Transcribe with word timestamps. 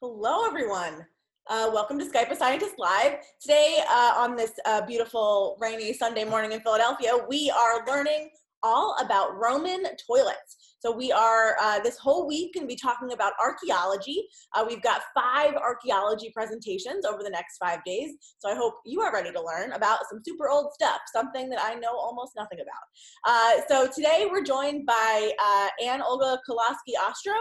Hello, 0.00 0.46
everyone. 0.46 1.04
Uh, 1.48 1.70
welcome 1.74 1.98
to 1.98 2.04
Skype 2.04 2.30
a 2.30 2.36
Scientist 2.36 2.74
Live. 2.78 3.16
Today, 3.40 3.80
uh, 3.90 4.12
on 4.16 4.36
this 4.36 4.52
uh, 4.64 4.86
beautiful 4.86 5.58
rainy 5.60 5.92
Sunday 5.92 6.22
morning 6.22 6.52
in 6.52 6.60
Philadelphia, 6.60 7.14
we 7.28 7.50
are 7.50 7.84
learning 7.84 8.30
all 8.62 8.96
about 9.04 9.36
Roman 9.36 9.82
toilets. 10.06 10.57
So 10.80 10.94
we 10.94 11.10
are, 11.12 11.56
uh, 11.60 11.80
this 11.80 11.98
whole 11.98 12.26
week, 12.26 12.54
going 12.54 12.64
to 12.64 12.68
be 12.68 12.76
talking 12.76 13.12
about 13.12 13.32
archaeology. 13.42 14.28
Uh, 14.54 14.64
we've 14.66 14.82
got 14.82 15.02
five 15.14 15.54
archaeology 15.54 16.30
presentations 16.34 17.04
over 17.04 17.22
the 17.22 17.30
next 17.30 17.58
five 17.58 17.82
days. 17.84 18.12
So 18.38 18.50
I 18.50 18.54
hope 18.54 18.74
you 18.84 19.00
are 19.00 19.12
ready 19.12 19.32
to 19.32 19.42
learn 19.42 19.72
about 19.72 20.00
some 20.10 20.20
super 20.24 20.48
old 20.48 20.72
stuff, 20.72 21.00
something 21.12 21.50
that 21.50 21.60
I 21.62 21.74
know 21.74 21.96
almost 21.96 22.32
nothing 22.36 22.58
about. 22.60 22.84
Uh, 23.24 23.62
so 23.68 23.90
today 23.92 24.26
we're 24.30 24.44
joined 24.44 24.86
by 24.86 25.32
uh, 25.44 25.68
Ann 25.84 26.02
Olga 26.02 26.38
Kolaski 26.48 26.94
Ostro. 27.08 27.34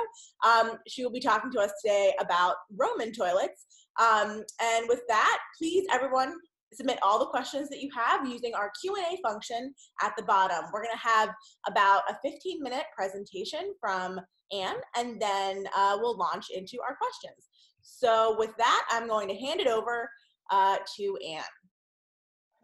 Um, 0.45 0.77
she 0.87 1.03
will 1.03 1.11
be 1.11 1.19
talking 1.19 1.51
to 1.51 1.59
us 1.59 1.71
today 1.83 2.13
about 2.19 2.55
Roman 2.75 3.11
toilets. 3.11 3.65
Um, 3.99 4.43
and 4.61 4.87
with 4.87 5.01
that, 5.07 5.39
please 5.57 5.85
everyone 5.91 6.35
submit 6.73 6.99
all 7.01 7.19
the 7.19 7.25
questions 7.25 7.69
that 7.69 7.81
you 7.81 7.89
have 7.95 8.27
using 8.27 8.53
our 8.53 8.71
Q&A 8.81 9.17
function 9.21 9.73
at 10.01 10.13
the 10.17 10.23
bottom. 10.23 10.65
We're 10.73 10.83
going 10.83 10.95
to 10.95 11.07
have 11.07 11.29
about 11.67 12.01
a 12.09 12.17
15 12.23 12.61
minute 12.61 12.85
presentation 12.95 13.73
from 13.79 14.19
Ann 14.51 14.75
and 14.95 15.21
then 15.21 15.65
uh, 15.75 15.97
we'll 15.99 16.17
launch 16.17 16.45
into 16.49 16.77
our 16.81 16.95
questions. 16.95 17.47
So 17.81 18.35
with 18.37 18.51
that, 18.57 18.87
I'm 18.91 19.07
going 19.07 19.29
to 19.29 19.35
hand 19.35 19.59
it 19.61 19.67
over 19.67 20.09
uh, 20.51 20.77
to 20.97 21.17
Ann. 21.25 21.43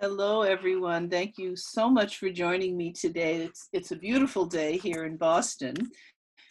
Hello, 0.02 0.42
everyone. 0.42 1.10
Thank 1.10 1.38
you 1.38 1.56
so 1.56 1.90
much 1.90 2.18
for 2.18 2.30
joining 2.30 2.76
me 2.76 2.92
today. 2.92 3.44
It's, 3.44 3.70
it's 3.72 3.92
a 3.92 3.96
beautiful 3.96 4.46
day 4.46 4.78
here 4.78 5.06
in 5.06 5.16
Boston, 5.16 5.76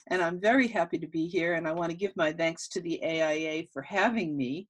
and 0.09 0.23
I'm 0.23 0.41
very 0.41 0.69
happy 0.69 0.99
to 0.99 1.07
be 1.07 1.27
here. 1.27 1.55
And 1.55 1.69
I 1.69 1.73
want 1.73 1.91
to 1.91 1.97
give 1.97 2.17
my 2.17 2.33
thanks 2.33 2.69
to 2.69 2.81
the 2.81 3.03
AIA 3.05 3.65
for 3.73 3.83
having 3.83 4.37
me. 4.37 4.69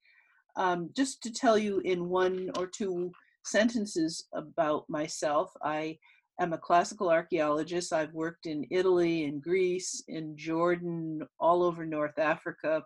Um, 0.57 0.91
just 0.95 1.23
to 1.23 1.33
tell 1.33 1.57
you 1.57 1.81
in 1.81 2.09
one 2.09 2.51
or 2.59 2.67
two 2.67 3.11
sentences 3.45 4.27
about 4.35 4.85
myself, 4.89 5.51
I 5.63 5.99
am 6.41 6.53
a 6.53 6.59
classical 6.59 7.11
archaeologist. 7.11 7.93
I've 7.93 8.13
worked 8.13 8.47
in 8.47 8.67
Italy, 8.71 9.25
in 9.25 9.41
Greece, 9.41 10.03
in 10.09 10.37
Jordan, 10.37 11.23
all 11.41 11.63
over 11.63 11.85
North 11.87 12.19
Africa. 12.19 12.83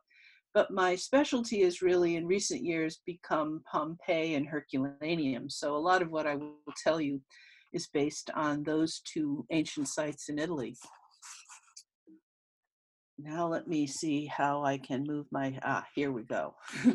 But 0.55 0.71
my 0.71 0.97
specialty 0.97 1.63
has 1.65 1.83
really, 1.83 2.17
in 2.17 2.27
recent 2.27 2.63
years, 2.63 3.01
become 3.05 3.63
Pompeii 3.71 4.35
and 4.35 4.47
Herculaneum. 4.47 5.51
So 5.51 5.77
a 5.77 5.79
lot 5.79 6.03
of 6.03 6.11
what 6.11 6.27
I 6.27 6.37
will 6.37 6.55
tell 6.83 7.01
you 7.01 7.21
is 7.73 7.89
based 7.93 8.31
on 8.35 8.63
those 8.63 9.01
two 9.01 9.45
ancient 9.51 9.89
sites 9.89 10.29
in 10.29 10.39
Italy. 10.39 10.75
Now 13.19 13.49
let 13.49 13.67
me 13.67 13.87
see 13.87 14.27
how 14.27 14.63
I 14.65 14.79
can 14.79 15.05
move 15.07 15.27
my, 15.31 15.59
ah, 15.63 15.85
here 15.95 16.13
we 16.13 16.23
go. 16.23 16.55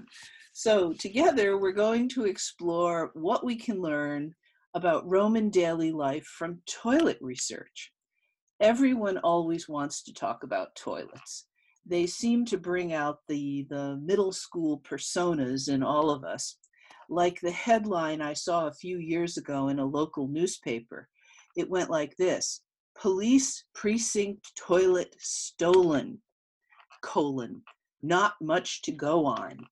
So 0.63 0.93
together 0.93 1.57
we're 1.57 1.71
going 1.71 2.07
to 2.09 2.25
explore 2.25 3.09
what 3.15 3.43
we 3.43 3.55
can 3.55 3.81
learn 3.81 4.35
about 4.75 5.09
Roman 5.09 5.49
daily 5.49 5.91
life 5.91 6.23
from 6.25 6.61
toilet 6.67 7.17
research. 7.19 7.91
Everyone 8.59 9.17
always 9.17 9.67
wants 9.67 10.03
to 10.03 10.13
talk 10.13 10.43
about 10.43 10.75
toilets. 10.75 11.47
They 11.83 12.05
seem 12.05 12.45
to 12.45 12.59
bring 12.59 12.93
out 12.93 13.21
the, 13.27 13.65
the 13.71 13.99
middle 14.03 14.31
school 14.31 14.83
personas 14.87 15.67
in 15.67 15.81
all 15.81 16.11
of 16.11 16.23
us. 16.23 16.57
Like 17.09 17.41
the 17.41 17.49
headline 17.49 18.21
I 18.21 18.33
saw 18.33 18.67
a 18.67 18.73
few 18.73 18.99
years 18.99 19.37
ago 19.37 19.69
in 19.69 19.79
a 19.79 19.83
local 19.83 20.27
newspaper. 20.27 21.09
It 21.57 21.71
went 21.71 21.89
like 21.89 22.15
this, 22.17 22.61
police 22.95 23.63
precinct 23.73 24.55
toilet 24.55 25.15
stolen, 25.17 26.21
colon, 27.01 27.63
not 28.03 28.35
much 28.39 28.83
to 28.83 28.91
go 28.91 29.25
on. 29.25 29.65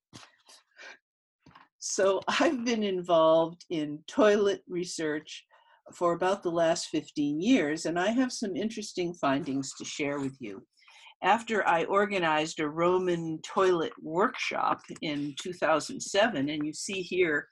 So 1.79 2.19
I've 2.39 2.63
been 2.65 2.83
involved 2.83 3.65
in 3.69 3.99
toilet 4.07 4.61
research 4.67 5.45
for 5.93 6.13
about 6.13 6.43
the 6.43 6.51
last 6.51 6.89
15 6.89 7.41
years, 7.41 7.85
and 7.85 7.97
I 7.97 8.09
have 8.11 8.31
some 8.31 8.55
interesting 8.55 9.13
findings 9.15 9.73
to 9.77 9.85
share 9.85 10.19
with 10.19 10.35
you. 10.39 10.61
After 11.23 11.67
I 11.67 11.83
organized 11.85 12.59
a 12.59 12.69
Roman 12.69 13.39
toilet 13.41 13.91
workshop 14.01 14.81
in 15.01 15.33
2007, 15.41 16.49
and 16.49 16.65
you 16.65 16.73
see 16.73 17.01
here 17.01 17.47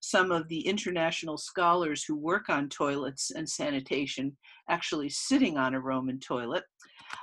some 0.00 0.32
of 0.32 0.48
the 0.48 0.66
international 0.66 1.38
scholars 1.38 2.02
who 2.02 2.16
work 2.16 2.48
on 2.48 2.68
toilets 2.68 3.30
and 3.30 3.48
sanitation 3.48 4.36
actually 4.68 5.08
sitting 5.08 5.56
on 5.56 5.74
a 5.74 5.80
Roman 5.80 6.18
toilet, 6.18 6.64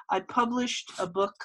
I 0.09 0.21
published 0.21 0.91
a 0.99 1.07
book 1.07 1.35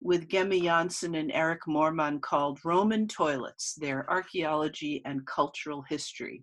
with 0.00 0.28
Gemma 0.28 0.58
Jansen 0.58 1.14
and 1.14 1.30
Eric 1.32 1.62
Moormann 1.66 2.20
called 2.20 2.64
Roman 2.64 3.06
Toilets, 3.06 3.74
Their 3.74 4.08
Archaeology 4.10 5.02
and 5.04 5.26
Cultural 5.26 5.82
History. 5.88 6.42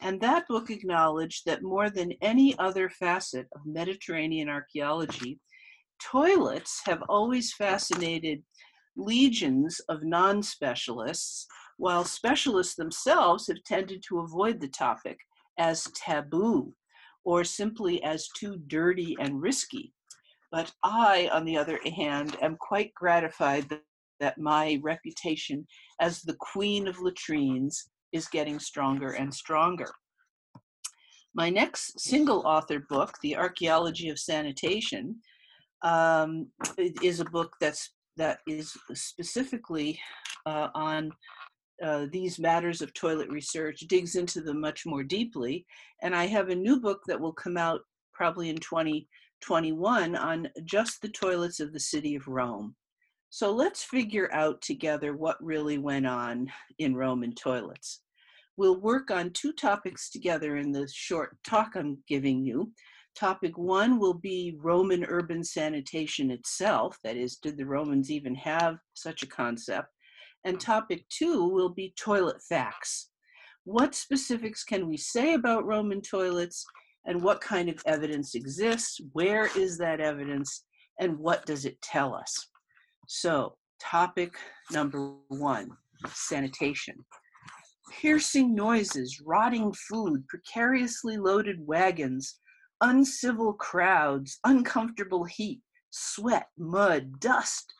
And 0.00 0.20
that 0.20 0.46
book 0.48 0.70
acknowledged 0.70 1.44
that 1.46 1.62
more 1.62 1.90
than 1.90 2.12
any 2.22 2.58
other 2.58 2.88
facet 2.88 3.46
of 3.54 3.66
Mediterranean 3.66 4.48
archaeology, 4.48 5.38
toilets 6.02 6.82
have 6.84 7.02
always 7.08 7.52
fascinated 7.52 8.42
legions 8.96 9.80
of 9.88 10.02
non 10.02 10.42
specialists, 10.42 11.46
while 11.78 12.04
specialists 12.04 12.74
themselves 12.74 13.46
have 13.46 13.62
tended 13.64 14.02
to 14.08 14.20
avoid 14.20 14.60
the 14.60 14.68
topic 14.68 15.18
as 15.58 15.90
taboo 15.94 16.72
or 17.24 17.44
simply 17.44 18.02
as 18.02 18.28
too 18.36 18.56
dirty 18.68 19.16
and 19.18 19.42
risky. 19.42 19.92
But 20.56 20.72
I, 20.82 21.28
on 21.34 21.44
the 21.44 21.58
other 21.58 21.78
hand, 21.84 22.38
am 22.40 22.56
quite 22.58 22.94
gratified 22.94 23.68
that, 24.20 24.38
my 24.38 24.80
reputation 24.82 25.66
as 26.00 26.22
the 26.22 26.36
queen 26.40 26.88
of 26.88 26.98
latrines 26.98 27.90
is 28.12 28.26
getting 28.28 28.58
stronger 28.58 29.10
and 29.10 29.34
stronger. 29.34 29.90
My 31.34 31.50
next 31.50 32.00
single 32.00 32.46
author 32.46 32.80
book, 32.88 33.12
The 33.20 33.36
Archaeology 33.36 34.08
of 34.08 34.18
Sanitation, 34.18 35.16
um, 35.82 36.46
is 37.02 37.20
a 37.20 37.26
book 37.26 37.52
that's 37.60 37.90
that 38.16 38.38
is 38.48 38.74
specifically 38.94 40.00
uh, 40.46 40.68
on 40.74 41.12
uh, 41.84 42.06
these 42.10 42.38
matters 42.38 42.80
of 42.80 42.94
toilet 42.94 43.28
research, 43.28 43.80
digs 43.80 44.14
into 44.16 44.40
them 44.40 44.62
much 44.62 44.86
more 44.86 45.04
deeply. 45.04 45.66
And 46.02 46.16
I 46.16 46.24
have 46.24 46.48
a 46.48 46.54
new 46.54 46.80
book 46.80 47.02
that 47.08 47.20
will 47.20 47.34
come 47.34 47.58
out 47.58 47.82
probably 48.14 48.48
in 48.48 48.56
20 48.56 49.06
21 49.42 50.16
on 50.16 50.48
just 50.64 51.00
the 51.02 51.08
toilets 51.08 51.60
of 51.60 51.72
the 51.72 51.80
city 51.80 52.14
of 52.14 52.26
Rome. 52.26 52.74
So 53.30 53.52
let's 53.52 53.84
figure 53.84 54.32
out 54.32 54.60
together 54.62 55.16
what 55.16 55.42
really 55.42 55.78
went 55.78 56.06
on 56.06 56.50
in 56.78 56.96
Roman 56.96 57.34
toilets. 57.34 58.00
We'll 58.56 58.80
work 58.80 59.10
on 59.10 59.30
two 59.30 59.52
topics 59.52 60.10
together 60.10 60.56
in 60.56 60.72
the 60.72 60.88
short 60.90 61.36
talk 61.46 61.76
I'm 61.76 61.98
giving 62.08 62.44
you. 62.44 62.72
Topic 63.14 63.58
one 63.58 63.98
will 63.98 64.14
be 64.14 64.56
Roman 64.58 65.04
urban 65.04 65.42
sanitation 65.42 66.30
itself, 66.30 66.98
that 67.02 67.16
is, 67.16 67.36
did 67.36 67.56
the 67.56 67.66
Romans 67.66 68.10
even 68.10 68.34
have 68.34 68.78
such 68.94 69.22
a 69.22 69.26
concept? 69.26 69.88
And 70.44 70.60
topic 70.60 71.04
two 71.08 71.48
will 71.48 71.70
be 71.70 71.94
toilet 71.98 72.40
facts. 72.48 73.10
What 73.64 73.94
specifics 73.94 74.64
can 74.64 74.86
we 74.86 74.96
say 74.96 75.34
about 75.34 75.66
Roman 75.66 76.00
toilets 76.00 76.64
and 77.06 77.22
what 77.22 77.40
kind 77.40 77.68
of 77.68 77.80
evidence 77.86 78.34
exists, 78.34 79.00
where 79.12 79.48
is 79.56 79.78
that 79.78 80.00
evidence, 80.00 80.64
and 81.00 81.18
what 81.18 81.46
does 81.46 81.64
it 81.64 81.80
tell 81.80 82.14
us? 82.14 82.34
So, 83.06 83.56
topic 83.80 84.34
number 84.72 85.14
one 85.28 85.70
sanitation. 86.08 86.96
Piercing 88.00 88.54
noises, 88.54 89.20
rotting 89.24 89.72
food, 89.88 90.26
precariously 90.28 91.16
loaded 91.16 91.64
wagons, 91.64 92.40
uncivil 92.80 93.52
crowds, 93.54 94.38
uncomfortable 94.44 95.24
heat, 95.24 95.60
sweat, 95.90 96.48
mud, 96.58 97.20
dust, 97.20 97.72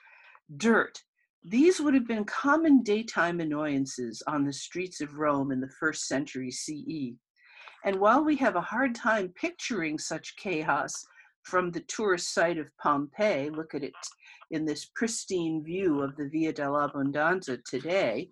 dirt. 0.56 0.98
These 1.42 1.80
would 1.80 1.94
have 1.94 2.06
been 2.06 2.24
common 2.24 2.82
daytime 2.82 3.40
annoyances 3.40 4.22
on 4.26 4.44
the 4.44 4.52
streets 4.52 5.00
of 5.00 5.14
Rome 5.14 5.52
in 5.52 5.60
the 5.60 5.70
first 5.80 6.06
century 6.06 6.50
CE. 6.50 7.14
And 7.86 8.00
while 8.00 8.24
we 8.24 8.34
have 8.36 8.56
a 8.56 8.60
hard 8.60 8.96
time 8.96 9.32
picturing 9.40 9.96
such 9.96 10.34
chaos 10.36 11.06
from 11.44 11.70
the 11.70 11.82
tourist 11.82 12.34
site 12.34 12.58
of 12.58 12.66
Pompeii, 12.82 13.48
look 13.48 13.76
at 13.76 13.84
it 13.84 13.94
in 14.50 14.64
this 14.64 14.90
pristine 14.96 15.62
view 15.62 16.02
of 16.02 16.16
the 16.16 16.28
Via 16.28 16.52
dell'Abbondanza 16.52 17.62
today, 17.64 18.30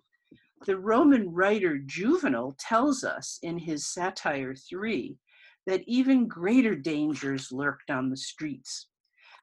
the 0.65 0.77
Roman 0.77 1.33
writer 1.33 1.77
Juvenal 1.77 2.57
tells 2.59 3.05
us 3.05 3.39
in 3.43 3.57
his 3.57 3.87
Satire 3.87 4.55
3 4.55 5.15
that 5.67 5.83
even 5.87 6.27
greater 6.27 6.75
dangers 6.75 7.49
lurked 7.49 7.89
on 7.89 8.09
the 8.09 8.17
streets. 8.17 8.87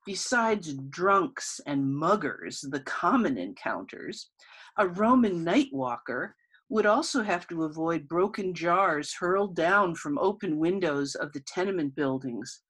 Besides 0.04 0.74
drunks 0.90 1.58
and 1.66 1.90
muggers, 1.90 2.60
the 2.70 2.80
common 2.80 3.38
encounters, 3.38 4.28
a 4.76 4.88
Roman 4.88 5.42
night 5.42 5.68
walker 5.72 6.36
would 6.72 6.86
also 6.86 7.22
have 7.22 7.46
to 7.46 7.64
avoid 7.64 8.08
broken 8.08 8.54
jars 8.54 9.12
hurled 9.12 9.54
down 9.54 9.94
from 9.94 10.16
open 10.16 10.56
windows 10.56 11.14
of 11.14 11.30
the 11.34 11.40
tenement 11.40 11.94
buildings, 11.94 12.62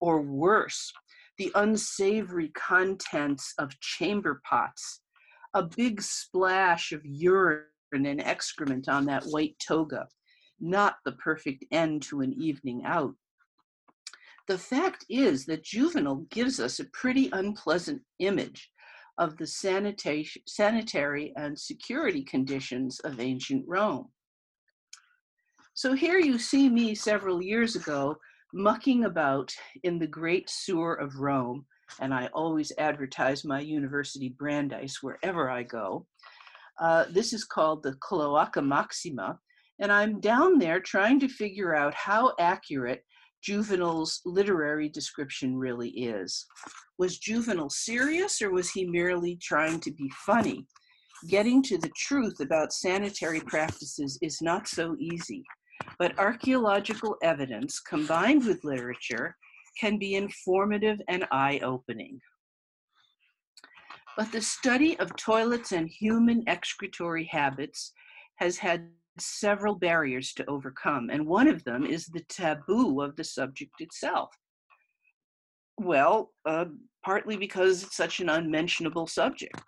or 0.00 0.22
worse, 0.22 0.90
the 1.36 1.52
unsavory 1.54 2.48
contents 2.54 3.52
of 3.58 3.78
chamber 3.80 4.40
pots, 4.48 5.02
a 5.52 5.62
big 5.62 6.00
splash 6.00 6.92
of 6.92 7.04
urine 7.04 7.66
and 7.92 8.22
excrement 8.22 8.88
on 8.88 9.04
that 9.04 9.24
white 9.24 9.54
toga, 9.58 10.08
not 10.58 10.96
the 11.04 11.12
perfect 11.12 11.62
end 11.72 12.00
to 12.00 12.22
an 12.22 12.32
evening 12.32 12.82
out. 12.86 13.14
The 14.48 14.56
fact 14.56 15.04
is 15.10 15.44
that 15.44 15.62
Juvenal 15.62 16.24
gives 16.30 16.58
us 16.58 16.80
a 16.80 16.88
pretty 16.94 17.28
unpleasant 17.34 18.00
image 18.18 18.71
of 19.18 19.36
the 19.36 19.46
sanitation, 19.46 20.42
sanitary 20.46 21.32
and 21.36 21.58
security 21.58 22.22
conditions 22.22 22.98
of 23.00 23.20
ancient 23.20 23.64
Rome. 23.68 24.08
So 25.74 25.94
here 25.94 26.18
you 26.18 26.38
see 26.38 26.68
me 26.68 26.94
several 26.94 27.42
years 27.42 27.76
ago 27.76 28.16
mucking 28.52 29.04
about 29.04 29.54
in 29.84 29.98
the 29.98 30.06
great 30.06 30.50
sewer 30.50 30.94
of 30.94 31.16
Rome, 31.16 31.64
and 32.00 32.12
I 32.12 32.28
always 32.34 32.72
advertise 32.78 33.44
my 33.44 33.60
university 33.60 34.34
Brandeis 34.38 34.98
wherever 35.02 35.50
I 35.50 35.62
go. 35.62 36.06
Uh, 36.80 37.06
this 37.10 37.32
is 37.32 37.44
called 37.44 37.82
the 37.82 37.94
Cloaca 38.00 38.60
Maxima, 38.60 39.38
and 39.80 39.90
I'm 39.90 40.20
down 40.20 40.58
there 40.58 40.80
trying 40.80 41.20
to 41.20 41.28
figure 41.28 41.74
out 41.74 41.94
how 41.94 42.34
accurate 42.38 43.04
Juvenal's 43.42 44.20
literary 44.24 44.88
description 44.88 45.56
really 45.56 45.90
is. 45.90 46.46
Was 46.98 47.18
Juvenal 47.18 47.70
serious 47.70 48.40
or 48.40 48.52
was 48.52 48.70
he 48.70 48.84
merely 48.86 49.36
trying 49.42 49.80
to 49.80 49.90
be 49.90 50.08
funny? 50.24 50.66
Getting 51.28 51.62
to 51.64 51.78
the 51.78 51.90
truth 51.96 52.40
about 52.40 52.72
sanitary 52.72 53.40
practices 53.40 54.18
is 54.22 54.40
not 54.42 54.68
so 54.68 54.96
easy, 54.98 55.42
but 55.98 56.18
archaeological 56.18 57.16
evidence 57.22 57.80
combined 57.80 58.44
with 58.46 58.64
literature 58.64 59.36
can 59.78 59.98
be 59.98 60.14
informative 60.14 61.00
and 61.08 61.26
eye 61.32 61.60
opening. 61.64 62.20
But 64.16 64.30
the 64.30 64.42
study 64.42 64.98
of 64.98 65.16
toilets 65.16 65.72
and 65.72 65.88
human 65.88 66.44
excretory 66.46 67.24
habits 67.24 67.92
has 68.36 68.58
had 68.58 68.90
several 69.18 69.74
barriers 69.74 70.32
to 70.34 70.46
overcome, 70.46 71.10
and 71.10 71.26
one 71.26 71.48
of 71.48 71.64
them 71.64 71.84
is 71.84 72.06
the 72.06 72.24
taboo 72.28 73.00
of 73.00 73.16
the 73.16 73.24
subject 73.24 73.80
itself. 73.80 74.30
Well, 75.78 76.30
uh, 76.44 76.66
partly 77.04 77.36
because 77.36 77.82
it's 77.82 77.96
such 77.96 78.20
an 78.20 78.28
unmentionable 78.28 79.06
subject. 79.06 79.60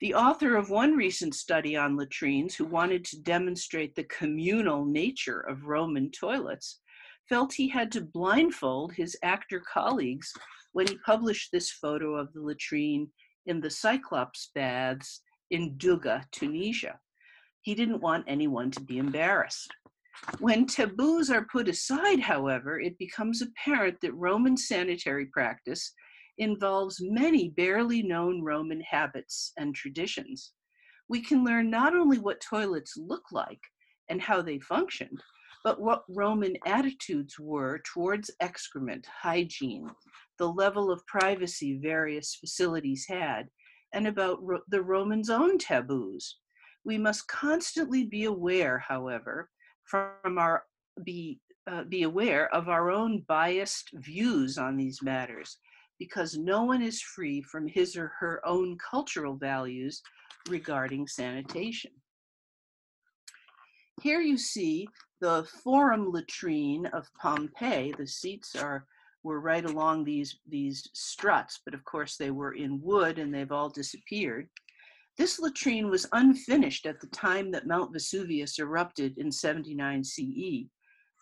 The 0.00 0.14
author 0.14 0.56
of 0.56 0.70
one 0.70 0.96
recent 0.96 1.34
study 1.34 1.76
on 1.76 1.96
latrines, 1.96 2.54
who 2.54 2.64
wanted 2.64 3.04
to 3.06 3.20
demonstrate 3.20 3.94
the 3.94 4.04
communal 4.04 4.84
nature 4.84 5.40
of 5.40 5.66
Roman 5.66 6.10
toilets, 6.10 6.80
felt 7.28 7.52
he 7.52 7.68
had 7.68 7.92
to 7.92 8.00
blindfold 8.00 8.92
his 8.94 9.16
actor 9.22 9.62
colleagues 9.72 10.32
when 10.72 10.88
he 10.88 10.98
published 11.06 11.50
this 11.52 11.70
photo 11.70 12.16
of 12.16 12.32
the 12.32 12.40
latrine 12.40 13.08
in 13.46 13.60
the 13.60 13.70
Cyclops 13.70 14.50
baths 14.54 15.22
in 15.50 15.76
Dougga, 15.76 16.24
Tunisia. 16.32 16.98
He 17.62 17.74
didn't 17.74 18.00
want 18.00 18.24
anyone 18.26 18.70
to 18.72 18.80
be 18.80 18.98
embarrassed. 18.98 19.72
When 20.40 20.66
taboos 20.66 21.30
are 21.30 21.46
put 21.50 21.68
aside, 21.68 22.20
however, 22.20 22.80
it 22.80 22.98
becomes 22.98 23.40
apparent 23.40 24.00
that 24.02 24.14
Roman 24.14 24.56
sanitary 24.56 25.26
practice 25.26 25.92
involves 26.38 27.00
many 27.00 27.50
barely 27.50 28.02
known 28.02 28.42
Roman 28.42 28.80
habits 28.80 29.52
and 29.56 29.74
traditions. 29.74 30.52
We 31.08 31.20
can 31.20 31.44
learn 31.44 31.70
not 31.70 31.94
only 31.94 32.18
what 32.18 32.40
toilets 32.40 32.96
look 32.96 33.24
like 33.32 33.60
and 34.08 34.20
how 34.20 34.42
they 34.42 34.58
functioned, 34.58 35.22
but 35.62 35.80
what 35.80 36.04
Roman 36.08 36.56
attitudes 36.66 37.38
were 37.38 37.80
towards 37.84 38.30
excrement, 38.40 39.06
hygiene, 39.06 39.88
the 40.38 40.48
level 40.48 40.90
of 40.90 41.06
privacy 41.06 41.78
various 41.80 42.34
facilities 42.34 43.06
had, 43.08 43.48
and 43.92 44.06
about 44.06 44.40
the 44.68 44.82
Romans' 44.82 45.30
own 45.30 45.58
taboos. 45.58 46.38
We 46.84 46.98
must 46.98 47.28
constantly 47.28 48.04
be 48.04 48.24
aware, 48.24 48.78
however, 48.78 49.48
from 49.84 50.38
our 50.38 50.64
be 51.04 51.40
uh, 51.70 51.84
be 51.84 52.02
aware 52.02 52.52
of 52.52 52.68
our 52.68 52.90
own 52.90 53.24
biased 53.28 53.90
views 53.94 54.58
on 54.58 54.76
these 54.76 55.00
matters 55.02 55.58
because 55.98 56.36
no 56.36 56.64
one 56.64 56.82
is 56.82 57.00
free 57.00 57.40
from 57.42 57.68
his 57.68 57.96
or 57.96 58.08
her 58.18 58.40
own 58.44 58.76
cultural 58.78 59.36
values 59.36 60.02
regarding 60.48 61.06
sanitation. 61.06 61.92
Here 64.00 64.20
you 64.20 64.36
see 64.36 64.88
the 65.20 65.46
Forum 65.62 66.10
latrine 66.10 66.86
of 66.86 67.06
Pompeii. 67.20 67.94
The 67.96 68.08
seats 68.08 68.56
are 68.56 68.84
were 69.22 69.40
right 69.40 69.64
along 69.64 70.02
these, 70.02 70.40
these 70.48 70.88
struts, 70.94 71.60
but 71.64 71.74
of 71.74 71.84
course 71.84 72.16
they 72.16 72.32
were 72.32 72.54
in 72.54 72.82
wood 72.82 73.20
and 73.20 73.32
they've 73.32 73.52
all 73.52 73.68
disappeared. 73.68 74.48
This 75.18 75.38
latrine 75.38 75.90
was 75.90 76.08
unfinished 76.12 76.86
at 76.86 77.00
the 77.00 77.06
time 77.08 77.50
that 77.50 77.66
Mount 77.66 77.92
Vesuvius 77.92 78.58
erupted 78.58 79.18
in 79.18 79.30
79 79.30 80.02
CE. 80.04 80.68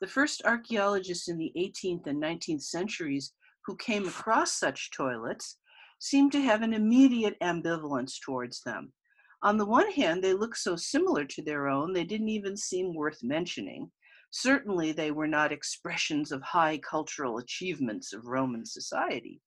The 0.00 0.06
first 0.06 0.42
archaeologists 0.44 1.28
in 1.28 1.36
the 1.36 1.52
18th 1.56 2.06
and 2.06 2.22
19th 2.22 2.62
centuries 2.62 3.32
who 3.66 3.76
came 3.76 4.06
across 4.06 4.52
such 4.52 4.90
toilets 4.92 5.58
seemed 5.98 6.32
to 6.32 6.40
have 6.40 6.62
an 6.62 6.72
immediate 6.72 7.36
ambivalence 7.40 8.18
towards 8.20 8.62
them. 8.62 8.92
On 9.42 9.56
the 9.56 9.66
one 9.66 9.90
hand, 9.90 10.22
they 10.22 10.34
looked 10.34 10.58
so 10.58 10.76
similar 10.76 11.24
to 11.24 11.42
their 11.42 11.68
own, 11.68 11.92
they 11.92 12.04
didn't 12.04 12.28
even 12.28 12.56
seem 12.56 12.94
worth 12.94 13.22
mentioning. 13.22 13.90
Certainly, 14.30 14.92
they 14.92 15.10
were 15.10 15.26
not 15.26 15.52
expressions 15.52 16.30
of 16.30 16.42
high 16.42 16.78
cultural 16.78 17.38
achievements 17.38 18.12
of 18.12 18.26
Roman 18.26 18.64
society. 18.64 19.40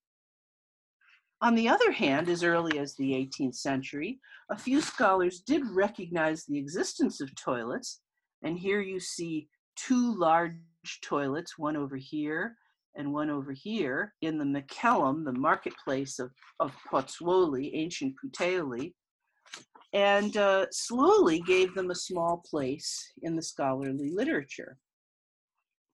On 1.44 1.56
the 1.56 1.68
other 1.68 1.92
hand, 1.92 2.30
as 2.30 2.42
early 2.42 2.80
as 2.80 2.95
the 2.95 3.12
18th 3.12 3.56
century, 3.56 4.22
a 4.50 4.57
few 4.57 4.80
scholars 4.80 5.42
did 5.42 5.62
recognize 5.69 6.45
the 6.45 6.57
existence 6.57 7.19
of 7.19 7.36
toilets, 7.36 8.00
and 8.44 8.57
here 8.57 8.80
you 8.80 8.98
see 9.01 9.50
two 9.75 10.16
large 10.18 10.56
toilets, 11.01 11.57
one 11.57 11.75
over 11.75 11.98
here 11.98 12.56
and 12.95 13.12
one 13.12 13.30
over 13.30 13.51
here, 13.51 14.13
in 14.22 14.38
the 14.38 14.45
Macellum, 14.45 15.25
the 15.25 15.34
marketplace 15.34 16.18
of, 16.18 16.31
of 16.62 16.72
Pozzuoli, 16.90 17.72
ancient 17.74 18.13
Puteoli, 18.24 18.94
and 19.92 20.38
uh, 20.38 20.68
slowly 20.72 21.42
gave 21.42 21.74
them 21.74 21.92
a 21.92 21.95
small 21.95 22.42
place 22.50 23.12
in 23.22 23.36
the 23.36 23.42
scholarly 23.42 24.12
literature. 24.12 24.78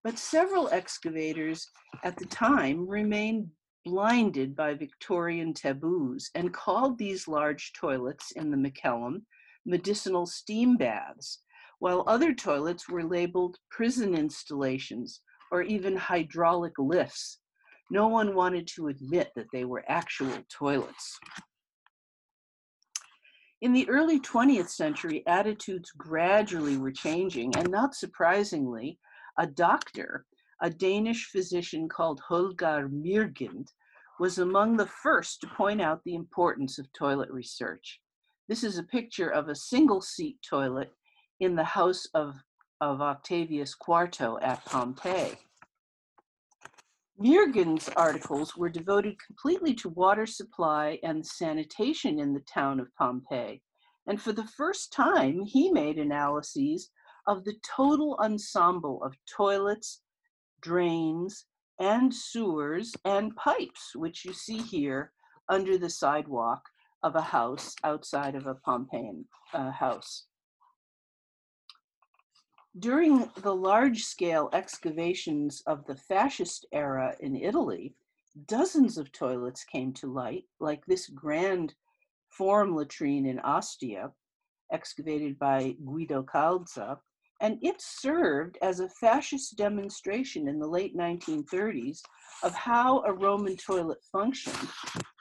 But 0.03 0.19
several 0.19 0.69
excavators 0.69 1.67
at 2.03 2.17
the 2.17 2.25
time 2.25 2.87
remained 2.87 3.49
blinded 3.85 4.55
by 4.55 4.73
Victorian 4.73 5.53
taboos 5.53 6.29
and 6.35 6.53
called 6.53 6.97
these 6.97 7.27
large 7.27 7.73
toilets 7.73 8.31
in 8.31 8.51
the 8.51 8.57
Macellum 8.57 9.25
medicinal 9.65 10.25
steam 10.25 10.77
baths, 10.77 11.41
while 11.79 12.03
other 12.07 12.33
toilets 12.33 12.89
were 12.89 13.03
labeled 13.03 13.57
prison 13.69 14.15
installations 14.15 15.21
or 15.51 15.61
even 15.61 15.95
hydraulic 15.95 16.73
lifts. 16.77 17.39
No 17.89 18.07
one 18.07 18.35
wanted 18.35 18.67
to 18.75 18.87
admit 18.87 19.31
that 19.35 19.47
they 19.51 19.65
were 19.65 19.83
actual 19.87 20.37
toilets. 20.49 21.19
In 23.61 23.73
the 23.73 23.89
early 23.89 24.19
20th 24.19 24.69
century, 24.69 25.23
attitudes 25.27 25.91
gradually 25.97 26.77
were 26.77 26.91
changing, 26.91 27.55
and 27.57 27.69
not 27.69 27.93
surprisingly, 27.93 28.99
a 29.37 29.47
doctor, 29.47 30.25
a 30.61 30.69
Danish 30.69 31.25
physician 31.25 31.87
called 31.87 32.19
Holger 32.19 32.89
Mygind, 32.89 33.67
was 34.19 34.39
among 34.39 34.75
the 34.75 34.85
first 34.85 35.41
to 35.41 35.47
point 35.47 35.81
out 35.81 36.03
the 36.03 36.15
importance 36.15 36.77
of 36.77 36.91
toilet 36.91 37.29
research. 37.31 38.01
This 38.49 38.63
is 38.63 38.77
a 38.77 38.83
picture 38.83 39.29
of 39.29 39.47
a 39.47 39.55
single 39.55 40.01
seat 40.01 40.37
toilet 40.47 40.91
in 41.39 41.55
the 41.55 41.63
house 41.63 42.05
of, 42.13 42.35
of 42.81 42.99
Octavius 42.99 43.75
Quartio 43.75 44.37
at 44.41 44.65
Pompeii. 44.65 45.37
Mygind's 47.21 47.89
articles 47.89 48.55
were 48.55 48.69
devoted 48.69 49.15
completely 49.25 49.73
to 49.75 49.89
water 49.89 50.25
supply 50.25 50.99
and 51.03 51.25
sanitation 51.25 52.17
in 52.17 52.33
the 52.33 52.39
town 52.41 52.79
of 52.79 52.93
Pompeii. 52.95 53.61
And 54.07 54.21
for 54.21 54.31
the 54.31 54.47
first 54.47 54.93
time, 54.93 55.43
he 55.43 55.69
made 55.69 55.97
analyses 55.97 56.89
of 57.27 57.43
the 57.43 57.55
total 57.75 58.17
ensemble 58.21 59.03
of 59.03 59.15
toilets, 59.29 60.01
drains, 60.61 61.45
and 61.79 62.13
sewers 62.13 62.93
and 63.05 63.35
pipes, 63.35 63.95
which 63.95 64.25
you 64.25 64.33
see 64.33 64.57
here 64.57 65.11
under 65.47 65.77
the 65.77 65.89
sidewalk 65.89 66.61
of 67.03 67.15
a 67.15 67.21
house 67.21 67.75
outside 67.83 68.35
of 68.35 68.45
a 68.47 68.55
Pompeian 68.55 69.25
uh, 69.53 69.71
house. 69.71 70.25
During 72.77 73.29
the 73.41 73.55
large 73.55 74.03
scale 74.03 74.49
excavations 74.53 75.63
of 75.65 75.85
the 75.85 75.95
fascist 75.95 76.65
era 76.71 77.15
in 77.19 77.35
Italy, 77.35 77.95
dozens 78.45 78.97
of 78.97 79.11
toilets 79.11 79.63
came 79.63 79.91
to 79.93 80.11
light, 80.11 80.45
like 80.59 80.85
this 80.85 81.07
grand 81.07 81.73
forum 82.29 82.75
latrine 82.75 83.25
in 83.25 83.39
Ostia, 83.39 84.11
excavated 84.71 85.39
by 85.39 85.75
Guido 85.83 86.21
Calza, 86.23 86.99
and 87.41 87.57
it 87.61 87.75
served 87.79 88.57
as 88.61 88.79
a 88.79 88.89
fascist 88.89 89.55
demonstration 89.57 90.47
in 90.47 90.59
the 90.59 90.67
late 90.67 90.95
1930s 90.95 91.99
of 92.43 92.53
how 92.53 93.01
a 93.03 93.13
Roman 93.13 93.55
toilet 93.55 93.99
functioned 94.11 94.69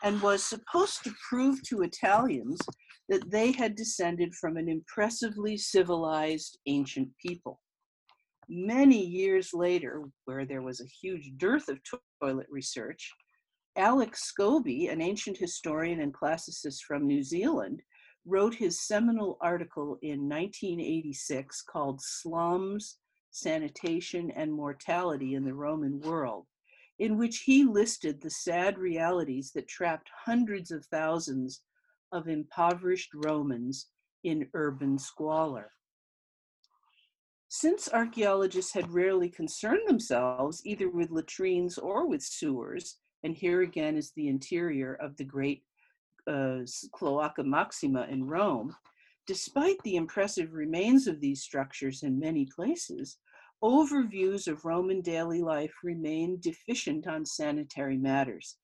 and 0.02 0.20
was 0.20 0.42
supposed 0.42 1.04
to 1.04 1.14
prove 1.28 1.62
to 1.64 1.82
Italians 1.82 2.60
that 3.08 3.30
they 3.30 3.52
had 3.52 3.75
descended 3.75 4.34
from 4.34 4.56
an 4.56 4.68
impressively 4.68 5.56
civilized 5.56 6.58
ancient 6.66 7.08
people. 7.25 7.60
Many 8.48 9.04
years 9.04 9.50
later, 9.52 10.04
where 10.25 10.44
there 10.44 10.62
was 10.62 10.80
a 10.80 10.87
huge 11.02 11.32
dearth 11.37 11.68
of 11.68 11.78
toilet 12.20 12.46
research, 12.50 13.10
Alex 13.76 14.32
Scobie, 14.32 14.90
an 14.90 15.00
ancient 15.00 15.37
historian 15.37 16.00
and 16.00 16.12
classicist 16.12 16.80
from 16.87 17.06
New 17.06 17.22
Zealand, 17.22 17.80
wrote 18.25 18.54
his 18.54 18.80
seminal 18.80 19.38
article 19.40 19.98
in 20.02 20.28
1986 20.28 21.62
called 21.62 22.00
Slums, 22.00 22.98
Sanitation, 23.30 24.30
and 24.32 24.52
Mortality 24.52 25.34
in 25.34 25.44
the 25.44 25.54
Roman 25.54 26.00
World, 26.00 26.46
in 26.98 27.16
which 27.16 27.38
he 27.40 27.64
listed 27.64 28.20
the 28.20 28.30
sad 28.30 28.78
realities 28.78 29.52
that 29.54 29.68
trapped 29.68 30.10
hundreds 30.25 30.70
of 30.70 30.84
thousands 30.87 31.62
of 32.12 32.28
impoverished 32.28 33.10
Romans 33.14 33.87
in 34.25 34.48
urban 34.54 34.98
squalor. 34.98 35.70
Since 37.48 37.88
archaeologists 37.92 38.72
had 38.72 38.92
rarely 38.92 39.30
concerned 39.30 39.87
themselves 39.87 40.60
either 40.66 40.90
with 40.90 41.10
latrines 41.10 41.78
or 41.78 42.06
with 42.06 42.22
sewers, 42.22 42.98
and 43.22 43.34
here 43.34 43.62
again 43.62 43.96
is 43.96 44.12
the 44.12 44.28
interior 44.28 44.94
of 44.94 45.16
the 45.16 45.25
great 45.25 45.62
uh, 46.28 46.58
Cloaca 46.92 47.42
Maxima 47.42 48.06
in 48.11 48.25
Rome, 48.26 48.76
despite 49.26 49.82
the 49.82 49.97
impressive 49.97 50.52
remains 50.52 51.06
of 51.06 51.20
these 51.20 51.42
structures 51.42 52.02
in 52.02 52.18
many 52.18 52.47
places, 52.54 53.18
overviews 53.62 54.47
of 54.47 54.64
Roman 54.64 55.00
daily 55.00 55.42
life 55.42 55.73
remain 55.82 56.38
deficient 56.40 57.06
on 57.06 57.25
sanitary 57.26 57.97
matters. 57.97 58.56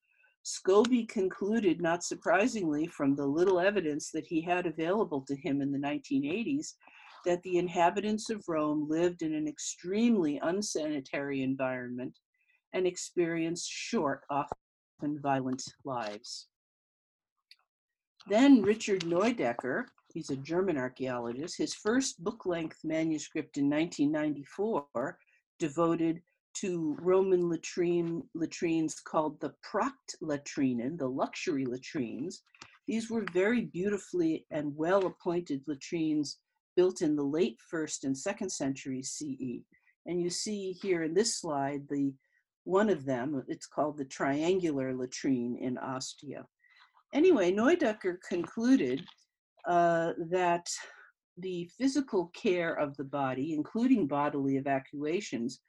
Scobie 0.44 1.08
concluded, 1.08 1.80
not 1.80 2.04
surprisingly, 2.04 2.86
from 2.86 3.16
the 3.16 3.26
little 3.26 3.58
evidence 3.58 4.10
that 4.10 4.26
he 4.26 4.42
had 4.42 4.66
available 4.66 5.22
to 5.22 5.34
him 5.36 5.62
in 5.62 5.72
the 5.72 5.78
1980s, 5.78 6.74
that 7.24 7.42
the 7.42 7.56
inhabitants 7.56 8.28
of 8.28 8.44
Rome 8.46 8.86
lived 8.88 9.22
in 9.22 9.32
an 9.34 9.48
extremely 9.48 10.38
unsanitary 10.42 11.42
environment 11.42 12.18
and 12.74 12.86
experienced 12.86 13.70
short, 13.70 14.24
often 14.28 15.18
violent 15.22 15.62
lives. 15.84 16.48
Then 18.26 18.62
Richard 18.62 19.02
Neudecker, 19.02 19.84
he's 20.14 20.30
a 20.30 20.36
German 20.36 20.78
archaeologist, 20.78 21.58
his 21.58 21.74
first 21.74 22.24
book 22.24 22.46
length 22.46 22.78
manuscript 22.82 23.58
in 23.58 23.68
1994 23.68 25.18
devoted 25.58 26.22
to 26.54 26.96
Roman 27.00 27.50
latrine, 27.50 28.22
latrines 28.34 29.00
called 29.00 29.38
the 29.40 29.52
Prachtlatrinen, 29.62 30.96
the 30.96 31.08
luxury 31.08 31.66
latrines. 31.66 32.42
These 32.86 33.10
were 33.10 33.26
very 33.32 33.62
beautifully 33.62 34.46
and 34.50 34.74
well 34.74 35.04
appointed 35.06 35.62
latrines 35.66 36.38
built 36.76 37.02
in 37.02 37.16
the 37.16 37.22
late 37.22 37.58
first 37.70 38.04
and 38.04 38.16
second 38.16 38.50
centuries 38.50 39.10
CE. 39.10 39.64
And 40.06 40.20
you 40.22 40.30
see 40.30 40.72
here 40.72 41.02
in 41.02 41.12
this 41.12 41.36
slide, 41.36 41.82
the 41.88 42.14
one 42.64 42.88
of 42.88 43.04
them, 43.04 43.44
it's 43.48 43.66
called 43.66 43.98
the 43.98 44.04
triangular 44.06 44.94
latrine 44.94 45.56
in 45.60 45.76
Ostia. 45.76 46.46
Anyway, 47.14 47.52
Neudecker 47.52 48.16
concluded 48.28 49.04
uh, 49.68 50.12
that 50.30 50.68
the 51.38 51.70
physical 51.78 52.30
care 52.34 52.74
of 52.74 52.96
the 52.96 53.04
body, 53.04 53.54
including 53.54 54.06
bodily 54.06 54.56
evacuations, 54.56 55.60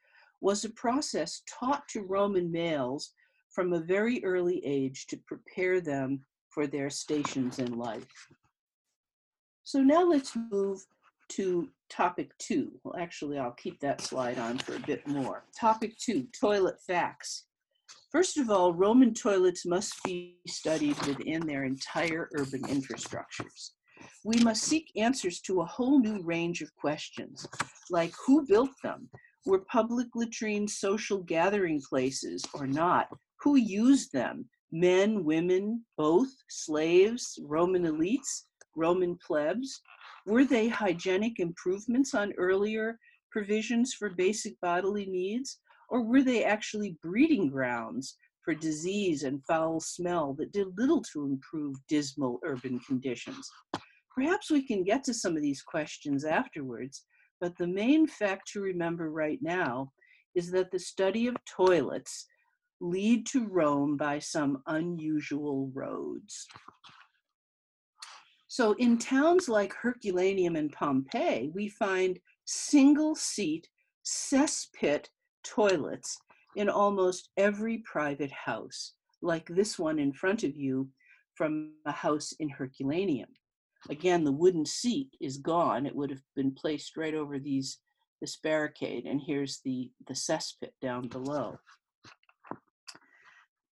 was 0.42 0.66
a 0.66 0.70
process 0.72 1.44
taught 1.48 1.88
to 1.88 2.02
Roman 2.02 2.52
males 2.52 3.14
from 3.52 3.74
a 3.74 3.80
very 3.80 4.24
early 4.26 4.62
age 4.66 5.08
to 5.08 5.18
prepare 5.28 5.80
them 5.80 6.20
for 6.50 6.68
their 6.68 6.90
stations 6.90 7.60
in 7.60 7.78
life. 7.78 8.28
So 9.64 9.80
now 9.80 10.04
let's 10.04 10.36
move 10.52 10.86
to 11.30 11.70
topic 11.90 12.32
two. 12.38 12.72
Well, 12.84 12.96
actually, 13.00 13.40
I'll 13.40 13.52
keep 13.52 13.80
that 13.80 14.02
slide 14.02 14.38
on 14.38 14.60
for 14.60 14.76
a 14.76 14.80
bit 14.80 15.08
more. 15.08 15.44
Topic 15.60 15.98
two, 15.98 16.28
toilet 16.40 16.76
facts. 16.86 17.46
First 18.16 18.38
of 18.38 18.50
all, 18.50 18.74
Roman 18.74 19.14
toilets 19.14 19.66
must 19.66 20.02
be 20.06 20.38
studied 20.48 20.98
within 21.06 21.46
their 21.46 21.66
entire 21.66 22.30
urban 22.38 22.62
infrastructures. 22.62 23.72
We 24.24 24.42
must 24.42 24.64
seek 24.64 24.90
answers 24.96 25.42
to 25.42 25.60
a 25.60 25.66
whole 25.66 26.00
new 26.00 26.24
range 26.24 26.62
of 26.62 26.74
questions, 26.78 27.46
like 27.90 28.14
who 28.26 28.48
built 28.48 28.70
them? 28.84 29.10
Were 29.46 29.66
public 29.70 30.08
latrines 30.16 30.78
social 30.78 31.24
gathering 31.24 31.82
places 31.90 32.46
or 32.54 32.66
not? 32.66 33.10
Who 33.42 33.58
used 33.58 34.14
them? 34.14 34.48
Men, 34.72 35.26
women, 35.26 35.84
both, 35.98 36.30
slaves, 36.48 37.38
Roman 37.44 37.84
elites, 37.84 38.44
Roman 38.78 39.18
plebs? 39.28 39.82
Were 40.26 40.46
they 40.46 40.70
hygienic 40.70 41.42
improvements 41.42 42.14
on 42.14 42.32
earlier 42.38 42.98
provisions 43.30 43.94
for 43.94 44.10
basic 44.10 44.58
bodily 44.62 45.06
needs? 45.06 45.60
Or 45.90 46.02
were 46.02 46.22
they 46.22 46.44
actually 46.44 46.98
breeding 47.02 47.50
grounds 47.50 48.18
for 48.44 48.54
disease 48.54 49.24
and 49.24 49.44
foul 49.46 49.80
smell 49.80 50.34
that 50.40 50.52
did 50.52 50.78
little 50.78 51.02
to 51.14 51.26
improve 51.26 51.76
dismal 51.88 52.40
urban 52.44 52.80
conditions? 52.80 53.50
Perhaps 54.14 54.50
we 54.50 54.66
can 54.66 54.84
get 54.84 55.04
to 55.04 55.14
some 55.14 55.36
of 55.36 55.42
these 55.42 55.62
questions 55.62 56.24
afterwards, 56.24 57.04
but 57.42 57.58
the 57.58 57.68
main 57.68 58.08
fact 58.08 58.48
to 58.54 58.62
remember 58.62 59.10
right 59.10 59.40
now 59.42 59.92
is 60.36 60.52
that 60.52 60.72
the 60.72 60.80
study 60.80 61.28
of 61.28 61.36
toilets 61.46 62.26
lead 62.82 63.26
to 63.28 63.48
Rome 63.48 63.98
by 63.98 64.20
some 64.20 64.62
unusual 64.68 65.72
roads. 65.74 66.48
So 68.48 68.74
in 68.74 68.98
towns 68.98 69.50
like 69.50 69.74
Herculaneum 69.74 70.56
and 70.56 70.72
Pompeii, 70.72 71.52
we 71.54 71.68
find 71.68 72.20
single 72.46 73.16
seat 73.16 73.68
cesspit 74.06 75.08
toilets 75.46 76.18
in 76.56 76.70
almost 76.70 77.30
every 77.38 77.80
private 77.80 78.32
house, 78.32 78.94
like 79.22 79.48
this 79.48 79.78
one 79.78 80.00
in 80.00 80.12
front 80.12 80.44
of 80.44 80.56
you 80.56 80.90
from 81.36 81.74
a 81.86 81.92
house 81.92 82.34
in 82.40 82.50
Herculaneum. 82.50 83.30
Again, 83.90 84.24
the 84.24 84.32
wooden 84.32 84.66
seat 84.66 85.10
is 85.22 85.38
gone. 85.38 85.86
It 85.86 85.96
would 85.96 86.10
have 86.10 86.24
been 86.36 86.52
placed 86.52 86.98
right 86.98 87.14
over 87.14 87.38
these 87.40 87.78
this 88.22 88.38
barricade, 88.38 89.06
and 89.06 89.22
here's 89.22 89.60
the, 89.66 89.92
the 90.08 90.14
cesspit 90.14 90.72
down 90.82 91.08
below. 91.10 91.60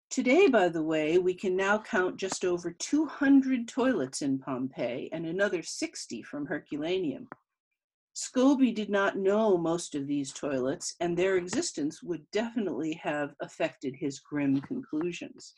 Today, 0.10 0.48
by 0.48 0.70
the 0.70 0.84
way, 0.84 1.18
we 1.18 1.34
can 1.34 1.56
now 1.56 1.80
count 1.80 2.18
just 2.18 2.46
over 2.46 2.72
200 2.72 3.68
toilets 3.68 4.22
in 4.22 4.38
Pompeii 4.38 5.10
and 5.12 5.26
another 5.26 5.64
60 5.64 6.22
from 6.22 6.46
Herculaneum. 6.46 7.28
Scobie 8.16 8.76
did 8.76 8.92
not 8.92 9.18
know 9.18 9.58
most 9.58 9.96
of 9.96 10.06
these 10.06 10.32
toilets, 10.32 10.96
and 11.00 11.18
their 11.18 11.38
existence 11.38 12.04
would 12.04 12.30
definitely 12.32 12.94
have 12.94 13.34
affected 13.42 13.96
his 13.96 14.20
grim 14.20 14.62
conclusions. 14.62 15.54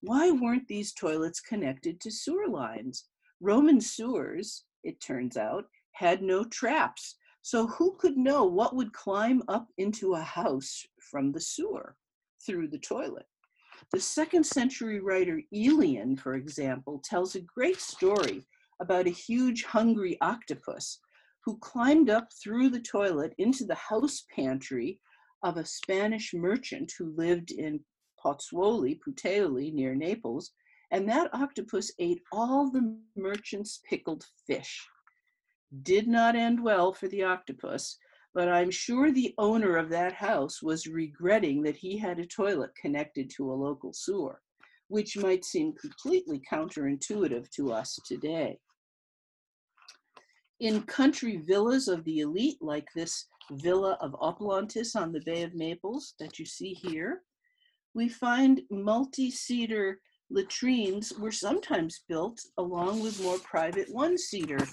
Why 0.00 0.30
weren't 0.30 0.68
these 0.68 0.92
toilets 0.92 1.40
connected 1.40 2.00
to 2.00 2.10
sewer 2.10 2.46
lines? 2.46 3.08
Roman 3.40 3.80
sewers, 3.80 4.64
it 4.84 5.00
turns 5.00 5.36
out, 5.36 5.66
had 5.90 6.22
no 6.22 6.44
traps, 6.44 7.16
so 7.42 7.66
who 7.66 7.96
could 7.96 8.16
know 8.16 8.44
what 8.44 8.76
would 8.76 8.92
climb 8.92 9.42
up 9.48 9.66
into 9.76 10.14
a 10.14 10.22
house 10.22 10.86
from 11.00 11.32
the 11.32 11.40
sewer 11.40 11.96
through 12.46 12.68
the 12.68 12.78
toilet? 12.78 13.26
The 13.90 14.00
second 14.00 14.46
century 14.46 15.00
writer 15.00 15.42
Aelian, 15.52 16.16
for 16.16 16.34
example, 16.34 17.00
tells 17.04 17.34
a 17.34 17.40
great 17.40 17.80
story 17.80 18.46
about 18.78 19.08
a 19.08 19.10
huge 19.10 19.64
hungry 19.64 20.16
octopus 20.20 21.00
who 21.44 21.58
climbed 21.58 22.08
up 22.08 22.28
through 22.32 22.68
the 22.68 22.80
toilet 22.80 23.34
into 23.38 23.64
the 23.64 23.74
house 23.74 24.24
pantry 24.34 25.00
of 25.42 25.56
a 25.56 25.64
Spanish 25.64 26.32
merchant 26.32 26.92
who 26.96 27.14
lived 27.16 27.50
in 27.50 27.80
Pozzuoli, 28.24 29.00
Puteoli, 29.00 29.72
near 29.72 29.94
Naples, 29.94 30.52
and 30.92 31.08
that 31.08 31.34
octopus 31.34 31.90
ate 31.98 32.22
all 32.30 32.70
the 32.70 32.96
merchant's 33.16 33.80
pickled 33.88 34.24
fish. 34.46 34.86
Did 35.82 36.06
not 36.06 36.36
end 36.36 36.62
well 36.62 36.92
for 36.92 37.08
the 37.08 37.24
octopus, 37.24 37.98
but 38.34 38.48
I'm 38.48 38.70
sure 38.70 39.10
the 39.10 39.34
owner 39.38 39.76
of 39.76 39.88
that 39.90 40.12
house 40.12 40.62
was 40.62 40.86
regretting 40.86 41.62
that 41.62 41.76
he 41.76 41.98
had 41.98 42.18
a 42.18 42.26
toilet 42.26 42.70
connected 42.80 43.30
to 43.30 43.50
a 43.50 43.54
local 43.54 43.92
sewer, 43.92 44.40
which 44.88 45.16
might 45.16 45.44
seem 45.44 45.72
completely 45.72 46.40
counterintuitive 46.50 47.50
to 47.50 47.72
us 47.72 47.98
today. 48.06 48.58
In 50.62 50.82
country 50.82 51.38
villas 51.38 51.88
of 51.88 52.04
the 52.04 52.20
elite, 52.20 52.58
like 52.62 52.86
this 52.94 53.26
villa 53.50 53.98
of 54.00 54.14
Oplontis 54.22 54.94
on 54.94 55.10
the 55.10 55.20
Bay 55.26 55.42
of 55.42 55.56
Naples 55.56 56.14
that 56.20 56.38
you 56.38 56.46
see 56.46 56.72
here, 56.72 57.22
we 57.94 58.08
find 58.08 58.62
multi-seater 58.70 59.98
latrines 60.30 61.12
were 61.18 61.32
sometimes 61.32 62.04
built 62.08 62.40
along 62.58 63.02
with 63.02 63.20
more 63.24 63.38
private 63.38 63.92
one-seater 63.92 64.64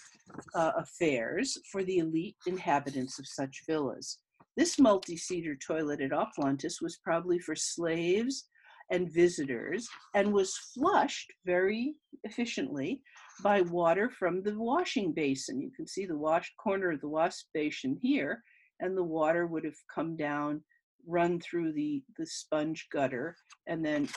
uh, 0.53 0.73
affairs 0.77 1.57
for 1.71 1.83
the 1.83 1.97
elite 1.97 2.35
inhabitants 2.45 3.17
of 3.17 3.25
such 3.25 3.63
villas. 3.67 4.19
This 4.55 4.77
multi-seater 4.77 5.55
toilet 5.55 6.01
at 6.01 6.11
Oplontis 6.11 6.83
was 6.83 6.99
probably 7.03 7.39
for 7.39 7.55
slaves 7.55 8.47
and 8.91 9.11
visitors 9.11 9.89
and 10.13 10.31
was 10.31 10.55
flushed 10.55 11.33
very 11.47 11.95
efficiently 12.23 13.01
by 13.41 13.61
water 13.61 14.09
from 14.09 14.43
the 14.43 14.57
washing 14.57 15.13
basin. 15.13 15.61
You 15.61 15.71
can 15.71 15.87
see 15.87 16.05
the 16.05 16.17
wash 16.17 16.53
corner 16.61 16.91
of 16.91 17.01
the 17.01 17.07
wash 17.07 17.45
basin 17.53 17.97
here, 18.01 18.43
and 18.79 18.97
the 18.97 19.03
water 19.03 19.47
would 19.47 19.63
have 19.63 19.77
come 19.93 20.15
down, 20.15 20.63
run 21.07 21.39
through 21.39 21.73
the, 21.73 22.03
the 22.17 22.25
sponge 22.25 22.87
gutter, 22.91 23.35
and 23.67 23.83
then 23.83 24.07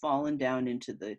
fallen 0.00 0.36
down 0.36 0.68
into 0.68 0.92
the, 0.92 1.16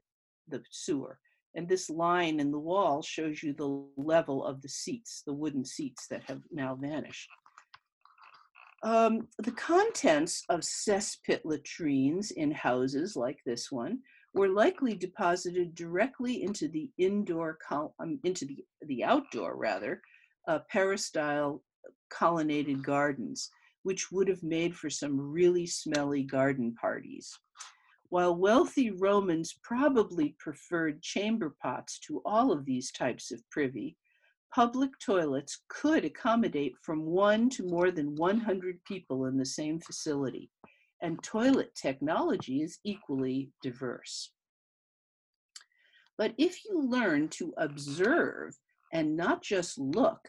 the 0.47 0.61
sewer. 0.71 1.19
And 1.55 1.67
this 1.67 1.89
line 1.89 2.39
in 2.39 2.51
the 2.51 2.59
wall 2.59 3.01
shows 3.01 3.43
you 3.43 3.53
the 3.53 3.85
level 4.01 4.43
of 4.43 4.61
the 4.61 4.69
seats, 4.69 5.21
the 5.25 5.33
wooden 5.33 5.63
seats 5.65 6.07
that 6.07 6.23
have 6.23 6.41
now 6.51 6.75
vanished. 6.75 7.29
Um, 8.83 9.27
the 9.37 9.51
contents 9.51 10.43
of 10.49 10.59
cesspit 10.61 11.41
latrines 11.45 12.31
in 12.31 12.51
houses 12.51 13.15
like 13.15 13.39
this 13.45 13.71
one 13.71 13.99
were 14.33 14.49
likely 14.49 14.95
deposited 14.95 15.75
directly 15.75 16.43
into 16.43 16.67
the 16.67 16.89
indoor, 16.97 17.57
um, 17.71 18.19
into 18.23 18.45
the, 18.45 18.65
the 18.87 19.03
outdoor 19.03 19.55
rather, 19.55 20.01
uh, 20.47 20.59
peristyle 20.71 21.63
colonnaded 22.09 22.83
gardens, 22.83 23.49
which 23.83 24.11
would 24.11 24.27
have 24.27 24.43
made 24.43 24.75
for 24.75 24.89
some 24.89 25.19
really 25.19 25.65
smelly 25.65 26.23
garden 26.23 26.73
parties. 26.73 27.37
While 28.09 28.35
wealthy 28.35 28.91
Romans 28.91 29.55
probably 29.63 30.35
preferred 30.39 31.01
chamber 31.01 31.55
pots 31.61 31.99
to 32.01 32.21
all 32.25 32.51
of 32.51 32.65
these 32.65 32.91
types 32.91 33.31
of 33.31 33.41
privy, 33.49 33.97
public 34.53 34.91
toilets 34.99 35.63
could 35.67 36.05
accommodate 36.05 36.75
from 36.83 37.05
one 37.05 37.49
to 37.49 37.63
more 37.63 37.89
than 37.89 38.15
100 38.15 38.83
people 38.83 39.25
in 39.25 39.37
the 39.37 39.45
same 39.45 39.79
facility, 39.79 40.51
and 41.03 41.21
toilet 41.21 41.75
technology 41.75 42.61
is 42.61 42.79
equally 42.83 43.51
diverse. 43.61 44.31
But 46.17 46.33
if 46.37 46.63
you 46.65 46.81
learn 46.81 47.27
to 47.29 47.53
observe 47.57 48.55
and 48.93 49.17
not 49.17 49.43
just 49.43 49.77
look, 49.77 50.19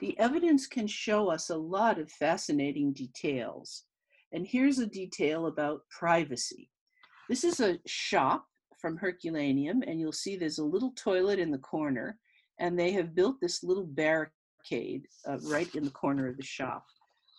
the 0.00 0.18
evidence 0.18 0.66
can 0.66 0.86
show 0.86 1.28
us 1.28 1.50
a 1.50 1.56
lot 1.56 1.98
of 1.98 2.10
fascinating 2.10 2.92
details. 2.92 3.84
And 4.32 4.46
here's 4.46 4.78
a 4.78 4.86
detail 4.86 5.46
about 5.46 5.82
privacy. 5.90 6.70
This 7.28 7.44
is 7.44 7.60
a 7.60 7.78
shop 7.86 8.46
from 8.80 8.96
Herculaneum, 8.96 9.82
and 9.86 10.00
you'll 10.00 10.12
see 10.12 10.36
there's 10.36 10.58
a 10.58 10.64
little 10.64 10.92
toilet 10.96 11.38
in 11.38 11.50
the 11.50 11.58
corner, 11.58 12.18
and 12.58 12.78
they 12.78 12.92
have 12.92 13.14
built 13.14 13.36
this 13.40 13.62
little 13.62 13.86
barricade 13.86 15.06
uh, 15.28 15.38
right 15.42 15.72
in 15.74 15.84
the 15.84 15.90
corner 15.90 16.26
of 16.28 16.36
the 16.36 16.44
shop. 16.44 16.84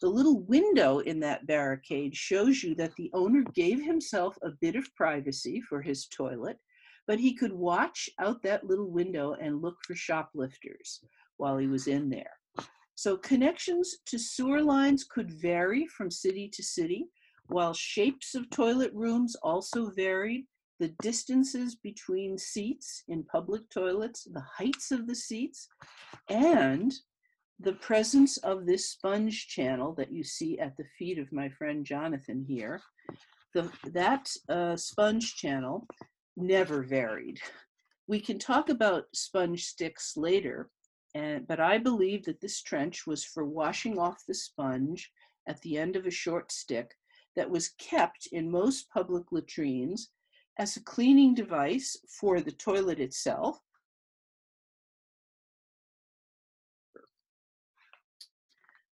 The 0.03 0.09
little 0.09 0.41
window 0.41 0.99
in 0.99 1.21
that 1.21 1.47
barricade 1.47 2.13
shows 2.13 2.61
you 2.61 2.75
that 2.75 2.93
the 2.97 3.09
owner 3.13 3.41
gave 3.55 3.81
himself 3.81 4.37
a 4.41 4.49
bit 4.49 4.75
of 4.75 4.93
privacy 4.95 5.61
for 5.61 5.81
his 5.81 6.07
toilet, 6.07 6.59
but 7.07 7.21
he 7.21 7.33
could 7.33 7.53
watch 7.53 8.09
out 8.19 8.43
that 8.43 8.65
little 8.65 8.91
window 8.91 9.35
and 9.35 9.61
look 9.61 9.77
for 9.87 9.95
shoplifters 9.95 10.99
while 11.37 11.57
he 11.57 11.67
was 11.67 11.87
in 11.87 12.09
there. 12.09 12.33
So 12.95 13.15
connections 13.15 13.99
to 14.07 14.19
sewer 14.19 14.61
lines 14.61 15.05
could 15.05 15.31
vary 15.31 15.87
from 15.87 16.11
city 16.11 16.49
to 16.49 16.61
city, 16.61 17.05
while 17.47 17.73
shapes 17.73 18.35
of 18.35 18.49
toilet 18.49 18.91
rooms 18.93 19.37
also 19.41 19.89
varied 19.91 20.45
the 20.81 20.93
distances 21.01 21.75
between 21.75 22.37
seats 22.37 23.03
in 23.07 23.23
public 23.23 23.69
toilets, 23.69 24.25
the 24.25 24.43
heights 24.57 24.91
of 24.91 25.07
the 25.07 25.15
seats, 25.15 25.69
and 26.27 26.93
the 27.59 27.73
presence 27.73 28.37
of 28.37 28.65
this 28.65 28.89
sponge 28.89 29.47
channel 29.47 29.93
that 29.93 30.11
you 30.11 30.23
see 30.23 30.59
at 30.59 30.75
the 30.77 30.85
feet 30.97 31.19
of 31.19 31.31
my 31.31 31.49
friend 31.49 31.85
Jonathan 31.85 32.43
here. 32.47 32.81
The, 33.53 33.71
that 33.91 34.29
uh, 34.49 34.75
sponge 34.75 35.35
channel 35.35 35.87
never 36.35 36.83
varied. 36.83 37.39
We 38.07 38.19
can 38.19 38.39
talk 38.39 38.69
about 38.69 39.05
sponge 39.13 39.65
sticks 39.65 40.17
later, 40.17 40.69
and, 41.15 41.47
but 41.47 41.59
I 41.59 41.77
believe 41.77 42.25
that 42.25 42.41
this 42.41 42.61
trench 42.61 43.05
was 43.05 43.23
for 43.23 43.45
washing 43.45 43.97
off 43.97 44.23
the 44.27 44.33
sponge 44.33 45.11
at 45.47 45.61
the 45.61 45.77
end 45.77 45.95
of 45.95 46.05
a 46.05 46.11
short 46.11 46.51
stick 46.51 46.95
that 47.35 47.49
was 47.49 47.69
kept 47.79 48.27
in 48.31 48.49
most 48.49 48.89
public 48.89 49.31
latrines 49.31 50.09
as 50.59 50.75
a 50.75 50.83
cleaning 50.83 51.33
device 51.33 51.97
for 52.19 52.41
the 52.41 52.51
toilet 52.51 52.99
itself. 52.99 53.59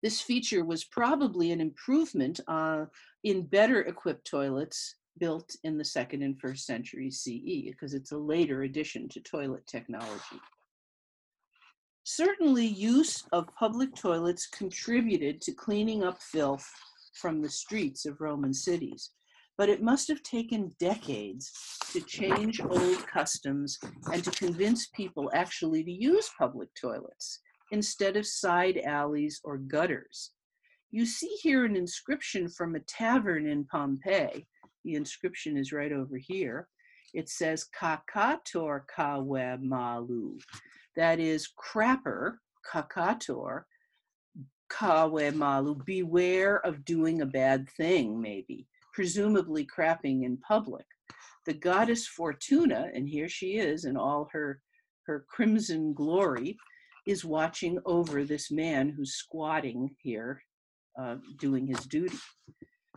This 0.02 0.22
feature 0.22 0.66
was 0.66 0.84
probably 0.84 1.52
an 1.52 1.62
improvement 1.62 2.40
uh, 2.48 2.86
in 3.24 3.44
better 3.44 3.82
equipped 3.82 4.26
toilets 4.26 4.96
built 5.20 5.56
in 5.64 5.78
the 5.78 5.86
second 5.86 6.24
and 6.24 6.40
first 6.40 6.66
century 6.66 7.12
CE 7.12 7.70
because 7.70 7.94
it's 7.94 8.12
a 8.12 8.18
later 8.18 8.64
addition 8.64 9.08
to 9.10 9.20
toilet 9.20 9.66
technology. 9.68 10.40
Certainly 12.04 12.66
use 12.66 13.24
of 13.32 13.54
public 13.58 13.94
toilets 13.96 14.48
contributed 14.48 15.40
to 15.42 15.52
cleaning 15.52 16.04
up 16.04 16.22
filth 16.22 16.68
from 17.14 17.42
the 17.42 17.50
streets 17.50 18.06
of 18.06 18.22
Roman 18.22 18.54
cities 18.54 19.12
but 19.62 19.70
it 19.70 19.84
must 19.84 20.08
have 20.08 20.24
taken 20.24 20.74
decades 20.80 21.52
to 21.92 22.02
change 22.02 22.60
old 22.62 23.06
customs 23.06 23.78
and 24.12 24.24
to 24.24 24.32
convince 24.32 24.88
people 24.88 25.30
actually 25.36 25.84
to 25.84 25.92
use 25.92 26.32
public 26.36 26.70
toilets 26.74 27.40
instead 27.72 28.16
of 28.16 28.26
side 28.26 28.78
alleys 28.78 29.42
or 29.44 29.58
gutters. 29.58 30.32
You 30.92 31.06
see 31.06 31.36
here 31.42 31.66
an 31.66 31.76
inscription 31.76 32.50
from 32.50 32.76
a 32.76 32.82
tavern 32.82 33.48
in 33.48 33.66
Pompeii. 33.66 34.46
The 34.84 34.96
inscription 34.96 35.58
is 35.58 35.72
right 35.72 35.92
over 35.92 36.18
here. 36.18 36.68
It 37.14 37.30
says 37.30 37.68
Kakator 37.80 38.82
Kawe 38.96 39.62
Malu. 39.62 40.38
That 40.96 41.20
is 41.20 41.50
crapper, 41.58 42.36
Kakator, 42.70 43.64
Kawe 44.70 45.34
Malu. 45.34 45.76
Beware 45.86 46.66
of 46.66 46.86
doing 46.86 47.22
a 47.22 47.26
bad 47.26 47.70
thing, 47.70 48.22
maybe 48.22 48.68
presumably 48.94 49.66
crapping 49.66 50.24
in 50.26 50.38
public. 50.38 50.86
The 51.46 51.54
goddess 51.54 52.08
Fortuna, 52.08 52.90
and 52.94 53.08
here 53.08 53.30
she 53.30 53.58
is 53.58 53.86
in 53.86 53.98
all 53.98 54.30
her, 54.32 54.62
her 55.04 55.26
crimson 55.28 55.94
glory, 55.94 56.58
is 57.06 57.26
watching 57.26 57.80
over 57.86 58.24
this 58.24 58.52
man 58.52 58.90
who's 58.90 59.16
squatting 59.16 59.96
here 60.02 60.42
uh, 61.00 61.16
doing 61.40 61.68
his 61.68 61.86
duty. 61.86 62.18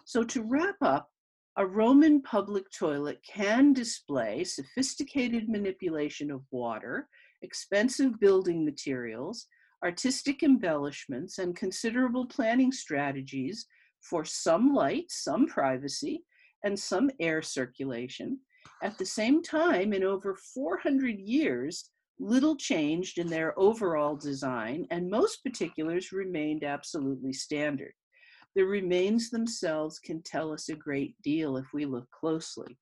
So, 0.04 0.22
to 0.24 0.42
wrap 0.42 0.76
up, 0.82 1.08
a 1.56 1.64
Roman 1.64 2.20
public 2.20 2.64
toilet 2.76 3.20
can 3.26 3.72
display 3.72 4.44
sophisticated 4.44 5.48
manipulation 5.48 6.30
of 6.30 6.42
water, 6.50 7.08
expensive 7.42 8.18
building 8.18 8.64
materials, 8.64 9.46
artistic 9.84 10.42
embellishments, 10.42 11.38
and 11.38 11.54
considerable 11.54 12.26
planning 12.26 12.72
strategies 12.72 13.66
for 14.00 14.24
some 14.24 14.74
light, 14.74 15.04
some 15.10 15.46
privacy, 15.46 16.24
and 16.64 16.78
some 16.78 17.10
air 17.20 17.40
circulation. 17.40 18.38
At 18.82 18.98
the 18.98 19.06
same 19.06 19.42
time, 19.42 19.92
in 19.92 20.02
over 20.02 20.34
400 20.34 21.18
years, 21.18 21.90
little 22.18 22.56
changed 22.56 23.18
in 23.18 23.26
their 23.26 23.58
overall 23.58 24.16
design, 24.16 24.86
and 24.90 25.10
most 25.10 25.42
particulars 25.42 26.12
remained 26.12 26.64
absolutely 26.64 27.32
standard. 27.32 27.92
The 28.54 28.62
remains 28.62 29.30
themselves 29.30 29.98
can 29.98 30.22
tell 30.22 30.52
us 30.52 30.68
a 30.68 30.74
great 30.74 31.20
deal 31.22 31.56
if 31.56 31.66
we 31.72 31.86
look 31.86 32.08
closely. 32.10 32.78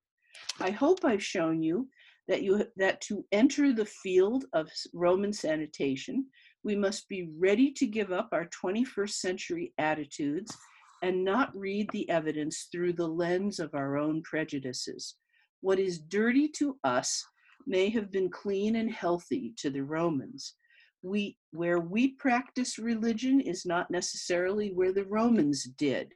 I 0.61 0.71
hope 0.71 1.05
I've 1.05 1.25
shown 1.25 1.63
you 1.63 1.89
that, 2.29 2.43
you, 2.43 2.67
that 2.77 3.01
to 3.03 3.25
enter 3.33 3.73
the 3.73 3.87
field 3.87 4.45
of 4.53 4.71
Roman 4.93 5.33
sanitation, 5.33 6.27
we 6.63 6.77
must 6.77 7.09
be 7.09 7.31
ready 7.39 7.73
to 7.73 7.87
give 7.87 8.13
up 8.13 8.29
our 8.33 8.49
21st 8.63 9.15
century 9.15 9.73
attitudes 9.79 10.57
and 11.03 11.25
not 11.25 11.57
read 11.57 11.91
the 11.91 12.09
evidence 12.09 12.69
through 12.71 12.93
the 12.93 13.09
lens 13.09 13.59
of 13.59 13.75
our 13.75 13.97
own 13.97 14.23
prejudices. 14.23 15.17
What 15.61 15.79
is 15.79 15.99
dirty 15.99 16.49
to 16.59 16.79
us 16.85 17.25
may 17.67 17.89
have 17.91 18.11
been 18.11 18.31
clean 18.31 18.77
and 18.77 18.91
healthy 18.91 19.53
to 19.59 19.71
the 19.71 19.83
Romans. 19.83 20.55
We, 21.03 21.37
where 21.51 21.81
we 21.81 22.13
practice 22.13 22.79
religion 22.79 23.41
is 23.41 23.67
not 23.67 23.91
necessarily 23.91 24.73
where 24.73 24.93
the 24.93 25.05
Romans 25.05 25.65
did, 25.65 26.13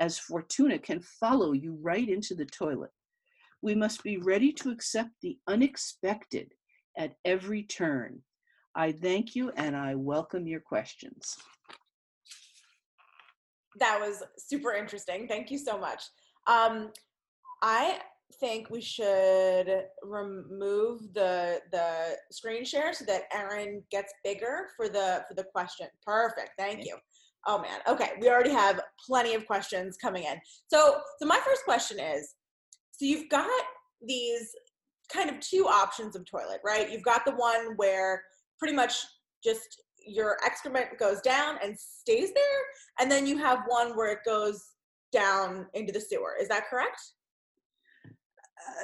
as 0.00 0.18
Fortuna 0.18 0.78
can 0.78 1.00
follow 1.00 1.52
you 1.52 1.78
right 1.80 2.08
into 2.08 2.34
the 2.34 2.46
toilet. 2.46 2.90
We 3.62 3.74
must 3.74 4.02
be 4.02 4.16
ready 4.16 4.52
to 4.54 4.70
accept 4.70 5.10
the 5.22 5.38
unexpected 5.46 6.52
at 6.98 7.14
every 7.24 7.62
turn. 7.62 8.22
I 8.74 8.92
thank 8.92 9.36
you 9.36 9.50
and 9.56 9.76
I 9.76 9.94
welcome 9.94 10.46
your 10.46 10.60
questions 10.60 11.36
that 13.78 13.98
was 14.00 14.22
super 14.36 14.72
interesting. 14.72 15.28
Thank 15.28 15.50
you 15.50 15.58
so 15.58 15.78
much. 15.78 16.04
Um, 16.46 16.90
I 17.62 17.98
think 18.38 18.70
we 18.70 18.80
should 18.80 19.84
remove 20.02 21.12
the 21.14 21.60
the 21.72 22.16
screen 22.30 22.64
share 22.64 22.92
so 22.92 23.04
that 23.06 23.24
Erin 23.32 23.82
gets 23.90 24.12
bigger 24.24 24.68
for 24.76 24.88
the 24.88 25.24
for 25.28 25.34
the 25.34 25.44
question. 25.44 25.86
Perfect. 26.04 26.50
Thank 26.58 26.84
you. 26.84 26.96
Oh 27.46 27.60
man. 27.60 27.80
Okay, 27.88 28.10
we 28.20 28.28
already 28.28 28.50
have 28.50 28.80
plenty 29.06 29.34
of 29.34 29.46
questions 29.46 29.96
coming 29.96 30.24
in. 30.24 30.36
So 30.68 31.00
so 31.20 31.26
my 31.26 31.40
first 31.44 31.64
question 31.64 31.98
is 31.98 32.34
so 32.92 33.04
you've 33.04 33.28
got 33.28 33.48
these 34.06 34.50
kind 35.12 35.30
of 35.30 35.40
two 35.40 35.66
options 35.66 36.14
of 36.14 36.24
toilet, 36.24 36.60
right? 36.64 36.90
You've 36.90 37.02
got 37.02 37.24
the 37.24 37.34
one 37.34 37.74
where 37.76 38.22
pretty 38.58 38.74
much 38.74 38.94
just 39.42 39.82
your 40.06 40.36
excrement 40.44 40.98
goes 40.98 41.20
down 41.20 41.56
and 41.62 41.76
stays 41.78 42.32
there, 42.34 42.60
and 43.00 43.10
then 43.10 43.26
you 43.26 43.38
have 43.38 43.60
one 43.66 43.96
where 43.96 44.12
it 44.12 44.20
goes 44.24 44.62
down 45.12 45.66
into 45.74 45.92
the 45.92 46.00
sewer. 46.00 46.34
Is 46.40 46.48
that 46.48 46.68
correct? 46.68 47.00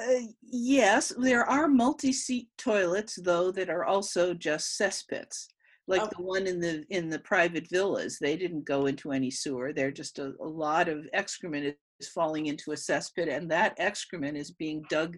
Uh, 0.01 0.19
yes, 0.41 1.13
there 1.17 1.45
are 1.45 1.67
multi-seat 1.67 2.49
toilets 2.57 3.15
though 3.23 3.51
that 3.51 3.69
are 3.69 3.85
also 3.85 4.33
just 4.33 4.79
cesspits, 4.79 5.47
like 5.87 6.01
Okay. 6.01 6.11
the 6.17 6.23
one 6.23 6.47
in 6.47 6.59
the 6.59 6.85
in 6.89 7.09
the 7.09 7.19
private 7.19 7.67
villas. 7.69 8.17
They 8.19 8.37
didn't 8.37 8.65
go 8.65 8.85
into 8.85 9.11
any 9.11 9.31
sewer. 9.31 9.73
They're 9.73 9.91
just 9.91 10.19
a, 10.19 10.33
a 10.41 10.47
lot 10.47 10.87
of 10.89 11.07
excrement 11.13 11.75
is 11.99 12.07
falling 12.09 12.47
into 12.47 12.71
a 12.71 12.75
cesspit, 12.75 13.29
and 13.35 13.49
that 13.51 13.75
excrement 13.77 14.37
is 14.37 14.51
being 14.51 14.83
dug 14.89 15.17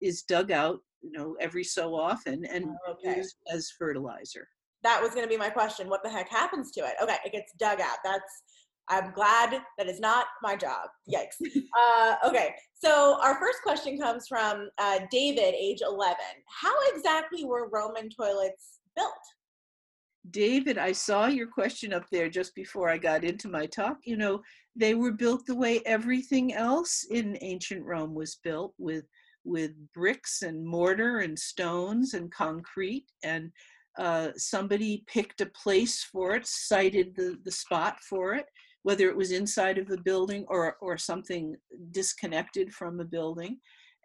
is 0.00 0.22
dug 0.22 0.50
out, 0.50 0.80
you 1.02 1.12
know, 1.12 1.36
every 1.40 1.64
so 1.64 1.94
often 1.94 2.44
and 2.44 2.66
Okay. 2.90 3.16
used 3.16 3.36
as 3.50 3.70
fertilizer. 3.78 4.48
That 4.82 5.00
was 5.02 5.10
going 5.10 5.24
to 5.24 5.28
be 5.28 5.36
my 5.36 5.50
question. 5.50 5.88
What 5.88 6.02
the 6.04 6.10
heck 6.10 6.28
happens 6.28 6.70
to 6.72 6.80
it? 6.80 6.94
Okay, 7.02 7.16
it 7.24 7.32
gets 7.32 7.52
dug 7.58 7.80
out. 7.80 7.98
That's 8.04 8.42
I'm 8.90 9.12
glad 9.12 9.60
that 9.76 9.86
is 9.86 10.00
not 10.00 10.26
my 10.42 10.56
job. 10.56 10.88
Yikes. 11.12 11.36
Uh, 11.78 12.16
okay, 12.26 12.54
so 12.74 13.18
our 13.22 13.38
first 13.38 13.58
question 13.62 13.98
comes 13.98 14.26
from 14.26 14.68
uh, 14.78 15.00
David, 15.10 15.54
age 15.54 15.80
11. 15.86 16.16
How 16.46 16.74
exactly 16.94 17.44
were 17.44 17.68
Roman 17.68 18.08
toilets 18.08 18.80
built? 18.96 19.12
David, 20.30 20.78
I 20.78 20.92
saw 20.92 21.26
your 21.26 21.46
question 21.46 21.92
up 21.92 22.04
there 22.10 22.28
just 22.28 22.54
before 22.54 22.88
I 22.88 22.98
got 22.98 23.24
into 23.24 23.48
my 23.48 23.66
talk. 23.66 23.98
You 24.04 24.16
know, 24.16 24.42
they 24.76 24.94
were 24.94 25.12
built 25.12 25.46
the 25.46 25.54
way 25.54 25.80
everything 25.86 26.54
else 26.54 27.06
in 27.10 27.38
ancient 27.40 27.84
Rome 27.84 28.14
was 28.14 28.38
built 28.42 28.74
with 28.78 29.04
with 29.44 29.70
bricks 29.94 30.42
and 30.42 30.66
mortar 30.66 31.20
and 31.20 31.38
stones 31.38 32.12
and 32.12 32.30
concrete 32.30 33.06
and 33.22 33.50
uh, 33.98 34.28
somebody 34.36 35.04
picked 35.08 35.40
a 35.40 35.46
place 35.46 36.04
for 36.04 36.36
it, 36.36 36.46
sited 36.46 37.14
the, 37.16 37.36
the 37.44 37.50
spot 37.50 37.98
for 38.00 38.34
it, 38.34 38.46
whether 38.82 39.08
it 39.08 39.16
was 39.16 39.32
inside 39.32 39.78
of 39.78 39.90
a 39.90 39.96
building 39.96 40.44
or, 40.48 40.76
or 40.80 40.96
something 40.96 41.56
disconnected 41.90 42.72
from 42.72 43.00
a 43.00 43.04
building, 43.04 43.58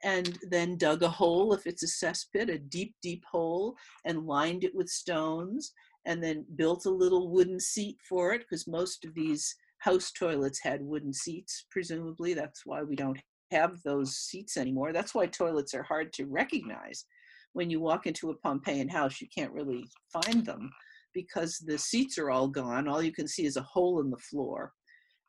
and 0.04 0.38
then 0.50 0.78
dug 0.78 1.02
a 1.04 1.10
hole 1.10 1.54
if 1.54 1.66
it's 1.66 1.84
a 1.84 2.06
cesspit, 2.06 2.54
a 2.54 2.58
deep, 2.58 2.94
deep 3.02 3.24
hole, 3.32 3.76
and 4.06 4.28
lined 4.28 4.64
it 4.64 4.76
with 4.76 4.90
stones 4.90 5.74
and 6.06 6.22
then 6.22 6.46
built 6.56 6.86
a 6.86 6.90
little 6.90 7.30
wooden 7.30 7.60
seat 7.60 7.98
for 8.08 8.34
it 8.34 8.42
because 8.42 8.68
most 8.68 9.06
of 9.06 9.14
these 9.14 9.56
house 9.80 10.12
toilets 10.12 10.60
had 10.62 10.82
wooden 10.82 11.14
seats 11.14 11.66
presumably. 11.72 12.34
That's 12.34 12.66
why 12.66 12.84
we 12.84 12.96
don't 12.96 13.20
have 13.52 13.82
those 13.84 14.18
seats 14.18 14.58
anymore. 14.58 14.94
That's 14.94 15.16
why 15.16 15.28
toilets 15.28 15.74
are 15.74 15.84
hard 15.84 16.12
to 16.14 16.26
recognize. 16.26 17.06
When 17.54 17.70
you 17.70 17.80
walk 17.80 18.08
into 18.08 18.32
a 18.32 18.38
pompeian 18.38 18.90
house 18.90 19.22
you 19.22 19.28
can't 19.34 19.54
really 19.54 19.86
find 20.12 20.46
them 20.46 20.72
because 21.14 21.60
the 21.60 21.78
seats 21.78 22.18
are 22.18 22.32
all 22.32 22.48
gone 22.48 22.88
all 22.88 23.02
you 23.02 23.12
can 23.12 23.28
see 23.28 23.46
is 23.46 23.58
a 23.58 23.62
hole 23.62 24.02
in 24.02 24.10
the 24.10 24.18
floor 24.18 24.72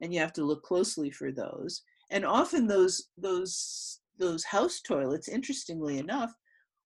and 0.00 0.12
you 0.12 0.20
have 0.20 0.32
to 0.32 0.44
look 0.44 0.62
closely 0.62 1.10
for 1.10 1.32
those 1.32 1.82
and 2.10 2.24
often 2.24 2.66
those 2.66 3.08
those 3.18 4.00
those 4.18 4.44
house 4.44 4.80
toilets 4.80 5.28
interestingly 5.28 5.98
enough 5.98 6.32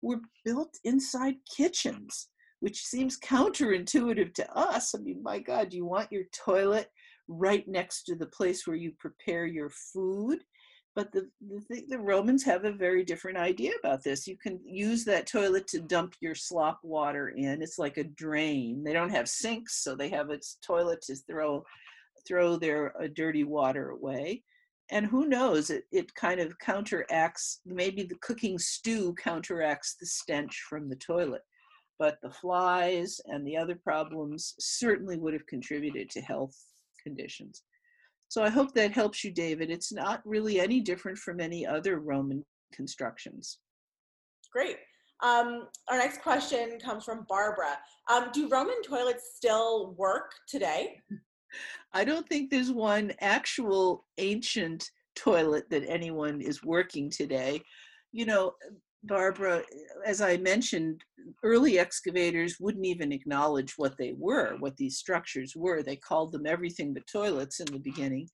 were 0.02 0.20
built 0.44 0.78
inside 0.84 1.34
kitchens 1.56 2.28
which 2.60 2.84
seems 2.84 3.18
counterintuitive 3.20 4.34
to 4.34 4.56
us. 4.56 4.94
I 4.94 4.98
mean, 4.98 5.22
my 5.22 5.38
God, 5.38 5.72
you 5.72 5.84
want 5.84 6.12
your 6.12 6.24
toilet 6.32 6.90
right 7.28 7.66
next 7.68 8.04
to 8.04 8.16
the 8.16 8.26
place 8.26 8.66
where 8.66 8.76
you 8.76 8.92
prepare 8.98 9.46
your 9.46 9.70
food. 9.70 10.40
But 10.98 11.12
the, 11.12 11.30
the, 11.70 11.84
the 11.88 11.98
Romans 12.00 12.42
have 12.42 12.64
a 12.64 12.72
very 12.72 13.04
different 13.04 13.38
idea 13.38 13.70
about 13.78 14.02
this. 14.02 14.26
You 14.26 14.36
can 14.36 14.58
use 14.64 15.04
that 15.04 15.28
toilet 15.28 15.68
to 15.68 15.78
dump 15.78 16.14
your 16.20 16.34
slop 16.34 16.80
water 16.82 17.28
in. 17.28 17.62
It's 17.62 17.78
like 17.78 17.98
a 17.98 18.02
drain. 18.02 18.82
They 18.82 18.94
don't 18.94 19.12
have 19.12 19.28
sinks, 19.28 19.84
so 19.84 19.94
they 19.94 20.08
have 20.08 20.30
a 20.30 20.40
toilet 20.60 21.02
to 21.02 21.14
throw 21.14 21.64
throw 22.26 22.56
their 22.56 23.00
uh, 23.00 23.06
dirty 23.14 23.44
water 23.44 23.90
away. 23.90 24.42
And 24.90 25.06
who 25.06 25.28
knows, 25.28 25.70
it, 25.70 25.84
it 25.92 26.12
kind 26.16 26.40
of 26.40 26.58
counteracts, 26.58 27.60
maybe 27.64 28.02
the 28.02 28.18
cooking 28.20 28.58
stew 28.58 29.14
counteracts 29.22 29.94
the 30.00 30.06
stench 30.06 30.64
from 30.68 30.88
the 30.88 30.96
toilet 30.96 31.42
but 32.00 32.18
the 32.22 32.30
flies 32.30 33.20
and 33.26 33.44
the 33.44 33.56
other 33.56 33.74
problems 33.74 34.54
certainly 34.60 35.18
would 35.18 35.32
have 35.32 35.46
contributed 35.48 36.08
to 36.08 36.20
health 36.20 36.56
conditions. 37.02 37.64
So 38.28 38.42
I 38.42 38.50
hope 38.50 38.74
that 38.74 38.92
helps 38.92 39.24
you, 39.24 39.32
David. 39.32 39.70
It's 39.70 39.92
not 39.92 40.20
really 40.24 40.60
any 40.60 40.80
different 40.80 41.18
from 41.18 41.40
any 41.40 41.66
other 41.66 41.98
Roman 41.98 42.44
constructions. 42.72 43.58
Great. 44.52 44.76
Um, 45.22 45.66
our 45.90 45.98
next 45.98 46.22
question 46.22 46.78
comes 46.78 47.04
from 47.04 47.26
Barbara. 47.28 47.78
Um, 48.10 48.28
do 48.32 48.48
Roman 48.48 48.80
toilets 48.82 49.32
still 49.34 49.94
work 49.98 50.32
today? 50.46 51.00
I 51.92 52.04
don't 52.04 52.28
think 52.28 52.50
there's 52.50 52.70
one 52.70 53.12
actual 53.20 54.04
ancient 54.18 54.90
toilet 55.16 55.68
that 55.70 55.88
anyone 55.88 56.40
is 56.40 56.62
working 56.62 57.10
today. 57.10 57.62
You 58.12 58.26
know, 58.26 58.52
Barbara, 59.04 59.62
as 60.04 60.20
I 60.20 60.36
mentioned, 60.38 61.02
early 61.44 61.78
excavators 61.78 62.56
wouldn't 62.58 62.86
even 62.86 63.12
acknowledge 63.12 63.74
what 63.76 63.96
they 63.96 64.14
were, 64.16 64.56
what 64.58 64.76
these 64.76 64.98
structures 64.98 65.54
were. 65.54 65.82
They 65.82 65.96
called 65.96 66.32
them 66.32 66.46
everything 66.46 66.92
but 66.92 67.06
toilets 67.06 67.60
in 67.60 67.66
the 67.66 67.78
beginning. 67.78 68.28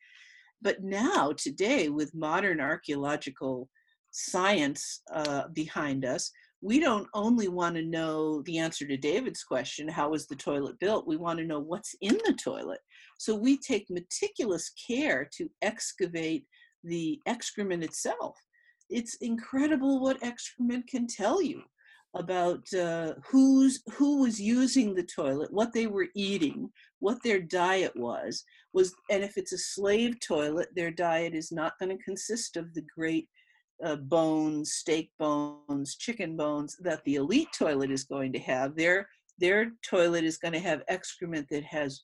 But 0.62 0.82
now, 0.82 1.32
today, 1.36 1.90
with 1.90 2.14
modern 2.14 2.60
archaeological 2.60 3.68
science 4.10 5.02
uh, 5.12 5.48
behind 5.52 6.04
us, 6.04 6.30
we 6.62 6.80
don't 6.80 7.08
only 7.12 7.48
want 7.48 7.76
to 7.76 7.82
know 7.82 8.40
the 8.42 8.56
answer 8.56 8.86
to 8.86 8.96
David's 8.96 9.44
question, 9.44 9.86
how 9.86 10.10
was 10.10 10.26
the 10.26 10.36
toilet 10.36 10.78
built? 10.78 11.06
We 11.06 11.18
want 11.18 11.38
to 11.40 11.44
know 11.44 11.60
what's 11.60 11.94
in 12.00 12.18
the 12.24 12.32
toilet. 12.32 12.80
So 13.18 13.34
we 13.34 13.58
take 13.58 13.90
meticulous 13.90 14.72
care 14.88 15.28
to 15.36 15.50
excavate 15.60 16.46
the 16.82 17.20
excrement 17.26 17.84
itself. 17.84 18.38
It's 18.94 19.16
incredible 19.16 20.00
what 20.00 20.22
excrement 20.22 20.86
can 20.86 21.08
tell 21.08 21.42
you 21.42 21.62
about 22.14 22.72
uh, 22.72 23.14
who's 23.28 23.82
who 23.94 24.22
was 24.22 24.40
using 24.40 24.94
the 24.94 25.02
toilet, 25.02 25.52
what 25.52 25.72
they 25.72 25.88
were 25.88 26.06
eating, 26.14 26.70
what 27.00 27.18
their 27.24 27.40
diet 27.40 27.90
was. 27.96 28.44
Was 28.72 28.94
and 29.10 29.24
if 29.24 29.36
it's 29.36 29.52
a 29.52 29.58
slave 29.58 30.20
toilet, 30.20 30.68
their 30.76 30.92
diet 30.92 31.34
is 31.34 31.50
not 31.50 31.72
going 31.80 31.90
to 31.96 32.04
consist 32.04 32.56
of 32.56 32.72
the 32.72 32.84
great 32.96 33.28
uh, 33.84 33.96
bones, 33.96 34.74
steak 34.74 35.10
bones, 35.18 35.96
chicken 35.96 36.36
bones 36.36 36.76
that 36.80 37.02
the 37.04 37.16
elite 37.16 37.48
toilet 37.58 37.90
is 37.90 38.04
going 38.04 38.32
to 38.34 38.38
have. 38.38 38.76
Their 38.76 39.08
their 39.38 39.72
toilet 39.84 40.22
is 40.22 40.38
going 40.38 40.54
to 40.54 40.60
have 40.60 40.84
excrement 40.86 41.48
that 41.50 41.64
has 41.64 42.00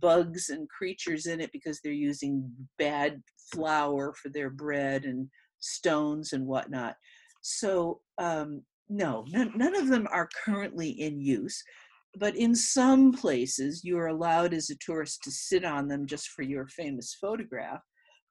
bugs 0.00 0.48
and 0.48 0.66
creatures 0.70 1.26
in 1.26 1.38
it 1.38 1.52
because 1.52 1.80
they're 1.80 1.92
using 1.92 2.50
bad 2.78 3.22
flour 3.52 4.14
for 4.14 4.30
their 4.30 4.48
bread 4.48 5.04
and 5.04 5.28
stones 5.60 6.32
and 6.32 6.46
whatnot. 6.46 6.96
So 7.42 8.00
um, 8.18 8.62
no, 8.88 9.24
none, 9.30 9.52
none 9.56 9.76
of 9.76 9.88
them 9.88 10.06
are 10.10 10.28
currently 10.44 10.90
in 10.90 11.20
use. 11.20 11.62
But 12.18 12.34
in 12.36 12.54
some 12.56 13.12
places, 13.12 13.82
you 13.84 13.96
are 13.98 14.08
allowed 14.08 14.52
as 14.52 14.68
a 14.68 14.76
tourist 14.84 15.20
to 15.22 15.30
sit 15.30 15.64
on 15.64 15.86
them 15.86 16.06
just 16.06 16.28
for 16.30 16.42
your 16.42 16.66
famous 16.66 17.16
photograph. 17.20 17.80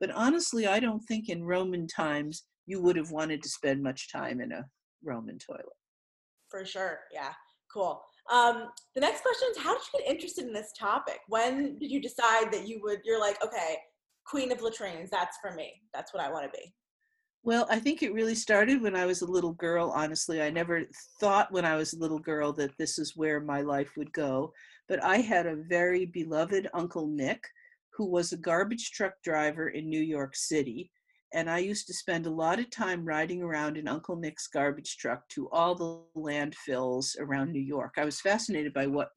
But 0.02 0.12
honestly, 0.12 0.68
I 0.68 0.80
don't 0.80 1.02
think 1.02 1.30
in 1.30 1.44
Roman 1.44 1.88
times 1.88 2.44
you 2.66 2.82
would 2.82 2.98
have 2.98 3.12
wanted 3.12 3.42
to 3.42 3.50
spend 3.50 3.82
much 3.82 4.12
time 4.12 4.42
in 4.42 4.52
a 4.52 4.66
Roman 5.04 5.38
toilet. 5.40 5.66
For 6.50 6.66
sure. 6.66 7.00
Yeah. 7.14 7.32
Cool. 7.74 8.02
Um, 8.32 8.70
the 8.96 9.02
next 9.02 9.22
question 9.22 9.48
is 9.52 9.64
how 9.64 9.74
did 9.74 9.84
you 9.94 10.00
get 10.00 10.12
interested 10.12 10.46
in 10.46 10.54
this 10.54 10.74
topic? 10.78 11.20
When 11.28 11.78
did 11.80 11.90
you 11.90 12.02
decide 12.02 12.52
that 12.52 12.68
you 12.68 12.80
would, 12.84 13.00
you're 13.06 13.20
like, 13.20 13.44
okay, 13.44 13.78
queen 14.26 14.52
of 14.52 14.62
latrines, 14.62 15.10
that's 15.10 15.38
for 15.42 15.56
me. 15.56 15.74
That's 15.94 16.14
what 16.14 16.24
I 16.24 16.32
want 16.32 16.46
to 16.46 16.58
be. 16.58 16.74
Well, 17.44 17.68
I 17.70 17.80
think 17.80 18.04
it 18.04 18.14
really 18.14 18.36
started 18.36 18.82
when 18.82 18.96
I 18.96 19.06
was 19.06 19.22
a 19.22 19.32
little 19.32 19.54
girl. 19.54 19.94
Honestly, 19.96 20.42
I 20.42 20.50
never 20.50 20.84
thought 21.22 21.52
when 21.52 21.64
I 21.64 21.76
was 21.76 21.94
a 21.94 22.00
little 22.00 22.20
girl 22.20 22.52
that 22.54 22.78
this 22.78 23.00
is 23.00 23.16
where 23.16 23.40
my 23.40 23.62
life 23.62 23.92
would 23.96 24.12
go. 24.12 24.52
But 24.90 25.04
I 25.04 25.18
had 25.18 25.46
a 25.46 25.64
very 25.70 26.06
beloved 26.06 26.68
Uncle 26.74 27.08
Nick 27.08 27.42
who 27.94 28.06
was 28.10 28.34
a 28.34 28.38
garbage 28.38 28.92
truck 28.92 29.14
driver 29.24 29.70
in 29.70 29.90
New 29.90 30.02
York 30.02 30.36
City. 30.36 30.92
And 31.34 31.50
I 31.50 31.60
used 31.60 31.88
to 31.88 31.94
spend 31.94 32.26
a 32.26 32.32
lot 32.32 32.60
of 32.60 32.70
time 32.72 33.06
riding 33.06 33.42
around 33.42 33.78
in 33.78 33.88
Uncle 33.88 34.16
Nick's 34.16 34.48
garbage 34.48 34.98
truck 34.98 35.28
to 35.30 35.50
all 35.52 35.76
the 35.76 36.02
landfills 36.20 37.20
around 37.20 37.52
New 37.52 37.62
York. 37.62 37.94
I 37.98 38.06
was 38.06 38.20
fascinated 38.20 38.74
by 38.74 38.88
what 38.88 39.12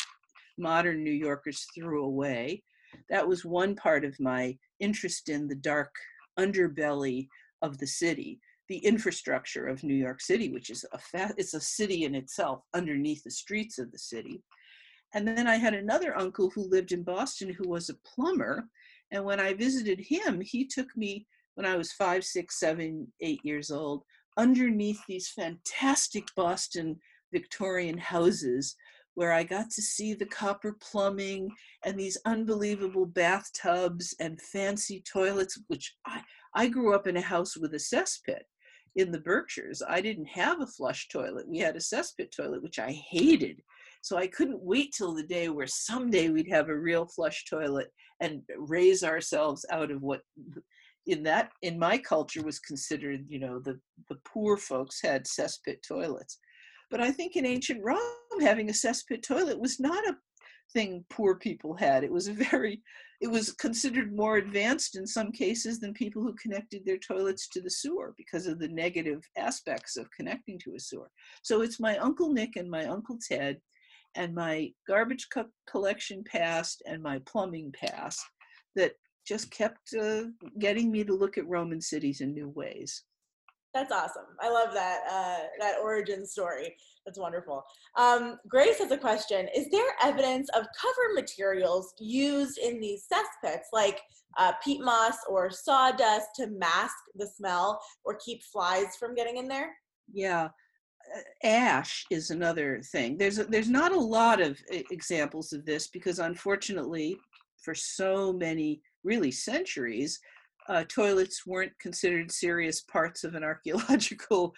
modern 0.58 1.02
New 1.02 1.12
Yorkers 1.12 1.66
threw 1.74 2.04
away. 2.04 2.62
That 3.08 3.26
was 3.26 3.44
one 3.44 3.74
part 3.74 4.04
of 4.04 4.20
my 4.20 4.56
interest 4.78 5.28
in 5.28 5.48
the 5.48 5.56
dark 5.56 5.92
underbelly 6.38 7.28
of 7.62 7.78
the 7.78 7.86
city. 7.86 8.40
the 8.68 8.78
infrastructure 8.78 9.66
of 9.66 9.82
New 9.82 9.94
York 9.94 10.20
City, 10.20 10.48
which 10.50 10.70
is 10.70 10.84
a 10.92 10.98
fa- 10.98 11.34
it's 11.36 11.52
a 11.52 11.60
city 11.60 12.04
in 12.04 12.14
itself 12.14 12.62
underneath 12.72 13.22
the 13.22 13.30
streets 13.30 13.78
of 13.78 13.90
the 13.92 13.98
city. 13.98 14.40
And 15.14 15.28
then 15.28 15.46
I 15.46 15.56
had 15.56 15.74
another 15.74 16.16
uncle 16.16 16.48
who 16.50 16.70
lived 16.70 16.92
in 16.92 17.02
Boston 17.02 17.52
who 17.52 17.68
was 17.68 17.90
a 17.90 18.00
plumber. 18.14 18.64
And 19.10 19.24
when 19.24 19.40
I 19.40 19.52
visited 19.52 20.00
him, 20.00 20.40
he 20.40 20.66
took 20.66 20.96
me 20.96 21.26
when 21.54 21.66
I 21.66 21.76
was 21.76 21.92
five, 21.92 22.24
six, 22.24 22.58
seven, 22.58 23.12
eight 23.20 23.40
years 23.44 23.70
old 23.70 24.04
underneath 24.38 25.00
these 25.06 25.28
fantastic 25.28 26.24
Boston 26.34 26.98
Victorian 27.30 27.98
houses 27.98 28.74
where 29.14 29.32
I 29.32 29.42
got 29.42 29.68
to 29.72 29.82
see 29.82 30.14
the 30.14 30.24
copper 30.24 30.78
plumbing 30.80 31.50
and 31.84 32.00
these 32.00 32.16
unbelievable 32.24 33.04
bathtubs 33.04 34.14
and 34.18 34.40
fancy 34.40 35.02
toilets, 35.06 35.58
which 35.66 35.94
I, 36.06 36.22
I 36.54 36.68
grew 36.68 36.94
up 36.94 37.06
in 37.06 37.16
a 37.16 37.20
house 37.20 37.56
with 37.56 37.74
a 37.74 37.78
cesspit 37.78 38.42
in 38.96 39.10
the 39.10 39.20
Berkshires. 39.20 39.82
I 39.86 40.00
didn't 40.00 40.26
have 40.26 40.60
a 40.60 40.66
flush 40.66 41.08
toilet. 41.08 41.48
We 41.48 41.58
had 41.58 41.76
a 41.76 41.80
cesspit 41.80 42.30
toilet, 42.30 42.62
which 42.62 42.78
I 42.78 42.92
hated. 43.10 43.62
So 44.02 44.18
I 44.18 44.26
couldn't 44.26 44.62
wait 44.62 44.92
till 44.96 45.14
the 45.14 45.22
day 45.22 45.48
where 45.48 45.66
someday 45.66 46.28
we'd 46.28 46.50
have 46.50 46.68
a 46.68 46.78
real 46.78 47.06
flush 47.06 47.44
toilet 47.48 47.90
and 48.20 48.42
raise 48.58 49.02
ourselves 49.02 49.64
out 49.70 49.90
of 49.90 50.02
what 50.02 50.20
in 51.06 51.22
that 51.24 51.50
in 51.62 51.78
my 51.78 51.98
culture 51.98 52.42
was 52.42 52.60
considered, 52.60 53.24
you 53.28 53.40
know, 53.40 53.58
the 53.58 53.80
the 54.08 54.18
poor 54.24 54.56
folks 54.56 55.00
had 55.02 55.24
cesspit 55.24 55.78
toilets. 55.86 56.38
But 56.90 57.00
I 57.00 57.10
think 57.10 57.36
in 57.36 57.46
ancient 57.46 57.82
Rome, 57.82 57.98
having 58.40 58.68
a 58.68 58.72
cesspit 58.72 59.22
toilet 59.22 59.58
was 59.58 59.80
not 59.80 60.06
a 60.06 60.16
thing 60.72 61.04
poor 61.10 61.36
people 61.36 61.74
had. 61.74 62.04
It 62.04 62.12
was 62.12 62.28
a 62.28 62.32
very, 62.32 62.82
it 63.22 63.30
was 63.30 63.52
considered 63.52 64.16
more 64.16 64.38
advanced 64.38 64.96
in 64.96 65.06
some 65.06 65.30
cases 65.30 65.78
than 65.78 65.94
people 65.94 66.22
who 66.22 66.34
connected 66.34 66.84
their 66.84 66.98
toilets 66.98 67.48
to 67.48 67.60
the 67.60 67.70
sewer 67.70 68.14
because 68.16 68.48
of 68.48 68.58
the 68.58 68.66
negative 68.66 69.22
aspects 69.36 69.96
of 69.96 70.10
connecting 70.10 70.58
to 70.58 70.74
a 70.74 70.80
sewer. 70.80 71.08
So 71.42 71.62
it's 71.62 71.78
my 71.78 71.96
Uncle 71.98 72.32
Nick 72.32 72.56
and 72.56 72.68
my 72.68 72.86
Uncle 72.86 73.18
Ted 73.26 73.60
and 74.16 74.34
my 74.34 74.72
garbage 74.88 75.28
co- 75.32 75.46
collection 75.70 76.24
past 76.24 76.82
and 76.84 77.00
my 77.00 77.20
plumbing 77.24 77.72
past 77.72 78.20
that 78.74 78.94
just 79.24 79.52
kept 79.52 79.94
uh, 79.94 80.24
getting 80.58 80.90
me 80.90 81.04
to 81.04 81.14
look 81.14 81.38
at 81.38 81.46
Roman 81.46 81.80
cities 81.80 82.22
in 82.22 82.34
new 82.34 82.48
ways. 82.48 83.04
That's 83.74 83.92
awesome. 83.92 84.26
I 84.40 84.50
love 84.50 84.74
that 84.74 85.00
uh, 85.10 85.46
that 85.58 85.76
origin 85.82 86.26
story. 86.26 86.76
That's 87.06 87.18
wonderful. 87.18 87.64
Um, 87.96 88.38
Grace 88.46 88.78
has 88.78 88.90
a 88.90 88.98
question: 88.98 89.48
Is 89.56 89.68
there 89.70 89.94
evidence 90.02 90.48
of 90.50 90.66
cover 90.78 91.14
materials 91.14 91.94
used 91.98 92.58
in 92.58 92.80
these 92.80 93.06
cesspits, 93.10 93.72
like 93.72 94.00
uh, 94.36 94.52
peat 94.62 94.82
moss 94.82 95.16
or 95.28 95.50
sawdust, 95.50 96.26
to 96.36 96.48
mask 96.48 96.94
the 97.14 97.26
smell 97.26 97.80
or 98.04 98.18
keep 98.24 98.42
flies 98.42 98.96
from 99.00 99.14
getting 99.14 99.38
in 99.38 99.48
there? 99.48 99.74
Yeah, 100.12 100.48
ash 101.42 102.04
is 102.10 102.30
another 102.30 102.82
thing. 102.92 103.16
There's 103.16 103.38
a, 103.38 103.44
there's 103.44 103.70
not 103.70 103.92
a 103.92 103.98
lot 103.98 104.40
of 104.40 104.60
examples 104.90 105.52
of 105.54 105.64
this 105.64 105.88
because 105.88 106.18
unfortunately, 106.18 107.16
for 107.62 107.74
so 107.74 108.32
many 108.32 108.82
really 109.02 109.30
centuries, 109.30 110.20
uh, 110.68 110.84
toilets 110.88 111.46
weren't 111.46 111.78
considered 111.80 112.30
serious 112.30 112.82
parts 112.82 113.24
of 113.24 113.34
an 113.34 113.44
archaeological 113.52 114.54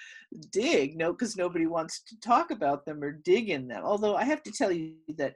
dig. 0.50 0.96
No, 0.96 1.12
because 1.12 1.36
nobody 1.36 1.66
wants 1.66 2.02
to 2.04 2.20
talk 2.20 2.50
about 2.50 2.84
them 2.84 3.02
or 3.02 3.12
dig 3.12 3.50
in 3.50 3.68
them. 3.68 3.82
Although 3.84 4.16
I 4.16 4.24
have 4.24 4.42
to 4.44 4.52
tell 4.52 4.72
you 4.72 4.94
that 5.16 5.34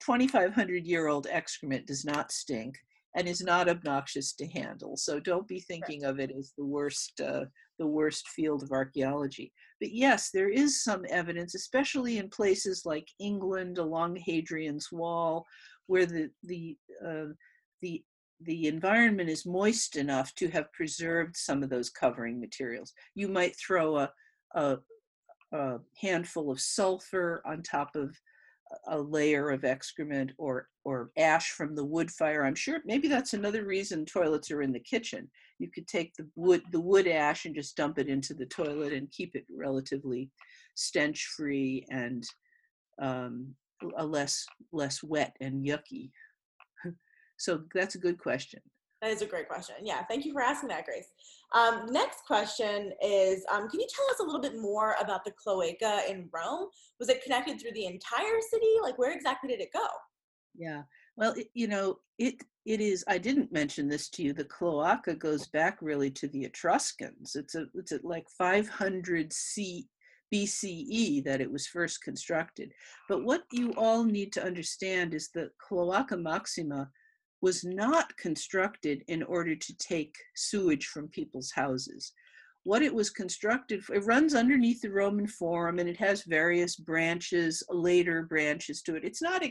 2,500 0.00 0.86
year 0.86 1.08
old 1.08 1.26
excrement 1.30 1.86
does 1.86 2.04
not 2.04 2.32
stink 2.32 2.76
and 3.14 3.28
is 3.28 3.42
not 3.42 3.68
obnoxious 3.68 4.32
to 4.32 4.46
handle. 4.46 4.96
So 4.96 5.20
don't 5.20 5.46
be 5.46 5.60
thinking 5.60 6.04
of 6.04 6.18
it 6.18 6.30
as 6.36 6.52
the 6.56 6.64
worst, 6.64 7.20
uh, 7.20 7.44
the 7.78 7.86
worst 7.86 8.28
field 8.28 8.62
of 8.62 8.72
archaeology. 8.72 9.52
But 9.80 9.92
yes, 9.92 10.30
there 10.32 10.48
is 10.48 10.82
some 10.82 11.04
evidence, 11.10 11.54
especially 11.54 12.18
in 12.18 12.30
places 12.30 12.86
like 12.86 13.06
England 13.20 13.78
along 13.78 14.16
Hadrian's 14.16 14.90
Wall, 14.90 15.44
where 15.86 16.06
the 16.06 16.30
the 16.44 16.76
uh, 17.06 17.26
the 17.82 18.02
the 18.44 18.66
environment 18.66 19.28
is 19.28 19.46
moist 19.46 19.96
enough 19.96 20.34
to 20.36 20.48
have 20.48 20.72
preserved 20.72 21.36
some 21.36 21.62
of 21.62 21.70
those 21.70 21.90
covering 21.90 22.40
materials. 22.40 22.92
You 23.14 23.28
might 23.28 23.56
throw 23.56 23.98
a, 23.98 24.12
a, 24.54 24.78
a 25.52 25.78
handful 26.00 26.50
of 26.50 26.60
sulfur 26.60 27.42
on 27.46 27.62
top 27.62 27.94
of 27.94 28.16
a 28.88 28.98
layer 28.98 29.50
of 29.50 29.64
excrement 29.64 30.32
or 30.38 30.68
or 30.84 31.10
ash 31.18 31.50
from 31.50 31.74
the 31.74 31.84
wood 31.84 32.10
fire. 32.10 32.44
I'm 32.44 32.54
sure 32.54 32.80
maybe 32.84 33.08
that's 33.08 33.34
another 33.34 33.64
reason 33.64 34.04
toilets 34.04 34.50
are 34.50 34.62
in 34.62 34.72
the 34.72 34.80
kitchen. 34.80 35.30
You 35.58 35.68
could 35.70 35.86
take 35.86 36.14
the 36.16 36.26
wood 36.36 36.62
the 36.72 36.80
wood 36.80 37.06
ash 37.06 37.44
and 37.44 37.54
just 37.54 37.76
dump 37.76 37.98
it 37.98 38.08
into 38.08 38.34
the 38.34 38.46
toilet 38.46 38.92
and 38.92 39.10
keep 39.10 39.34
it 39.34 39.44
relatively 39.54 40.30
stench 40.74 41.26
free 41.36 41.84
and 41.90 42.24
um, 43.00 43.54
a 43.96 44.04
less 44.04 44.44
less 44.72 45.02
wet 45.02 45.36
and 45.40 45.64
yucky. 45.64 46.10
So 47.42 47.62
that's 47.74 47.96
a 47.96 47.98
good 47.98 48.18
question. 48.18 48.60
That 49.00 49.10
is 49.10 49.20
a 49.20 49.26
great 49.26 49.48
question. 49.48 49.74
Yeah, 49.82 50.04
thank 50.04 50.24
you 50.24 50.32
for 50.32 50.40
asking 50.40 50.68
that, 50.68 50.84
Grace. 50.84 51.08
Um, 51.52 51.86
next 51.90 52.24
question 52.24 52.92
is 53.02 53.44
um, 53.52 53.68
Can 53.68 53.80
you 53.80 53.88
tell 53.92 54.08
us 54.10 54.20
a 54.20 54.22
little 54.22 54.40
bit 54.40 54.60
more 54.60 54.94
about 55.02 55.24
the 55.24 55.32
cloaca 55.32 56.02
in 56.08 56.28
Rome? 56.32 56.68
Was 57.00 57.08
it 57.08 57.22
connected 57.24 57.60
through 57.60 57.72
the 57.72 57.86
entire 57.86 58.40
city? 58.48 58.74
Like, 58.80 58.96
where 58.98 59.12
exactly 59.12 59.50
did 59.50 59.60
it 59.60 59.72
go? 59.72 59.86
Yeah, 60.54 60.82
well, 61.16 61.32
it, 61.32 61.48
you 61.52 61.66
know, 61.66 61.98
it 62.18 62.36
it 62.64 62.80
is. 62.80 63.04
I 63.08 63.18
didn't 63.18 63.52
mention 63.52 63.88
this 63.88 64.08
to 64.10 64.22
you. 64.22 64.32
The 64.32 64.44
cloaca 64.44 65.16
goes 65.16 65.48
back 65.48 65.78
really 65.82 66.10
to 66.12 66.28
the 66.28 66.44
Etruscans. 66.44 67.34
It's 67.34 67.56
a 67.56 67.66
it's 67.74 67.90
at 67.90 68.04
like 68.04 68.26
500 68.38 69.32
C 69.32 69.88
BCE 70.32 71.24
that 71.24 71.40
it 71.40 71.50
was 71.50 71.66
first 71.66 72.02
constructed. 72.02 72.72
But 73.08 73.24
what 73.24 73.42
you 73.52 73.74
all 73.76 74.04
need 74.04 74.32
to 74.34 74.44
understand 74.44 75.12
is 75.12 75.28
the 75.28 75.50
Cloaca 75.58 76.16
Maxima 76.16 76.88
was 77.42 77.64
not 77.64 78.16
constructed 78.16 79.02
in 79.08 79.22
order 79.24 79.54
to 79.54 79.76
take 79.76 80.16
sewage 80.34 80.86
from 80.86 81.08
people's 81.08 81.50
houses. 81.50 82.12
What 82.62 82.82
it 82.82 82.94
was 82.94 83.10
constructed 83.10 83.84
for, 83.84 83.96
it 83.96 84.04
runs 84.04 84.36
underneath 84.36 84.80
the 84.80 84.92
Roman 84.92 85.26
Forum 85.26 85.80
and 85.80 85.88
it 85.88 85.96
has 85.96 86.22
various 86.22 86.76
branches, 86.76 87.62
later 87.68 88.22
branches 88.22 88.80
to 88.82 88.94
it. 88.94 89.04
It's 89.04 89.20
not, 89.20 89.42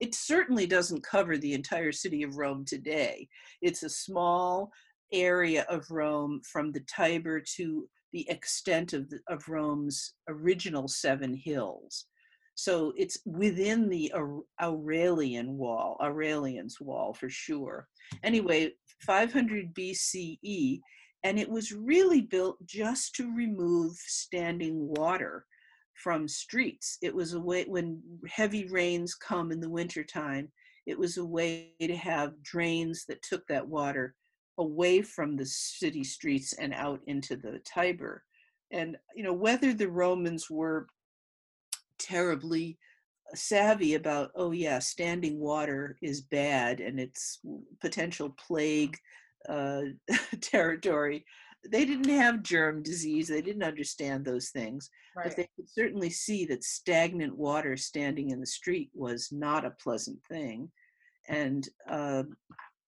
it 0.00 0.14
certainly 0.14 0.66
doesn't 0.66 1.02
cover 1.02 1.36
the 1.36 1.52
entire 1.52 1.90
city 1.90 2.22
of 2.22 2.36
Rome 2.36 2.64
today. 2.64 3.28
It's 3.60 3.82
a 3.82 3.90
small 3.90 4.70
area 5.12 5.66
of 5.68 5.90
Rome 5.90 6.40
from 6.50 6.70
the 6.70 6.84
Tiber 6.88 7.40
to 7.56 7.88
the 8.12 8.30
extent 8.30 8.92
of, 8.92 9.10
the, 9.10 9.18
of 9.28 9.48
Rome's 9.48 10.14
original 10.28 10.86
seven 10.86 11.34
hills. 11.34 12.06
So 12.54 12.92
it's 12.96 13.18
within 13.24 13.88
the 13.88 14.12
Aurelian 14.62 15.56
wall, 15.58 15.96
Aurelian's 16.00 16.80
wall 16.80 17.12
for 17.12 17.28
sure. 17.28 17.88
Anyway, 18.22 18.72
500 19.00 19.74
BCE, 19.74 20.80
and 21.24 21.38
it 21.38 21.48
was 21.48 21.72
really 21.72 22.20
built 22.20 22.64
just 22.64 23.14
to 23.16 23.34
remove 23.34 23.92
standing 23.96 24.88
water 24.94 25.46
from 25.94 26.28
streets. 26.28 26.98
It 27.02 27.14
was 27.14 27.34
a 27.34 27.40
way, 27.40 27.64
when 27.64 28.00
heavy 28.28 28.66
rains 28.66 29.14
come 29.14 29.50
in 29.50 29.60
the 29.60 29.70
wintertime, 29.70 30.48
it 30.86 30.98
was 30.98 31.16
a 31.16 31.24
way 31.24 31.72
to 31.80 31.96
have 31.96 32.42
drains 32.42 33.04
that 33.08 33.22
took 33.22 33.46
that 33.48 33.66
water 33.66 34.14
away 34.58 35.02
from 35.02 35.36
the 35.36 35.46
city 35.46 36.04
streets 36.04 36.52
and 36.54 36.72
out 36.74 37.00
into 37.06 37.36
the 37.36 37.60
Tiber. 37.64 38.22
And, 38.70 38.96
you 39.16 39.24
know, 39.24 39.32
whether 39.32 39.72
the 39.72 39.88
Romans 39.88 40.48
were 40.50 40.86
terribly 41.98 42.78
savvy 43.34 43.94
about 43.94 44.30
oh 44.36 44.52
yeah 44.52 44.78
standing 44.78 45.40
water 45.40 45.96
is 46.02 46.22
bad 46.22 46.80
and 46.80 47.00
it's 47.00 47.40
potential 47.80 48.34
plague 48.46 48.96
uh, 49.48 49.82
territory. 50.40 51.24
They 51.70 51.84
didn't 51.84 52.10
have 52.10 52.42
germ 52.42 52.82
disease 52.82 53.28
they 53.28 53.40
didn't 53.40 53.62
understand 53.62 54.24
those 54.24 54.50
things 54.50 54.90
right. 55.16 55.26
but 55.26 55.36
they 55.36 55.48
could 55.56 55.68
certainly 55.68 56.10
see 56.10 56.44
that 56.46 56.62
stagnant 56.62 57.34
water 57.36 57.76
standing 57.76 58.30
in 58.30 58.40
the 58.40 58.46
street 58.46 58.90
was 58.92 59.30
not 59.32 59.64
a 59.64 59.70
pleasant 59.70 60.18
thing 60.30 60.70
and 61.28 61.68
uh, 61.88 62.24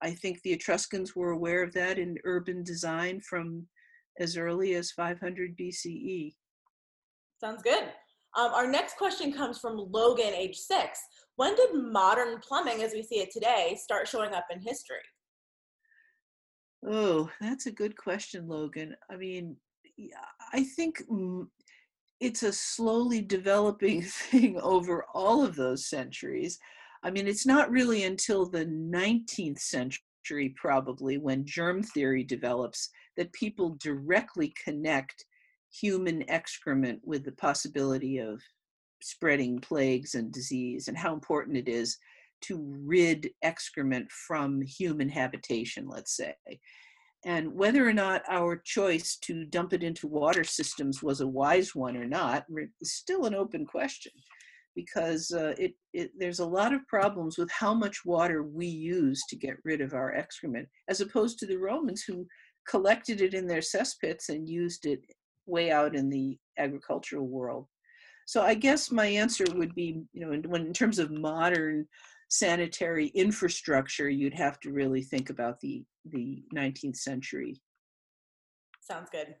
i 0.03 0.11
think 0.11 0.39
the 0.43 0.53
etruscans 0.53 1.15
were 1.15 1.31
aware 1.31 1.63
of 1.63 1.73
that 1.73 1.97
in 1.97 2.19
urban 2.23 2.63
design 2.63 3.19
from 3.19 3.65
as 4.19 4.37
early 4.37 4.75
as 4.75 4.91
500 4.91 5.57
bce 5.57 6.35
sounds 7.41 7.63
good 7.63 7.89
um, 8.37 8.53
our 8.53 8.67
next 8.67 8.97
question 8.97 9.33
comes 9.33 9.57
from 9.57 9.77
Logan, 9.77 10.33
age 10.33 10.57
six. 10.57 10.99
When 11.35 11.55
did 11.55 11.73
modern 11.73 12.39
plumbing, 12.39 12.83
as 12.83 12.93
we 12.93 13.03
see 13.03 13.19
it 13.19 13.31
today, 13.31 13.77
start 13.81 14.07
showing 14.07 14.33
up 14.33 14.45
in 14.51 14.61
history? 14.61 14.97
Oh, 16.87 17.29
that's 17.41 17.65
a 17.65 17.71
good 17.71 17.97
question, 17.97 18.47
Logan. 18.47 18.95
I 19.11 19.17
mean, 19.17 19.57
I 20.53 20.63
think 20.63 21.03
it's 22.19 22.43
a 22.43 22.53
slowly 22.53 23.21
developing 23.21 24.01
thing 24.03 24.59
over 24.61 25.05
all 25.13 25.43
of 25.43 25.55
those 25.55 25.87
centuries. 25.87 26.59
I 27.03 27.11
mean, 27.11 27.27
it's 27.27 27.45
not 27.45 27.71
really 27.71 28.05
until 28.05 28.45
the 28.47 28.65
19th 28.65 29.59
century 29.59 30.01
century, 30.27 30.53
probably, 30.55 31.17
when 31.17 31.45
germ 31.45 31.83
theory 31.83 32.23
develops, 32.23 32.89
that 33.15 33.31
people 33.33 33.77
directly 33.79 34.53
connect 34.63 35.25
human 35.81 36.29
excrement 36.29 36.99
with 37.03 37.23
the 37.23 37.31
possibility 37.33 38.17
of 38.17 38.41
spreading 39.01 39.59
plagues 39.59 40.15
and 40.15 40.31
disease, 40.31 40.87
and 40.87 40.97
how 40.97 41.13
important 41.13 41.57
it 41.57 41.69
is 41.69 41.97
to 42.41 42.63
rid 42.85 43.29
excrement 43.41 44.11
from 44.11 44.61
human 44.61 45.09
habitation, 45.09 45.87
let's 45.87 46.15
say. 46.15 46.35
And 47.25 47.53
whether 47.53 47.87
or 47.87 47.93
not 47.93 48.21
our 48.29 48.57
choice 48.57 49.17
to 49.23 49.45
dump 49.45 49.73
it 49.73 49.83
into 49.83 50.07
water 50.07 50.43
systems 50.43 51.01
was 51.01 51.21
a 51.21 51.27
wise 51.27 51.73
one 51.73 51.97
or 51.97 52.05
not 52.05 52.45
is 52.79 52.93
still 52.93 53.25
an 53.25 53.33
open 53.33 53.65
question 53.65 54.11
because 54.75 55.31
uh, 55.31 55.55
it, 55.57 55.73
it, 55.93 56.11
there's 56.19 56.39
a 56.39 56.45
lot 56.45 56.71
of 56.71 56.87
problems 56.87 57.37
with 57.37 57.49
how 57.49 57.73
much 57.73 58.05
water 58.05 58.43
we 58.43 58.67
use 58.67 59.23
to 59.27 59.35
get 59.35 59.57
rid 59.65 59.81
of 59.81 59.95
our 59.95 60.13
excrement, 60.13 60.67
as 60.87 61.01
opposed 61.01 61.39
to 61.39 61.47
the 61.47 61.57
Romans 61.57 62.03
who 62.03 62.27
collected 62.69 63.19
it 63.19 63.33
in 63.33 63.47
their 63.47 63.61
cesspits 63.61 64.29
and 64.29 64.47
used 64.47 64.85
it 64.85 65.01
way 65.47 65.71
out 65.71 65.95
in 65.95 66.09
the 66.09 66.37
agricultural 66.57 67.27
world. 67.27 67.67
So 68.25 68.41
I 68.41 68.53
guess 68.53 68.91
my 68.91 69.05
answer 69.05 69.45
would 69.53 69.73
be, 69.73 70.01
you 70.13 70.25
know, 70.25 70.33
in, 70.33 70.43
when, 70.43 70.67
in 70.67 70.73
terms 70.73 70.99
of 70.99 71.11
modern 71.11 71.87
sanitary 72.29 73.07
infrastructure, 73.07 74.09
you'd 74.09 74.33
have 74.33 74.59
to 74.59 74.71
really 74.71 75.01
think 75.01 75.29
about 75.29 75.59
the 75.61 75.83
the 76.05 76.43
19th 76.55 76.97
century. 76.97 77.59
Sounds 78.81 79.09
good. 79.11 79.35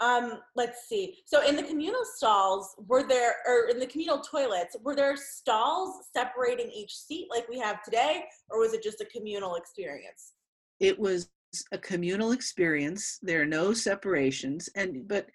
Um, 0.00 0.38
let's 0.56 0.88
see. 0.88 1.18
So 1.26 1.46
in 1.46 1.56
the 1.56 1.62
communal 1.62 2.04
stalls, 2.16 2.74
were 2.88 3.06
there, 3.06 3.34
or 3.46 3.68
in 3.68 3.78
the 3.78 3.86
communal 3.86 4.20
toilets, 4.20 4.74
were 4.82 4.96
there 4.96 5.14
stalls 5.16 6.06
separating 6.16 6.70
each 6.70 6.96
seat 6.96 7.28
like 7.30 7.46
we 7.48 7.58
have 7.58 7.82
today, 7.82 8.24
or 8.48 8.60
was 8.60 8.72
it 8.72 8.82
just 8.82 9.02
a 9.02 9.04
communal 9.04 9.56
experience? 9.56 10.32
It 10.80 10.98
was 10.98 11.28
a 11.72 11.78
communal 11.78 12.32
experience. 12.32 13.18
There 13.22 13.42
are 13.42 13.46
no 13.46 13.72
separations, 13.72 14.68
and 14.74 15.06
but 15.08 15.28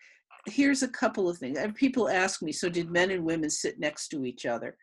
here's 0.48 0.84
a 0.84 0.88
couple 0.88 1.28
of 1.28 1.38
things. 1.38 1.58
People 1.76 2.10
ask 2.10 2.42
me, 2.42 2.52
so 2.52 2.70
did 2.70 2.90
men 2.92 3.12
and 3.12 3.24
women 3.24 3.50
sit 3.50 3.80
next 3.80 4.10
to 4.10 4.26
each 4.26 4.46
other? 4.46 4.78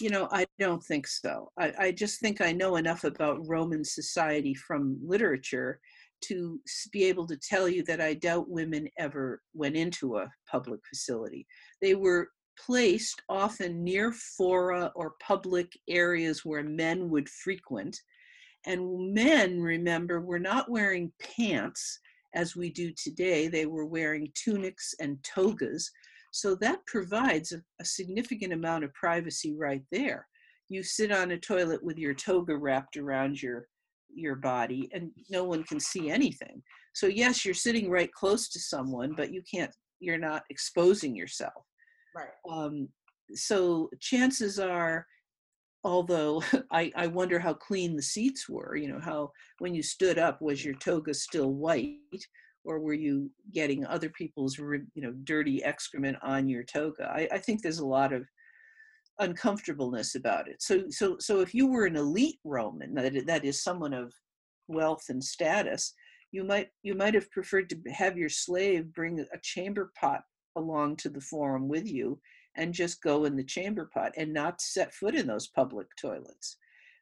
You 0.00 0.10
know, 0.10 0.28
I 0.32 0.44
don't 0.58 0.82
think 0.82 1.06
so. 1.06 1.52
I, 1.56 1.72
I 1.78 1.92
just 1.92 2.20
think 2.20 2.40
I 2.40 2.50
know 2.50 2.76
enough 2.76 3.04
about 3.04 3.46
Roman 3.46 3.84
society 3.84 4.54
from 4.54 4.98
literature 5.04 5.78
to 6.22 6.60
be 6.90 7.04
able 7.04 7.26
to 7.28 7.36
tell 7.36 7.68
you 7.68 7.84
that 7.84 8.00
I 8.00 8.14
doubt 8.14 8.48
women 8.48 8.88
ever 8.98 9.40
went 9.52 9.76
into 9.76 10.16
a 10.16 10.30
public 10.50 10.80
facility. 10.88 11.46
They 11.80 11.94
were 11.94 12.28
placed 12.58 13.22
often 13.28 13.84
near 13.84 14.12
fora 14.12 14.90
or 14.94 15.14
public 15.20 15.72
areas 15.88 16.44
where 16.44 16.62
men 16.62 17.10
would 17.10 17.28
frequent. 17.28 17.96
And 18.66 19.12
men, 19.12 19.60
remember, 19.60 20.20
were 20.20 20.38
not 20.38 20.70
wearing 20.70 21.12
pants 21.20 21.98
as 22.34 22.56
we 22.56 22.70
do 22.70 22.92
today. 22.96 23.48
They 23.48 23.66
were 23.66 23.86
wearing 23.86 24.32
tunics 24.34 24.94
and 25.00 25.22
togas. 25.22 25.90
So 26.32 26.54
that 26.56 26.84
provides 26.86 27.52
a, 27.52 27.62
a 27.80 27.84
significant 27.84 28.52
amount 28.52 28.84
of 28.84 28.94
privacy 28.94 29.54
right 29.56 29.82
there. 29.92 30.26
You 30.68 30.82
sit 30.82 31.12
on 31.12 31.30
a 31.30 31.38
toilet 31.38 31.84
with 31.84 31.98
your 31.98 32.14
toga 32.14 32.56
wrapped 32.56 32.96
around 32.96 33.40
your 33.40 33.68
your 34.16 34.36
body 34.36 34.88
and 34.92 35.10
no 35.28 35.44
one 35.44 35.64
can 35.64 35.80
see 35.80 36.08
anything 36.10 36.62
so 36.94 37.06
yes 37.06 37.44
you're 37.44 37.52
sitting 37.52 37.90
right 37.90 38.12
close 38.12 38.48
to 38.48 38.60
someone 38.60 39.12
but 39.16 39.32
you 39.32 39.42
can't 39.52 39.72
you're 40.00 40.18
not 40.18 40.44
exposing 40.50 41.16
yourself 41.16 41.64
right 42.14 42.28
um, 42.48 42.88
so 43.34 43.88
chances 44.00 44.58
are 44.58 45.06
although 45.84 46.42
I, 46.70 46.90
I 46.96 47.06
wonder 47.06 47.38
how 47.38 47.54
clean 47.54 47.96
the 47.96 48.02
seats 48.02 48.48
were 48.48 48.76
you 48.76 48.88
know 48.88 49.00
how 49.00 49.30
when 49.58 49.74
you 49.74 49.82
stood 49.82 50.18
up 50.18 50.40
was 50.42 50.64
your 50.64 50.74
toga 50.74 51.14
still 51.14 51.52
white 51.52 52.26
or 52.64 52.80
were 52.80 52.94
you 52.94 53.30
getting 53.52 53.86
other 53.86 54.08
people's 54.08 54.58
you 54.58 54.86
know 54.96 55.12
dirty 55.24 55.62
excrement 55.62 56.16
on 56.22 56.48
your 56.48 56.64
toga 56.64 57.12
I, 57.14 57.28
I 57.32 57.38
think 57.38 57.62
there's 57.62 57.80
a 57.80 57.86
lot 57.86 58.12
of 58.12 58.26
uncomfortableness 59.18 60.14
about 60.14 60.48
it. 60.48 60.62
So, 60.62 60.84
so, 60.90 61.16
so 61.18 61.40
if 61.40 61.54
you 61.54 61.66
were 61.66 61.86
an 61.86 61.96
elite 61.96 62.38
Roman, 62.44 62.94
that 62.94 63.26
that 63.26 63.44
is 63.44 63.62
someone 63.62 63.92
of 63.92 64.12
wealth 64.68 65.04
and 65.08 65.22
status, 65.22 65.94
you 66.32 66.44
might 66.44 66.68
you 66.82 66.94
might 66.94 67.14
have 67.14 67.30
preferred 67.30 67.70
to 67.70 67.92
have 67.92 68.18
your 68.18 68.28
slave 68.28 68.92
bring 68.92 69.20
a 69.20 69.38
chamber 69.42 69.92
pot 69.98 70.22
along 70.56 70.96
to 70.96 71.08
the 71.08 71.20
forum 71.20 71.68
with 71.68 71.86
you 71.86 72.18
and 72.56 72.72
just 72.72 73.02
go 73.02 73.24
in 73.24 73.36
the 73.36 73.44
chamber 73.44 73.90
pot 73.92 74.12
and 74.16 74.32
not 74.32 74.60
set 74.60 74.94
foot 74.94 75.14
in 75.14 75.26
those 75.26 75.48
public 75.48 75.86
toilets. 76.00 76.56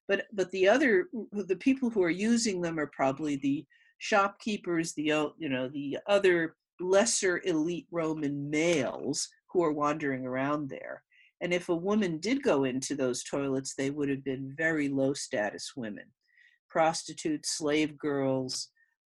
But 0.08 0.26
but 0.32 0.50
the 0.50 0.68
other 0.68 1.08
the 1.32 1.56
people 1.56 1.90
who 1.90 2.02
are 2.02 2.10
using 2.10 2.60
them 2.60 2.78
are 2.78 2.88
probably 2.88 3.36
the 3.36 3.64
shopkeepers, 3.98 4.92
the 4.94 5.30
you 5.38 5.48
know 5.48 5.68
the 5.68 5.98
other 6.06 6.56
lesser 6.80 7.40
elite 7.44 7.86
Roman 7.90 8.50
males 8.50 9.28
who 9.50 9.62
are 9.62 9.72
wandering 9.72 10.26
around 10.26 10.68
there. 10.68 11.02
And 11.40 11.52
if 11.52 11.68
a 11.68 11.74
woman 11.74 12.18
did 12.18 12.42
go 12.42 12.64
into 12.64 12.94
those 12.94 13.24
toilets, 13.24 13.74
they 13.74 13.90
would 13.90 14.08
have 14.08 14.24
been 14.24 14.54
very 14.56 14.88
low 14.88 15.12
status 15.12 15.72
women 15.76 16.04
prostitutes, 16.72 17.50
slave 17.50 17.98
girls, 17.98 18.68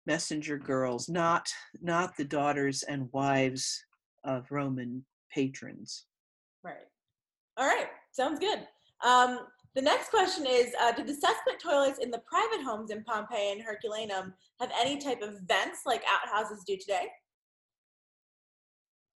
messenger 0.06 0.58
girls, 0.58 1.10
not, 1.10 1.48
not 1.82 2.16
the 2.16 2.24
daughters 2.24 2.84
and 2.84 3.10
wives 3.12 3.84
of 4.24 4.50
Roman 4.50 5.06
patrons. 5.32 6.06
Right. 6.64 6.88
All 7.58 7.68
right. 7.68 7.88
Sounds 8.12 8.40
good. 8.40 8.60
Um, 9.04 9.40
the 9.76 9.82
next 9.82 10.10
question 10.10 10.46
is 10.48 10.74
uh, 10.82 10.92
Did 10.92 11.08
the 11.08 11.14
cesspit 11.14 11.60
toilets 11.62 12.00
in 12.00 12.12
the 12.12 12.22
private 12.28 12.64
homes 12.64 12.92
in 12.92 13.04
Pompeii 13.04 13.52
and 13.52 13.62
Herculaneum 13.62 14.34
have 14.60 14.72
any 14.80 14.98
type 14.98 15.22
of 15.22 15.40
vents 15.48 15.82
like 15.86 16.04
outhouses 16.08 16.64
do 16.66 16.76
today? 16.78 17.08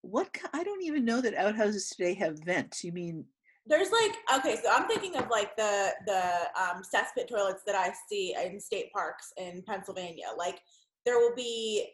what 0.03 0.29
I 0.51 0.63
don't 0.63 0.83
even 0.83 1.05
know 1.05 1.21
that 1.21 1.33
outhouses 1.33 1.89
today 1.89 2.13
have 2.15 2.37
vents. 2.43 2.83
You 2.83 2.91
mean 2.91 3.25
there's 3.65 3.89
like 3.91 4.15
okay, 4.35 4.57
so 4.61 4.69
I'm 4.71 4.87
thinking 4.87 5.15
of 5.15 5.29
like 5.29 5.55
the 5.55 5.91
the 6.05 6.21
um, 6.61 6.83
cesspit 6.83 7.27
toilets 7.29 7.63
that 7.65 7.75
I 7.75 7.91
see 8.09 8.35
in 8.45 8.59
state 8.59 8.91
parks 8.91 9.33
in 9.37 9.63
Pennsylvania. 9.65 10.25
Like 10.37 10.59
there 11.05 11.17
will 11.17 11.33
be 11.35 11.87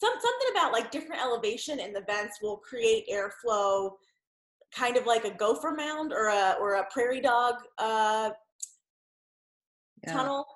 some 0.00 0.12
something 0.12 0.48
about 0.50 0.72
like 0.72 0.90
different 0.90 1.22
elevation 1.22 1.78
in 1.78 1.92
the 1.92 2.02
vents 2.02 2.38
will 2.42 2.56
create 2.56 3.08
airflow, 3.08 3.92
kind 4.74 4.96
of 4.96 5.06
like 5.06 5.24
a 5.24 5.34
gopher 5.34 5.72
mound 5.72 6.12
or 6.12 6.28
a 6.28 6.56
or 6.60 6.74
a 6.74 6.86
prairie 6.90 7.20
dog 7.20 7.54
uh, 7.78 8.30
yeah. 10.04 10.12
tunnel. 10.12 10.46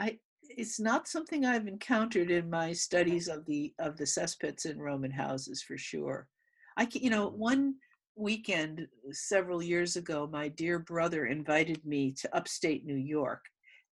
I 0.00 0.18
it's 0.42 0.80
not 0.80 1.08
something 1.08 1.44
I've 1.44 1.68
encountered 1.68 2.30
in 2.30 2.50
my 2.50 2.72
studies 2.72 3.28
of 3.28 3.46
the 3.46 3.72
of 3.78 3.96
the 3.96 4.04
cesspits 4.04 4.66
in 4.66 4.78
Roman 4.78 5.10
houses 5.10 5.62
for 5.62 5.78
sure. 5.78 6.26
I 6.76 6.86
can, 6.86 7.02
you 7.02 7.10
know 7.10 7.28
one 7.28 7.74
weekend 8.16 8.86
several 9.12 9.62
years 9.62 9.96
ago, 9.96 10.28
my 10.30 10.48
dear 10.48 10.78
brother 10.78 11.26
invited 11.26 11.84
me 11.84 12.12
to 12.20 12.36
upstate 12.36 12.84
New 12.84 12.96
York, 12.96 13.40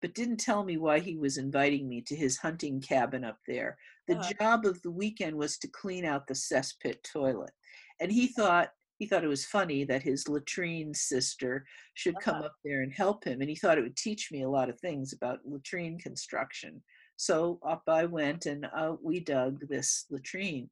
but 0.01 0.15
didn't 0.15 0.37
tell 0.37 0.63
me 0.63 0.77
why 0.77 0.99
he 0.99 1.17
was 1.17 1.37
inviting 1.37 1.87
me 1.87 2.01
to 2.01 2.15
his 2.15 2.37
hunting 2.37 2.81
cabin 2.81 3.23
up 3.23 3.37
there. 3.47 3.77
The 4.07 4.17
uh-huh. 4.17 4.31
job 4.39 4.65
of 4.65 4.81
the 4.81 4.91
weekend 4.91 5.35
was 5.35 5.57
to 5.59 5.67
clean 5.67 6.05
out 6.05 6.27
the 6.27 6.33
cesspit 6.33 7.03
toilet, 7.03 7.51
and 7.99 8.11
he 8.11 8.27
thought 8.27 8.69
he 8.97 9.05
thought 9.05 9.23
it 9.23 9.29
was 9.29 9.45
funny 9.45 9.83
that 9.83 10.03
his 10.03 10.27
latrine 10.27 10.93
sister 10.93 11.65
should 11.93 12.15
come 12.21 12.35
uh-huh. 12.35 12.45
up 12.45 12.55
there 12.63 12.81
and 12.81 12.93
help 12.93 13.23
him 13.23 13.41
and 13.41 13.49
he 13.49 13.55
thought 13.55 13.77
it 13.77 13.83
would 13.83 13.97
teach 13.97 14.31
me 14.31 14.43
a 14.43 14.49
lot 14.49 14.69
of 14.69 14.79
things 14.79 15.13
about 15.13 15.39
latrine 15.45 15.97
construction. 15.99 16.81
So 17.17 17.59
up 17.67 17.83
i 17.87 18.05
went 18.05 18.45
and 18.45 18.67
uh, 18.75 18.95
we 19.01 19.19
dug 19.19 19.59
this 19.69 20.05
latrine 20.09 20.69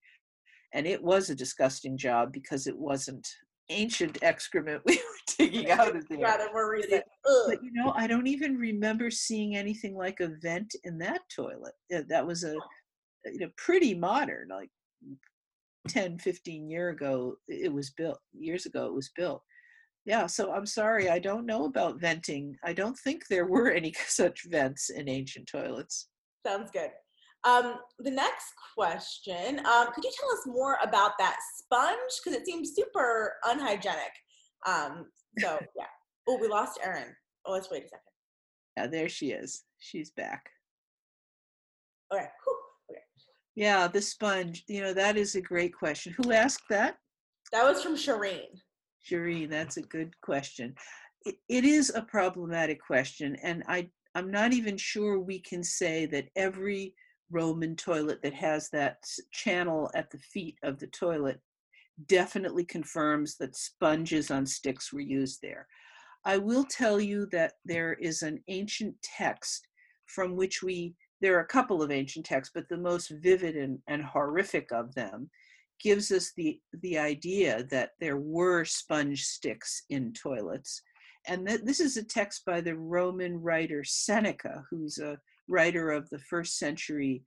and 0.73 0.87
it 0.87 1.01
was 1.01 1.29
a 1.29 1.35
disgusting 1.35 1.97
job 1.97 2.33
because 2.33 2.67
it 2.67 2.77
wasn't 2.77 3.27
ancient 3.69 4.17
excrement 4.21 4.81
we 4.85 4.95
were 4.95 5.35
digging 5.37 5.71
out 5.79 5.95
of 5.95 6.07
there 6.09 6.19
rather 6.19 6.49
recent 6.69 7.03
but 7.47 7.63
you 7.63 7.71
know 7.71 7.93
i 7.95 8.05
don't 8.05 8.27
even 8.27 8.57
remember 8.57 9.09
seeing 9.09 9.55
anything 9.55 9.95
like 9.95 10.19
a 10.19 10.31
vent 10.41 10.75
in 10.83 10.97
that 10.97 11.21
toilet. 11.33 11.73
That 11.89 12.25
was 12.27 12.43
a 12.43 12.55
you 13.25 13.39
know 13.39 13.49
pretty 13.57 13.93
modern 13.93 14.49
like 14.49 14.69
10 15.87 16.17
15 16.19 16.69
year 16.69 16.89
ago 16.89 17.35
it 17.47 17.71
was 17.71 17.89
built 17.91 18.19
years 18.33 18.65
ago 18.65 18.85
it 18.85 18.93
was 18.93 19.11
built. 19.15 19.41
Yeah 20.05 20.27
so 20.27 20.53
i'm 20.53 20.65
sorry 20.65 21.09
i 21.09 21.19
don't 21.19 21.45
know 21.45 21.65
about 21.65 21.99
venting. 21.99 22.55
I 22.63 22.73
don't 22.73 22.97
think 22.97 23.27
there 23.27 23.45
were 23.45 23.71
any 23.71 23.93
such 24.07 24.45
vents 24.49 24.89
in 24.89 25.09
ancient 25.09 25.47
toilets. 25.51 26.07
Sounds 26.45 26.71
good. 26.71 26.89
Um, 27.45 27.75
the 27.99 28.11
next 28.11 28.53
question 28.73 29.59
um, 29.65 29.87
could 29.93 30.03
you 30.03 30.11
tell 30.17 30.31
us 30.31 30.45
more 30.45 30.77
about 30.81 31.11
that 31.19 31.37
sponge? 31.57 31.97
Because 32.23 32.39
it 32.39 32.45
seems 32.45 32.71
super 32.73 33.33
unhygienic. 33.45 34.13
Um, 34.65 35.07
so 35.39 35.59
yeah. 35.77 35.85
Oh 36.27 36.37
we 36.39 36.47
lost 36.47 36.79
erin. 36.83 37.13
Oh 37.45 37.51
let's 37.51 37.69
wait 37.69 37.83
a 37.83 37.87
second. 37.87 38.13
Yeah 38.77 38.87
there 38.87 39.09
she 39.09 39.31
is. 39.31 39.63
She's 39.79 40.11
back. 40.11 40.49
All 42.11 42.17
right 42.17 42.29
Whew. 42.45 42.62
Yeah, 43.55 43.87
the 43.87 44.01
sponge. 44.01 44.63
You 44.67 44.81
know, 44.81 44.93
that 44.93 45.17
is 45.17 45.35
a 45.35 45.41
great 45.41 45.73
question. 45.73 46.13
Who 46.17 46.31
asked 46.31 46.63
that? 46.69 46.97
That 47.51 47.63
was 47.63 47.83
from 47.83 47.95
Shireen. 47.95 48.59
Shireen, 49.07 49.49
that's 49.49 49.77
a 49.77 49.81
good 49.81 50.19
question. 50.21 50.75
It, 51.25 51.35
it 51.49 51.63
is 51.63 51.91
a 51.93 52.01
problematic 52.01 52.81
question, 52.81 53.35
and 53.43 53.63
I 53.67 53.89
I'm 54.15 54.29
not 54.29 54.53
even 54.53 54.77
sure 54.77 55.19
we 55.19 55.39
can 55.39 55.63
say 55.63 56.05
that 56.07 56.29
every 56.35 56.93
Roman 57.31 57.75
toilet 57.75 58.21
that 58.21 58.33
has 58.33 58.69
that 58.69 59.03
channel 59.31 59.89
at 59.95 60.11
the 60.11 60.19
feet 60.19 60.57
of 60.63 60.79
the 60.79 60.87
toilet 60.87 61.39
definitely 62.07 62.63
confirms 62.63 63.37
that 63.37 63.55
sponges 63.55 64.29
on 64.29 64.45
sticks 64.45 64.93
were 64.93 64.99
used 64.99 65.39
there. 65.41 65.67
I 66.25 66.37
will 66.37 66.63
tell 66.63 67.01
you 67.01 67.27
that 67.31 67.53
there 67.65 67.93
is 67.93 68.21
an 68.21 68.43
ancient 68.47 68.95
text 69.01 69.67
from 70.05 70.35
which 70.35 70.61
we, 70.61 70.95
there 71.23 71.37
are 71.37 71.43
a 71.43 71.47
couple 71.47 71.81
of 71.81 71.89
ancient 71.89 72.25
texts, 72.25 72.51
but 72.53 72.67
the 72.67 72.77
most 72.77 73.09
vivid 73.09 73.55
and, 73.55 73.79
and 73.87 74.03
horrific 74.03 74.73
of 74.73 74.93
them 74.93 75.29
gives 75.81 76.11
us 76.11 76.33
the, 76.35 76.59
the 76.81 76.97
idea 76.97 77.63
that 77.71 77.91
there 78.01 78.17
were 78.17 78.65
sponge 78.65 79.23
sticks 79.23 79.83
in 79.89 80.11
toilets. 80.11 80.81
And 81.25 81.47
this 81.47 81.79
is 81.79 81.95
a 81.95 82.03
text 82.03 82.43
by 82.45 82.59
the 82.59 82.75
Roman 82.75 83.41
writer 83.41 83.85
Seneca, 83.85 84.65
who's 84.69 84.97
a 84.97 85.17
writer 85.47 85.91
of 85.91 86.09
the 86.09 86.19
first 86.19 86.59
century 86.59 87.23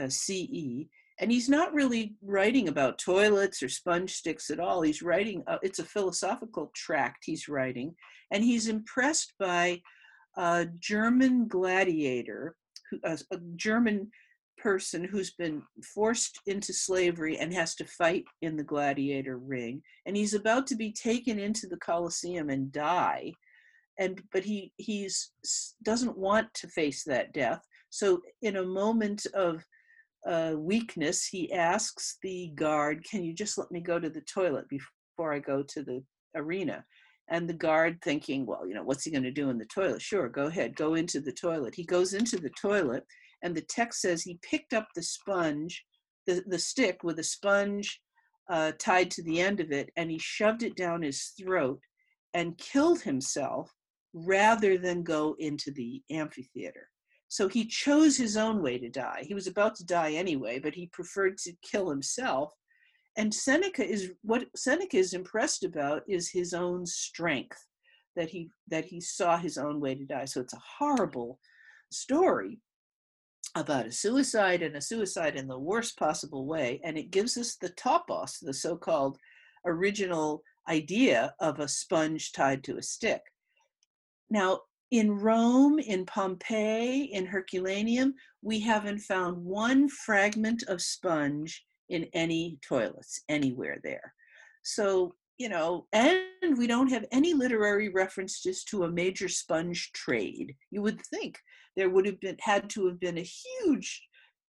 uh, 0.00 0.08
CE. 0.08 0.86
And 1.18 1.32
he's 1.32 1.48
not 1.48 1.74
really 1.74 2.14
writing 2.22 2.68
about 2.68 3.00
toilets 3.00 3.60
or 3.60 3.68
sponge 3.68 4.12
sticks 4.12 4.50
at 4.50 4.60
all. 4.60 4.82
He's 4.82 5.02
writing, 5.02 5.42
uh, 5.48 5.58
it's 5.62 5.80
a 5.80 5.84
philosophical 5.84 6.70
tract 6.76 7.24
he's 7.24 7.48
writing, 7.48 7.96
and 8.30 8.44
he's 8.44 8.68
impressed 8.68 9.34
by 9.40 9.82
a 10.36 10.66
German 10.78 11.48
gladiator, 11.48 12.54
a, 13.04 13.18
a 13.32 13.38
German 13.56 14.10
person 14.58 15.02
who's 15.02 15.32
been 15.32 15.62
forced 15.94 16.38
into 16.46 16.72
slavery 16.72 17.38
and 17.38 17.52
has 17.52 17.74
to 17.74 17.84
fight 17.84 18.24
in 18.42 18.56
the 18.56 18.62
gladiator 18.62 19.38
ring 19.38 19.82
and 20.06 20.16
he's 20.16 20.34
about 20.34 20.66
to 20.68 20.76
be 20.76 20.92
taken 20.92 21.38
into 21.38 21.66
the 21.66 21.78
coliseum 21.78 22.48
and 22.48 22.70
die 22.70 23.32
and 23.98 24.22
but 24.32 24.44
he 24.44 24.72
he's 24.76 25.32
doesn't 25.82 26.16
want 26.16 26.52
to 26.54 26.68
face 26.68 27.04
that 27.04 27.32
death. 27.32 27.62
So 27.90 28.22
in 28.42 28.56
a 28.56 28.64
moment 28.64 29.26
of 29.34 29.64
uh, 30.26 30.54
weakness 30.56 31.26
he 31.26 31.52
asks 31.52 32.18
the 32.22 32.52
guard 32.54 33.04
can 33.08 33.24
you 33.24 33.34
just 33.34 33.58
let 33.58 33.70
me 33.72 33.80
go 33.80 33.98
to 33.98 34.08
the 34.08 34.20
toilet 34.20 34.64
before 34.68 35.32
i 35.32 35.40
go 35.40 35.64
to 35.64 35.82
the 35.82 36.00
arena 36.36 36.84
and 37.28 37.48
the 37.48 37.54
guard 37.54 37.98
thinking 38.02 38.44
well 38.46 38.66
you 38.66 38.74
know 38.74 38.82
what's 38.82 39.04
he 39.04 39.10
going 39.10 39.22
to 39.22 39.30
do 39.30 39.50
in 39.50 39.58
the 39.58 39.66
toilet? 39.66 40.02
Sure 40.02 40.28
go 40.28 40.46
ahead 40.46 40.76
go 40.76 40.94
into 40.94 41.20
the 41.20 41.32
toilet. 41.32 41.74
He 41.74 41.84
goes 41.84 42.14
into 42.14 42.36
the 42.36 42.50
toilet 42.60 43.04
and 43.42 43.54
the 43.54 43.62
text 43.62 44.00
says 44.00 44.22
he 44.22 44.38
picked 44.42 44.72
up 44.72 44.88
the 44.94 45.02
sponge 45.02 45.84
the, 46.26 46.42
the 46.46 46.58
stick 46.58 47.02
with 47.02 47.18
a 47.18 47.24
sponge 47.24 48.00
uh, 48.50 48.72
tied 48.78 49.10
to 49.12 49.22
the 49.22 49.40
end 49.40 49.60
of 49.60 49.70
it 49.72 49.90
and 49.96 50.10
he 50.10 50.18
shoved 50.18 50.62
it 50.62 50.76
down 50.76 51.02
his 51.02 51.32
throat 51.40 51.80
and 52.34 52.58
killed 52.58 53.00
himself 53.00 53.70
rather 54.14 54.76
than 54.78 55.02
go 55.02 55.34
into 55.38 55.70
the 55.70 56.02
amphitheater. 56.10 56.88
So 57.28 57.48
he 57.48 57.64
chose 57.64 58.16
his 58.16 58.36
own 58.36 58.62
way 58.62 58.78
to 58.78 58.90
die. 58.90 59.24
He 59.26 59.32
was 59.32 59.46
about 59.46 59.74
to 59.76 59.86
die 59.86 60.12
anyway 60.12 60.58
but 60.58 60.74
he 60.74 60.86
preferred 60.92 61.38
to 61.38 61.52
kill 61.62 61.88
himself 61.88 62.52
and 63.16 63.32
Seneca 63.32 63.86
is 63.86 64.12
what 64.22 64.46
Seneca 64.56 64.96
is 64.96 65.12
impressed 65.12 65.64
about 65.64 66.02
is 66.08 66.30
his 66.30 66.54
own 66.54 66.86
strength 66.86 67.66
that 68.16 68.30
he 68.30 68.50
that 68.68 68.84
he 68.84 69.00
saw 69.00 69.36
his 69.36 69.58
own 69.58 69.80
way 69.80 69.94
to 69.94 70.04
die. 70.04 70.24
So 70.24 70.40
it's 70.40 70.54
a 70.54 70.62
horrible 70.78 71.38
story 71.90 72.58
about 73.54 73.86
a 73.86 73.92
suicide 73.92 74.62
and 74.62 74.76
a 74.76 74.80
suicide 74.80 75.36
in 75.36 75.46
the 75.46 75.58
worst 75.58 75.98
possible 75.98 76.46
way, 76.46 76.80
and 76.84 76.96
it 76.96 77.10
gives 77.10 77.36
us 77.36 77.56
the 77.56 77.68
topos, 77.70 78.38
the 78.40 78.54
so-called 78.54 79.18
original 79.66 80.42
idea 80.68 81.34
of 81.40 81.60
a 81.60 81.68
sponge 81.68 82.32
tied 82.32 82.64
to 82.64 82.78
a 82.78 82.82
stick. 82.82 83.20
Now, 84.30 84.60
in 84.90 85.10
Rome, 85.10 85.78
in 85.78 86.06
Pompeii, 86.06 87.10
in 87.12 87.26
Herculaneum, 87.26 88.14
we 88.40 88.60
haven't 88.60 89.00
found 89.00 89.36
one 89.36 89.88
fragment 89.88 90.62
of 90.64 90.80
sponge 90.80 91.62
in 91.92 92.06
any 92.14 92.58
toilets 92.66 93.22
anywhere 93.28 93.78
there. 93.84 94.12
So, 94.64 95.14
you 95.38 95.48
know, 95.48 95.86
and 95.92 96.56
we 96.56 96.66
don't 96.66 96.90
have 96.90 97.04
any 97.12 97.34
literary 97.34 97.88
references 97.88 98.64
to 98.64 98.84
a 98.84 98.90
major 98.90 99.28
sponge 99.28 99.92
trade. 99.92 100.54
You 100.70 100.82
would 100.82 101.00
think 101.06 101.38
there 101.76 101.90
would 101.90 102.06
have 102.06 102.20
been 102.20 102.36
had 102.40 102.68
to 102.70 102.86
have 102.86 102.98
been 102.98 103.18
a 103.18 103.28
huge 103.62 104.02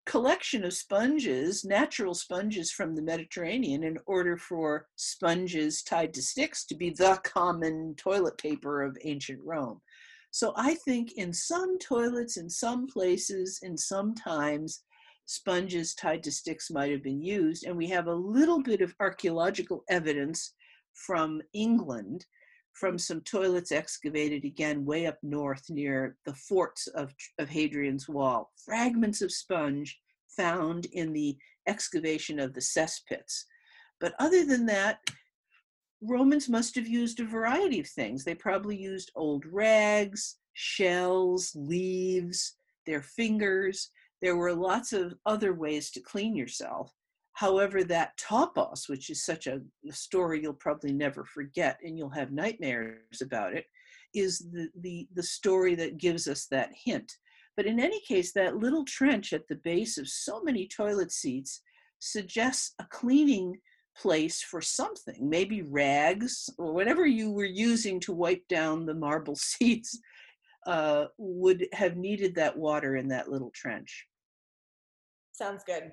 collection 0.05 0.63
of 0.65 0.73
sponges, 0.73 1.63
natural 1.63 2.13
sponges 2.13 2.71
from 2.71 2.95
the 2.95 3.01
Mediterranean, 3.01 3.83
in 3.83 3.97
order 4.05 4.37
for 4.37 4.87
sponges 4.95 5.81
tied 5.81 6.13
to 6.13 6.21
sticks 6.21 6.65
to 6.65 6.75
be 6.75 6.89
the 6.89 7.19
common 7.23 7.95
toilet 7.95 8.37
paper 8.37 8.81
of 8.81 8.97
ancient 9.03 9.39
Rome. 9.43 9.81
So 10.31 10.53
I 10.57 10.75
think 10.75 11.13
in 11.13 11.31
some 11.31 11.77
toilets, 11.79 12.37
in 12.37 12.49
some 12.49 12.87
places, 12.87 13.59
in 13.61 13.77
some 13.77 14.13
times, 14.15 14.83
sponges 15.25 15.95
tied 15.95 16.23
to 16.23 16.31
sticks 16.31 16.69
might 16.69 16.91
have 16.91 17.03
been 17.03 17.21
used. 17.21 17.65
And 17.65 17.77
we 17.77 17.87
have 17.89 18.07
a 18.07 18.13
little 18.13 18.61
bit 18.61 18.81
of 18.81 18.95
archaeological 18.99 19.83
evidence 19.89 20.53
from 20.93 21.41
England, 21.53 22.25
from 22.73 22.97
some 22.97 23.21
toilets 23.21 23.71
excavated 23.71 24.45
again 24.45 24.85
way 24.85 25.05
up 25.05 25.17
north 25.23 25.63
near 25.69 26.17
the 26.25 26.33
forts 26.33 26.87
of, 26.87 27.13
of 27.39 27.49
Hadrian's 27.49 28.07
Wall. 28.07 28.51
Fragments 28.65 29.21
of 29.21 29.31
sponge 29.31 29.99
found 30.35 30.85
in 30.93 31.13
the 31.13 31.37
excavation 31.67 32.39
of 32.39 32.53
the 32.53 32.61
cesspits. 32.61 33.43
But 33.99 34.13
other 34.19 34.45
than 34.45 34.65
that, 34.65 34.99
Romans 36.01 36.49
must 36.49 36.75
have 36.75 36.87
used 36.87 37.19
a 37.19 37.25
variety 37.25 37.79
of 37.79 37.87
things. 37.87 38.23
They 38.23 38.35
probably 38.35 38.75
used 38.75 39.11
old 39.15 39.45
rags, 39.45 40.37
shells, 40.53 41.55
leaves, 41.55 42.57
their 42.85 43.01
fingers. 43.01 43.89
There 44.23 44.37
were 44.37 44.53
lots 44.53 44.93
of 44.93 45.15
other 45.25 45.53
ways 45.53 45.91
to 45.91 45.99
clean 45.99 46.33
yourself. 46.33 46.93
However, 47.33 47.83
that 47.83 48.17
topos, 48.17 48.87
which 48.87 49.09
is 49.09 49.25
such 49.25 49.47
a, 49.47 49.59
story 49.91 50.41
you'll 50.41 50.53
probably 50.53 50.93
never 50.93 51.25
forget 51.25 51.77
and 51.83 51.97
you'll 51.97 52.09
have 52.11 52.31
nightmares 52.31 53.21
about 53.21 53.53
it, 53.53 53.65
is 54.13 54.39
the, 54.53 54.69
the, 54.79 55.09
the 55.13 55.23
story 55.23 55.75
that 55.75 55.97
gives 55.97 56.29
us 56.29 56.45
that 56.45 56.71
hint. 56.85 57.11
But 57.57 57.65
in 57.65 57.81
any 57.81 57.99
case, 57.99 58.31
that 58.31 58.55
little 58.55 58.85
trench 58.85 59.33
at 59.33 59.45
the 59.49 59.59
base 59.61 59.97
of 59.97 60.07
so 60.07 60.41
many 60.41 60.69
toilet 60.69 61.11
seats 61.11 61.61
suggests 61.99 62.75
a 62.79 62.85
cleaning 62.91 63.57
place 63.97 64.41
for 64.41 64.61
something, 64.61 65.29
maybe 65.29 65.63
rags 65.63 66.49
or 66.57 66.71
whatever 66.71 67.05
you 67.05 67.29
were 67.29 67.43
using 67.43 67.99
to 67.99 68.13
wipe 68.13 68.47
down 68.47 68.85
the 68.85 68.95
marble 68.95 69.35
seats 69.37 69.99
uh, 70.65 71.07
would 71.17 71.67
have 71.73 71.97
needed 71.97 72.35
that 72.35 72.55
water 72.55 72.95
in 72.95 73.09
that 73.09 73.29
little 73.29 73.51
trench. 73.53 74.07
Sounds 75.33 75.63
good. 75.65 75.91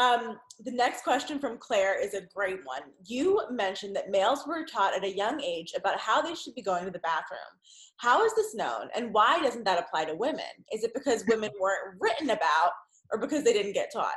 Um, 0.00 0.38
the 0.64 0.70
next 0.70 1.02
question 1.02 1.38
from 1.38 1.58
Claire 1.58 2.00
is 2.00 2.14
a 2.14 2.22
great 2.34 2.60
one. 2.64 2.82
You 3.04 3.42
mentioned 3.50 3.94
that 3.96 4.10
males 4.10 4.46
were 4.46 4.64
taught 4.64 4.96
at 4.96 5.04
a 5.04 5.14
young 5.14 5.40
age 5.40 5.72
about 5.76 5.98
how 5.98 6.22
they 6.22 6.34
should 6.34 6.54
be 6.54 6.62
going 6.62 6.84
to 6.84 6.90
the 6.90 7.00
bathroom. 7.00 7.40
How 7.96 8.24
is 8.24 8.34
this 8.34 8.54
known, 8.54 8.88
and 8.94 9.12
why 9.12 9.40
doesn't 9.42 9.64
that 9.64 9.78
apply 9.78 10.06
to 10.06 10.14
women? 10.14 10.44
Is 10.72 10.84
it 10.84 10.94
because 10.94 11.24
women 11.28 11.50
weren't 11.60 11.96
written 11.98 12.30
about, 12.30 12.70
or 13.12 13.18
because 13.18 13.44
they 13.44 13.52
didn't 13.52 13.74
get 13.74 13.92
taught? 13.92 14.14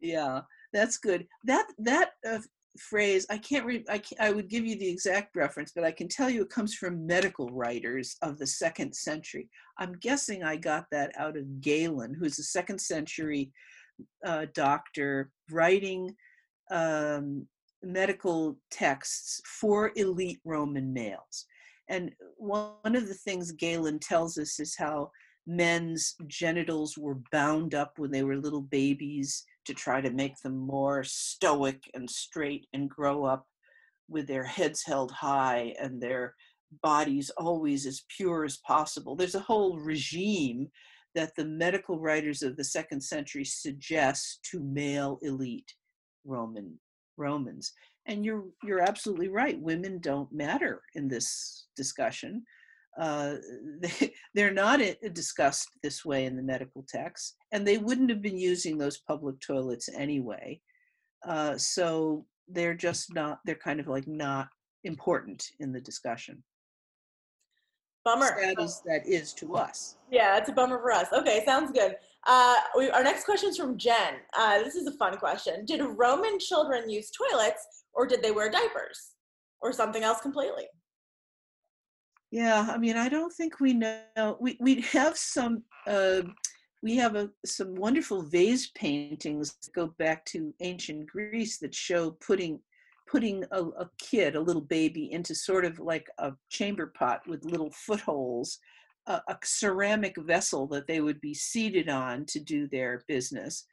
Yeah, 0.00 0.40
that's 0.72 0.98
good. 0.98 1.26
That 1.44 1.66
that 1.78 2.10
uh, 2.28 2.40
phrase 2.78 3.24
I 3.30 3.38
can't 3.38 3.64
read. 3.64 3.84
I 3.88 3.98
can't, 3.98 4.20
I 4.20 4.30
would 4.30 4.48
give 4.48 4.66
you 4.66 4.76
the 4.78 4.88
exact 4.88 5.36
reference, 5.36 5.72
but 5.74 5.84
I 5.84 5.92
can 5.92 6.08
tell 6.08 6.28
you 6.28 6.42
it 6.42 6.50
comes 6.50 6.74
from 6.74 7.06
medical 7.06 7.48
writers 7.48 8.16
of 8.20 8.38
the 8.38 8.46
second 8.46 8.94
century. 8.94 9.48
I'm 9.78 9.94
guessing 10.00 10.42
I 10.42 10.56
got 10.56 10.86
that 10.90 11.12
out 11.16 11.36
of 11.36 11.60
Galen, 11.60 12.14
who's 12.18 12.38
a 12.38 12.44
second 12.44 12.80
century 12.80 13.52
uh, 14.24 14.46
doctor 14.54 15.30
writing 15.50 16.14
um, 16.70 17.46
medical 17.82 18.56
texts 18.70 19.40
for 19.44 19.92
elite 19.96 20.40
Roman 20.44 20.92
males. 20.92 21.46
And 21.88 22.12
one 22.36 22.96
of 22.96 23.08
the 23.08 23.14
things 23.14 23.52
Galen 23.52 23.98
tells 23.98 24.38
us 24.38 24.60
is 24.60 24.76
how 24.76 25.10
men's 25.46 26.14
genitals 26.28 26.96
were 26.96 27.18
bound 27.32 27.74
up 27.74 27.98
when 27.98 28.10
they 28.10 28.22
were 28.22 28.36
little 28.36 28.62
babies 28.62 29.44
to 29.64 29.74
try 29.74 30.00
to 30.00 30.10
make 30.10 30.38
them 30.38 30.56
more 30.56 31.04
stoic 31.04 31.82
and 31.94 32.08
straight 32.08 32.66
and 32.72 32.88
grow 32.88 33.24
up 33.24 33.46
with 34.08 34.26
their 34.26 34.44
heads 34.44 34.82
held 34.84 35.10
high 35.10 35.74
and 35.80 36.00
their 36.00 36.34
bodies 36.82 37.30
always 37.36 37.86
as 37.86 38.04
pure 38.16 38.44
as 38.44 38.58
possible. 38.58 39.14
There's 39.14 39.34
a 39.34 39.40
whole 39.40 39.78
regime 39.78 40.70
that 41.14 41.34
the 41.36 41.44
medical 41.44 41.98
writers 41.98 42.42
of 42.42 42.56
the 42.56 42.64
second 42.64 43.00
century 43.00 43.44
suggest 43.44 44.40
to 44.50 44.60
male 44.60 45.18
elite 45.22 45.72
Roman 46.24 46.78
Romans. 47.16 47.72
And 48.06 48.24
you're 48.24 48.44
you're 48.62 48.80
absolutely 48.80 49.28
right. 49.28 49.60
Women 49.60 50.00
don't 50.00 50.32
matter 50.32 50.82
in 50.94 51.08
this 51.08 51.66
discussion. 51.76 52.44
Uh, 53.00 53.36
they, 53.80 54.12
they're 54.34 54.52
not 54.52 54.80
discussed 55.12 55.68
this 55.82 56.04
way 56.04 56.24
in 56.24 56.36
the 56.36 56.42
medical 56.42 56.84
texts, 56.88 57.36
and 57.52 57.66
they 57.66 57.78
wouldn't 57.78 58.10
have 58.10 58.22
been 58.22 58.38
using 58.38 58.76
those 58.76 58.98
public 59.06 59.38
toilets 59.40 59.88
anyway. 59.96 60.60
Uh, 61.26 61.56
so 61.56 62.26
they're 62.48 62.74
just 62.74 63.14
not. 63.14 63.38
They're 63.44 63.54
kind 63.54 63.80
of 63.80 63.86
like 63.86 64.08
not 64.08 64.48
important 64.84 65.46
in 65.60 65.72
the 65.72 65.80
discussion. 65.80 66.42
Bummer. 68.04 68.36
sad 68.40 68.58
as 68.58 68.82
that 68.86 69.06
is 69.06 69.32
to 69.34 69.54
us. 69.54 69.96
Yeah, 70.10 70.36
it's 70.36 70.48
a 70.48 70.52
bummer 70.52 70.78
for 70.78 70.92
us. 70.92 71.08
Okay, 71.12 71.44
sounds 71.44 71.70
good. 71.72 71.96
Uh, 72.26 72.56
we, 72.76 72.90
our 72.90 73.02
next 73.02 73.24
question 73.24 73.50
is 73.50 73.56
from 73.56 73.76
Jen. 73.76 74.14
Uh, 74.36 74.58
this 74.58 74.74
is 74.74 74.86
a 74.86 74.92
fun 74.92 75.16
question. 75.16 75.64
Did 75.64 75.82
Roman 75.82 76.38
children 76.38 76.88
use 76.88 77.10
toilets 77.10 77.84
or 77.92 78.06
did 78.06 78.22
they 78.22 78.30
wear 78.30 78.50
diapers 78.50 79.12
or 79.60 79.72
something 79.72 80.02
else 80.02 80.20
completely? 80.20 80.64
Yeah, 82.30 82.66
I 82.70 82.78
mean, 82.78 82.96
I 82.96 83.08
don't 83.08 83.32
think 83.32 83.60
we 83.60 83.74
know. 83.74 84.38
We 84.40 84.56
we 84.58 84.80
have 84.92 85.18
some. 85.18 85.64
Uh, 85.86 86.22
we 86.82 86.96
have 86.96 87.14
a, 87.14 87.30
some 87.46 87.74
wonderful 87.76 88.22
vase 88.22 88.70
paintings 88.74 89.54
that 89.62 89.72
go 89.72 89.94
back 89.98 90.24
to 90.26 90.52
ancient 90.60 91.06
Greece 91.06 91.58
that 91.58 91.74
show 91.74 92.10
putting 92.10 92.58
putting 93.12 93.44
a, 93.50 93.62
a 93.62 93.90
kid, 93.98 94.34
a 94.34 94.40
little 94.40 94.62
baby, 94.62 95.12
into 95.12 95.34
sort 95.34 95.66
of 95.66 95.78
like 95.78 96.08
a 96.16 96.32
chamber 96.48 96.92
pot 96.96 97.20
with 97.28 97.44
little 97.44 97.70
footholes, 97.70 98.58
a, 99.06 99.20
a 99.28 99.36
ceramic 99.44 100.16
vessel 100.22 100.66
that 100.66 100.86
they 100.86 101.02
would 101.02 101.20
be 101.20 101.34
seated 101.34 101.90
on 101.90 102.24
to 102.24 102.40
do 102.40 102.66
their 102.68 103.04
business. 103.06 103.66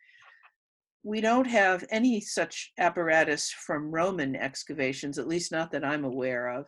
We 1.03 1.21
don't 1.21 1.47
have 1.47 1.85
any 1.89 2.19
such 2.19 2.73
apparatus 2.77 3.49
from 3.49 3.89
Roman 3.89 4.35
excavations, 4.35 5.17
at 5.17 5.29
least 5.29 5.53
not 5.53 5.71
that 5.71 5.85
I'm 5.85 6.03
aware 6.03 6.49
of. 6.49 6.65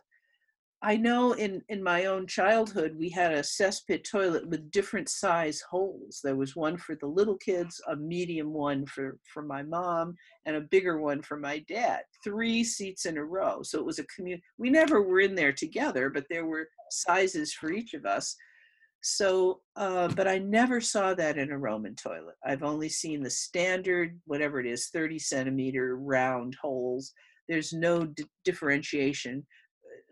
I 0.84 0.96
know 0.96 1.32
in, 1.32 1.62
in 1.68 1.80
my 1.80 2.06
own 2.06 2.26
childhood, 2.26 2.96
we 2.98 3.08
had 3.08 3.32
a 3.32 3.40
cesspit 3.40 4.02
toilet 4.02 4.48
with 4.48 4.72
different 4.72 5.08
size 5.08 5.60
holes. 5.60 6.20
There 6.24 6.34
was 6.34 6.56
one 6.56 6.76
for 6.76 6.96
the 6.96 7.06
little 7.06 7.36
kids, 7.36 7.80
a 7.88 7.94
medium 7.94 8.52
one 8.52 8.84
for, 8.86 9.18
for 9.32 9.42
my 9.42 9.62
mom, 9.62 10.16
and 10.44 10.56
a 10.56 10.62
bigger 10.62 11.00
one 11.00 11.22
for 11.22 11.36
my 11.36 11.60
dad. 11.68 12.00
Three 12.24 12.64
seats 12.64 13.06
in 13.06 13.16
a 13.16 13.24
row. 13.24 13.62
So 13.62 13.78
it 13.78 13.86
was 13.86 14.00
a 14.00 14.06
community. 14.06 14.42
We 14.58 14.70
never 14.70 15.02
were 15.02 15.20
in 15.20 15.36
there 15.36 15.52
together, 15.52 16.10
but 16.10 16.24
there 16.28 16.46
were 16.46 16.68
sizes 16.90 17.52
for 17.52 17.70
each 17.70 17.94
of 17.94 18.04
us. 18.04 18.34
So, 19.04 19.60
uh, 19.76 20.08
but 20.08 20.26
I 20.26 20.38
never 20.38 20.80
saw 20.80 21.14
that 21.14 21.38
in 21.38 21.52
a 21.52 21.58
Roman 21.58 21.94
toilet. 21.94 22.34
I've 22.44 22.64
only 22.64 22.88
seen 22.88 23.22
the 23.22 23.30
standard, 23.30 24.18
whatever 24.26 24.58
it 24.58 24.66
is, 24.66 24.88
30 24.88 25.20
centimeter 25.20 25.96
round 25.96 26.56
holes. 26.60 27.12
There's 27.48 27.72
no 27.72 28.04
d- 28.04 28.24
differentiation 28.44 29.46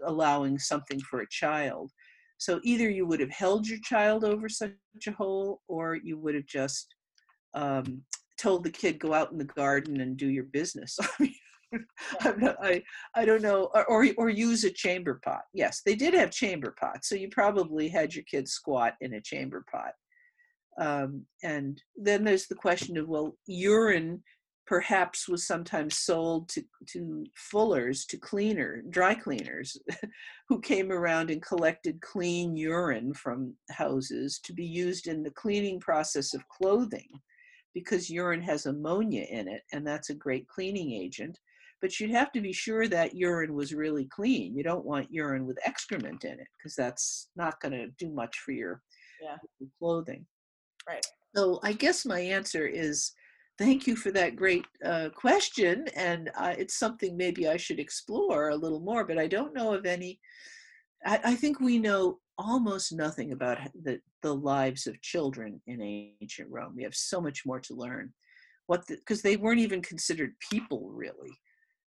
allowing 0.05 0.59
something 0.59 1.01
for 1.01 1.21
a 1.21 1.29
child. 1.29 1.91
So 2.39 2.61
either 2.65 2.89
you 2.89 3.07
would 3.07 3.21
have 3.21 3.31
held 3.31 3.69
your 3.69 3.81
child 3.83 4.25
over 4.25 4.49
such 4.49 4.73
a 5.07 5.13
hole, 5.13 5.61
or 5.69 5.97
you 5.97 6.19
would 6.19 6.35
have 6.35 6.47
just 6.47 6.95
um, 7.55 8.03
told 8.39 8.65
the 8.65 8.71
kid 8.71 8.99
go 8.99 9.13
out 9.13 9.33
in 9.33 9.39
the 9.39 9.45
garden 9.45 10.01
and 10.01 10.17
do 10.17 10.29
your 10.29 10.45
business. 10.45 10.99
not, 12.39 12.57
i 12.63 12.83
I, 13.15 13.25
don't 13.25 13.43
know, 13.43 13.71
or, 13.75 13.85
or, 13.87 14.07
or 14.17 14.29
use 14.31 14.65
a 14.65 14.71
chamber 14.71 15.21
pot. 15.25 15.43
Yes, 15.53 15.83
they 15.85 15.95
did 15.95 16.15
have 16.15 16.31
chamber 16.31 16.75
pots, 16.79 17.09
so 17.09 17.15
you 17.15 17.29
probably 17.29 17.89
had 17.89 18.15
your 18.15 18.25
kid 18.25 18.49
squat 18.49 18.95
in 19.01 19.15
a 19.15 19.21
chamber 19.21 19.65
pot. 19.71 19.93
Um, 20.81 21.27
and 21.43 21.81
then 21.97 22.25
there's 22.25 22.47
the 22.47 22.55
question 22.55 22.97
of 22.97 23.09
well, 23.09 23.37
urine 23.47 24.23
perhaps 24.71 25.29
was 25.29 25.45
sometimes 25.45 25.99
sold 25.99 26.49
to, 26.49 26.63
to 26.87 27.27
fullers, 27.35 28.07
to 28.07 28.17
cleaner, 28.17 28.85
dry 28.89 29.13
cleaners, 29.13 29.77
who 30.49 30.61
came 30.61 30.93
around 30.93 31.29
and 31.29 31.43
collected 31.43 32.01
clean 32.01 32.55
urine 32.55 33.13
from 33.13 33.53
houses 33.73 34.39
to 34.45 34.53
be 34.53 34.65
used 34.65 35.09
in 35.09 35.25
the 35.25 35.33
cleaning 35.33 35.81
process 35.81 36.35
of 36.35 36.49
clothing 36.49 37.09
because 37.75 38.09
urine 38.09 38.41
has 38.41 38.67
ammonia 38.67 39.27
in 39.29 39.49
it, 39.49 39.63
and 39.73 39.85
that's 39.85 40.11
a 40.11 40.15
great 40.15 40.47
cleaning 40.47 40.93
agent. 40.93 41.37
But 41.81 41.99
you'd 41.99 42.13
have 42.13 42.31
to 42.31 42.41
be 42.41 42.53
sure 42.53 42.87
that 42.87 43.17
urine 43.17 43.55
was 43.55 43.75
really 43.75 44.05
clean. 44.05 44.57
You 44.57 44.63
don't 44.63 44.85
want 44.85 45.11
urine 45.11 45.47
with 45.47 45.59
excrement 45.67 46.23
in 46.23 46.39
it 46.39 46.47
because 46.57 46.77
that's 46.77 47.31
not 47.35 47.61
going 47.61 47.73
to 47.73 47.89
do 47.99 48.13
much 48.13 48.39
for 48.39 48.53
your, 48.53 48.83
yeah. 49.21 49.37
clothing. 49.81 50.25
Right. 50.89 51.05
So 51.35 51.59
I 51.65 51.73
guess 51.73 52.07
my 52.07 52.21
answer 52.21 52.69
is 52.69 53.11
thank 53.61 53.87
you 53.87 53.95
for 53.95 54.11
that 54.11 54.37
great 54.37 54.65
uh, 54.85 55.11
question. 55.15 55.85
And 55.95 56.31
uh, 56.37 56.55
it's 56.57 56.79
something 56.79 57.15
maybe 57.17 57.47
I 57.47 57.59
should 57.59 57.79
explore 57.79 58.49
a 58.49 58.57
little 58.57 58.81
more, 58.81 59.05
but 59.05 59.19
I 59.19 59.27
don't 59.27 59.55
know 59.55 59.75
of 59.75 59.85
any. 59.85 60.19
I, 61.05 61.21
I 61.25 61.35
think 61.35 61.61
we 61.61 61.79
know 61.79 62.19
almost 62.39 62.91
nothing 62.91 63.33
about 63.33 63.59
the, 63.85 64.01
the 64.23 64.35
lives 64.35 64.87
of 64.87 65.01
children 65.03 65.61
in 65.67 65.83
ancient 66.23 66.49
Rome. 66.51 66.73
We 66.75 66.85
have 66.85 66.95
so 66.95 67.21
much 67.21 67.43
more 67.45 67.61
to 67.61 67.75
learn. 67.75 68.15
What 68.67 68.87
because 68.87 69.21
the, 69.21 69.31
they 69.31 69.37
weren't 69.37 69.61
even 69.61 69.83
considered 69.83 70.33
people 70.51 70.91
really. 70.93 71.33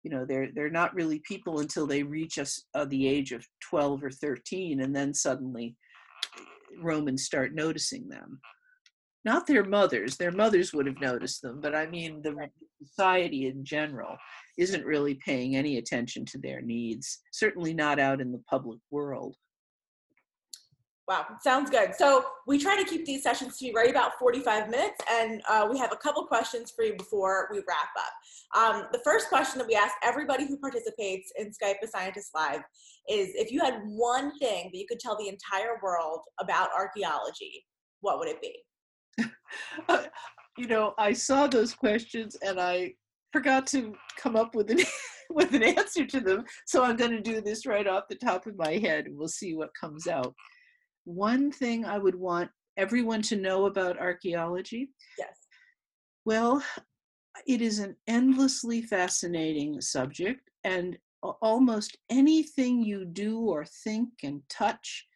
You 0.03 0.11
know, 0.11 0.25
they're 0.25 0.49
they're 0.53 0.71
not 0.71 0.95
really 0.95 1.23
people 1.29 1.61
until 1.61 1.87
they 1.87 2.03
reach 2.03 2.39
us 2.39 2.65
uh, 2.75 2.87
the 2.87 3.07
age 3.07 3.31
of 3.31 3.47
12 3.61 4.03
or 4.03 4.11
13, 4.11 4.81
and 4.81 4.97
then 4.97 5.15
suddenly 5.15 5.77
Romans 6.81 7.25
start 7.25 7.55
noticing 7.55 8.09
them 8.09 8.41
not 9.25 9.47
their 9.47 9.65
mothers 9.65 10.17
their 10.17 10.33
mothers 10.33 10.73
would 10.73 10.87
have 10.87 11.01
noticed 11.01 11.43
them 11.43 11.61
but 11.61 11.75
i 11.75 11.87
mean 11.87 12.21
the 12.23 12.35
society 12.83 13.47
in 13.47 13.65
general 13.65 14.17
isn't 14.59 14.85
really 14.85 15.15
paying 15.25 15.57
any 15.57 15.79
attention 15.79 16.25
to 16.25 16.39
their 16.39 16.61
needs 16.61 17.21
certainly 17.33 17.75
not 17.75 17.99
out 17.99 18.21
in 18.21 18.33
the 18.33 18.43
public 18.49 18.79
world 18.91 19.37
Wow, 21.09 21.27
sounds 21.43 21.69
good. 21.69 21.95
So 21.97 22.25
we 22.47 22.59
try 22.59 22.81
to 22.81 22.89
keep 22.89 23.05
these 23.05 23.25
sessions 23.25 23.59
to 23.59 23.65
be 23.67 23.73
right 23.75 23.91
about 23.91 24.13
45 24.21 24.71
minutes, 24.71 25.01
and 25.11 25.43
uh, 25.49 25.67
we 25.71 25.77
have 25.79 25.93
a 25.93 25.97
couple 25.97 26.25
questions 26.25 26.73
for 26.75 26.85
you 26.85 26.95
before 26.97 27.49
we 27.51 27.59
wrap 27.69 27.91
up. 27.99 28.57
Um, 28.57 28.85
the 28.93 29.01
first 29.05 29.29
question 29.29 29.59
that 29.59 29.67
we 29.67 29.75
ask 29.75 29.95
everybody 30.05 30.47
who 30.47 30.59
participates 30.59 31.33
in 31.37 31.49
Skype 31.49 31.83
a 31.83 31.89
Scientist 31.89 32.31
Live 32.35 32.63
is 33.11 33.31
if 33.35 33.51
you 33.51 33.61
had 33.61 33.83
one 33.85 34.39
thing 34.39 34.71
that 34.73 34.79
you 34.79 34.87
could 34.89 35.01
tell 35.01 35.19
the 35.19 35.29
entire 35.29 35.81
world 35.83 36.21
about 36.41 36.69
archaeology, 36.75 37.67
what 38.01 38.21
would 38.21 38.29
it 38.29 38.41
be? 38.41 38.63
you 40.59 40.67
know, 40.67 40.95
I 40.99 41.13
saw 41.13 41.47
those 41.47 41.75
questions 41.75 42.37
and 42.45 42.61
I 42.61 42.95
forgot 43.33 43.67
to 43.69 43.95
come 44.19 44.37
up 44.37 44.55
with 44.55 44.71
an 44.71 44.81
with 45.31 45.55
an 45.55 45.63
answer 45.63 46.07
to 46.07 46.21
them. 46.21 46.45
So 46.67 46.85
I'm 46.85 46.97
going 46.97 47.13
to 47.13 47.21
do 47.21 47.41
this 47.41 47.67
right 47.67 47.87
off 47.87 48.05
the 48.09 48.17
top 48.17 48.47
of 48.47 48.59
my 48.59 48.73
head 48.73 49.07
and 49.07 49.17
we'll 49.17 49.29
see 49.29 49.55
what 49.55 49.71
comes 49.79 50.07
out. 50.07 50.35
One 51.05 51.51
thing 51.51 51.85
I 51.85 51.99
would 51.99 52.15
want 52.15 52.51
everyone 52.77 53.23
to 53.23 53.37
know 53.37 53.67
about 53.67 53.99
archaeology. 53.99 54.91
Yes. 55.19 55.37
Well, 56.25 56.63
it 57.47 57.61
is 57.61 57.79
an 57.79 57.97
endlessly 58.07 58.83
fascinating 58.83 59.81
subject 59.81 60.51
and 60.65 60.97
almost 61.23 61.97
anything 62.11 62.83
you 62.83 63.05
do 63.05 63.41
or 63.41 63.65
think 63.85 64.09
and 64.23 64.43
touch 64.49 65.07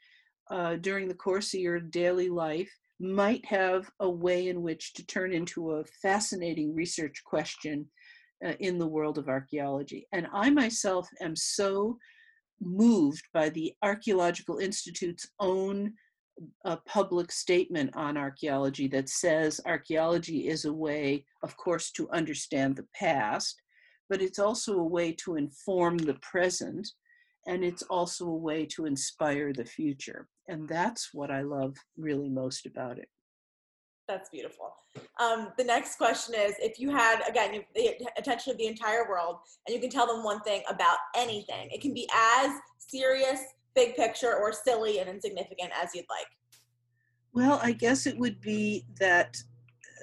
uh, 0.51 0.76
during 0.76 1.09
the 1.09 1.14
course 1.14 1.53
of 1.55 1.61
your 1.61 1.80
daily 1.80 2.28
life 2.28 2.72
might 2.99 3.44
have 3.44 3.90
a 4.01 4.09
way 4.09 4.49
in 4.49 4.62
which 4.62 4.94
to 4.94 5.07
turn 5.07 5.32
into 5.32 5.72
a 5.72 5.84
fascinating 6.03 6.74
research 6.74 7.22
question 7.24 7.86
uh, 8.44 8.53
in 8.61 8.78
the 8.78 8.86
world 8.86 9.18
of 9.18 9.28
archaeology. 9.28 10.07
And 10.12 10.26
I 10.32 10.51
myself 10.51 11.09
am 11.20 11.36
so 11.36 11.99
moved 12.61 13.24
by 13.32 13.51
the 13.51 13.74
Archaeological 13.82 14.59
Institute's 14.59 15.28
own 15.40 15.92
uh, 16.64 16.76
public 16.86 17.32
statement 17.32 17.90
on 17.94 18.16
archaeology 18.16 18.88
that 18.88 19.09
says 19.09 19.61
archaeology 19.64 20.49
is 20.49 20.64
a 20.64 20.72
way, 20.72 21.24
of 21.42 21.57
course, 21.57 21.90
to 21.92 22.11
understand 22.11 22.76
the 22.76 22.86
past, 22.94 23.61
but 24.09 24.20
it's 24.20 24.38
also 24.38 24.78
a 24.78 24.84
way 24.84 25.12
to 25.12 25.36
inform 25.36 25.97
the 25.99 26.14
present 26.14 26.86
and 27.47 27.64
it's 27.64 27.82
also 27.82 28.26
a 28.26 28.36
way 28.36 28.66
to 28.66 28.86
inspire 28.86 29.53
the 29.53 29.64
future. 29.64 30.28
And 30.49 30.68
that's 30.68 31.11
what 31.12 31.30
I 31.30 31.42
love 31.42 31.76
really 31.97 32.28
most 32.28 32.66
about 32.66 32.99
it. 32.99 33.09
That's 34.09 34.28
beautiful. 34.30 34.72
Um, 35.20 35.53
the 35.59 35.64
next 35.64 35.97
question 35.97 36.34
is 36.34 36.55
if 36.59 36.78
you 36.78 36.90
had, 36.90 37.22
again, 37.28 37.62
the 37.74 37.90
attention 38.16 38.53
of 38.53 38.59
the 38.59 38.66
entire 38.66 39.09
world 39.09 39.38
and 39.66 39.74
you 39.74 39.80
can 39.80 39.90
tell 39.90 40.07
them 40.07 40.22
one 40.22 40.40
thing 40.42 40.62
about 40.68 40.99
anything, 41.16 41.68
it 41.72 41.80
can 41.80 41.92
be 41.92 42.09
as 42.14 42.51
serious, 42.78 43.40
big 43.74 43.97
picture, 43.97 44.34
or 44.34 44.53
silly 44.53 45.01
and 45.01 45.09
insignificant 45.11 45.70
as 45.80 45.90
you'd 45.94 46.07
like. 46.09 46.26
Well, 47.32 47.61
I 47.62 47.72
guess 47.72 48.07
it 48.07 48.16
would 48.16 48.40
be 48.40 48.84
that 49.01 49.36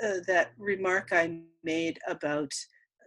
uh, 0.04 0.18
that 0.28 0.52
remark 0.58 1.10
I 1.12 1.40
made 1.64 1.98
about 2.08 2.52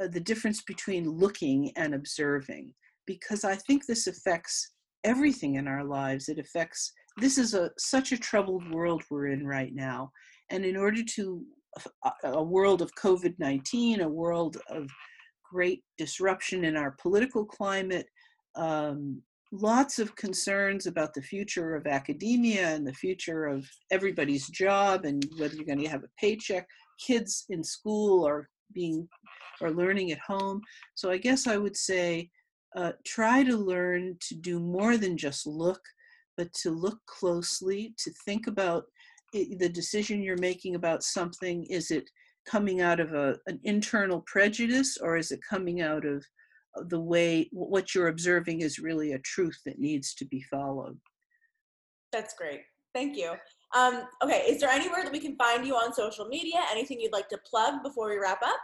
uh, 0.01 0.09
the 0.09 0.21
difference 0.21 0.63
between 0.63 1.11
looking 1.11 1.73
and 1.77 1.95
observing 1.95 2.73
because 3.07 3.45
I 3.45 3.55
think 3.55 3.87
this 3.87 4.07
affects 4.07 4.73
everything 5.05 5.55
in 5.55 5.69
our 5.69 5.85
lives. 5.85 6.29
It 6.29 6.39
affects, 6.39 6.93
this 7.19 7.39
is 7.39 7.55
a, 7.55 7.71
such 7.79 8.13
a 8.13 8.19
troubled 8.19 8.71
world 8.73 9.03
we're 9.11 9.29
in 9.29 9.47
right 9.47 9.75
now. 9.75 10.11
And 10.51 10.65
in 10.65 10.77
order 10.77 11.03
to, 11.03 11.43
a 12.25 12.43
world 12.43 12.81
of 12.81 12.91
COVID 12.95 13.35
19, 13.39 14.01
a 14.01 14.09
world 14.09 14.57
of 14.71 14.89
great 15.51 15.83
disruption 15.99 16.65
in 16.65 16.77
our 16.77 16.97
political 17.01 17.45
climate, 17.45 18.07
um, 18.55 19.21
lots 19.53 19.99
of 19.99 20.17
concerns 20.17 20.87
about 20.87 21.15
the 21.15 21.23
future 21.23 21.75
of 21.75 21.87
academia 21.87 22.69
and 22.69 22.87
the 22.87 22.95
future 22.95 23.45
of 23.47 23.69
everybody's 23.91 24.49
job 24.49 25.05
and 25.05 25.25
whether 25.39 25.55
you're 25.55 25.65
going 25.65 25.83
to 25.83 25.89
have 25.89 26.03
a 26.03 26.21
paycheck. 26.21 26.67
Kids 27.05 27.45
in 27.51 27.63
school 27.63 28.27
are 28.27 28.49
being 28.73 29.09
or 29.61 29.71
learning 29.71 30.13
at 30.13 30.19
home. 30.19 30.61
So 30.95 31.11
I 31.11 31.19
guess 31.19 31.47
I 31.47 31.57
would 31.57 31.77
say 31.77 32.31
uh, 32.75 32.93
try 33.05 33.43
to 33.43 33.57
learn 33.57 34.17
to 34.29 34.35
do 34.35 34.59
more 34.59 34.97
than 34.97 35.17
just 35.17 35.47
look, 35.47 35.81
but 36.37 36.53
to 36.53 36.71
look 36.71 36.99
closely, 37.07 37.95
to 37.99 38.11
think 38.25 38.47
about 38.47 38.85
i- 39.35 39.55
the 39.59 39.69
decision 39.69 40.23
you're 40.23 40.37
making 40.39 40.75
about 40.75 41.03
something. 41.03 41.65
Is 41.67 41.91
it 41.91 42.09
coming 42.47 42.81
out 42.81 43.01
of 43.01 43.13
a, 43.13 43.37
an 43.47 43.59
internal 43.65 44.23
prejudice 44.27 44.97
or 44.99 45.17
is 45.17 45.31
it 45.33 45.41
coming 45.49 45.81
out 45.81 46.05
of 46.05 46.25
uh, 46.79 46.83
the 46.89 47.01
way 47.01 47.49
what 47.53 47.95
you're 47.95 48.09
observing 48.09 48.61
is 48.61 48.79
really 48.79 49.13
a 49.13 49.19
truth 49.21 49.59
that 49.67 49.79
needs 49.79 50.15
to 50.15 50.25
be 50.27 50.43
followed? 50.43 50.99
That's 52.13 52.35
great. 52.35 52.61
Thank 52.95 53.17
you. 53.17 53.33
Um, 53.77 54.05
okay, 54.23 54.45
is 54.49 54.61
there 54.61 54.71
anywhere 54.71 55.03
that 55.03 55.13
we 55.13 55.21
can 55.21 55.37
find 55.37 55.67
you 55.67 55.75
on 55.75 55.93
social 55.93 56.27
media? 56.27 56.61
Anything 56.71 57.01
you'd 57.01 57.13
like 57.13 57.29
to 57.29 57.39
plug 57.51 57.83
before 57.83 58.09
we 58.09 58.17
wrap 58.17 58.41
up? 58.43 58.61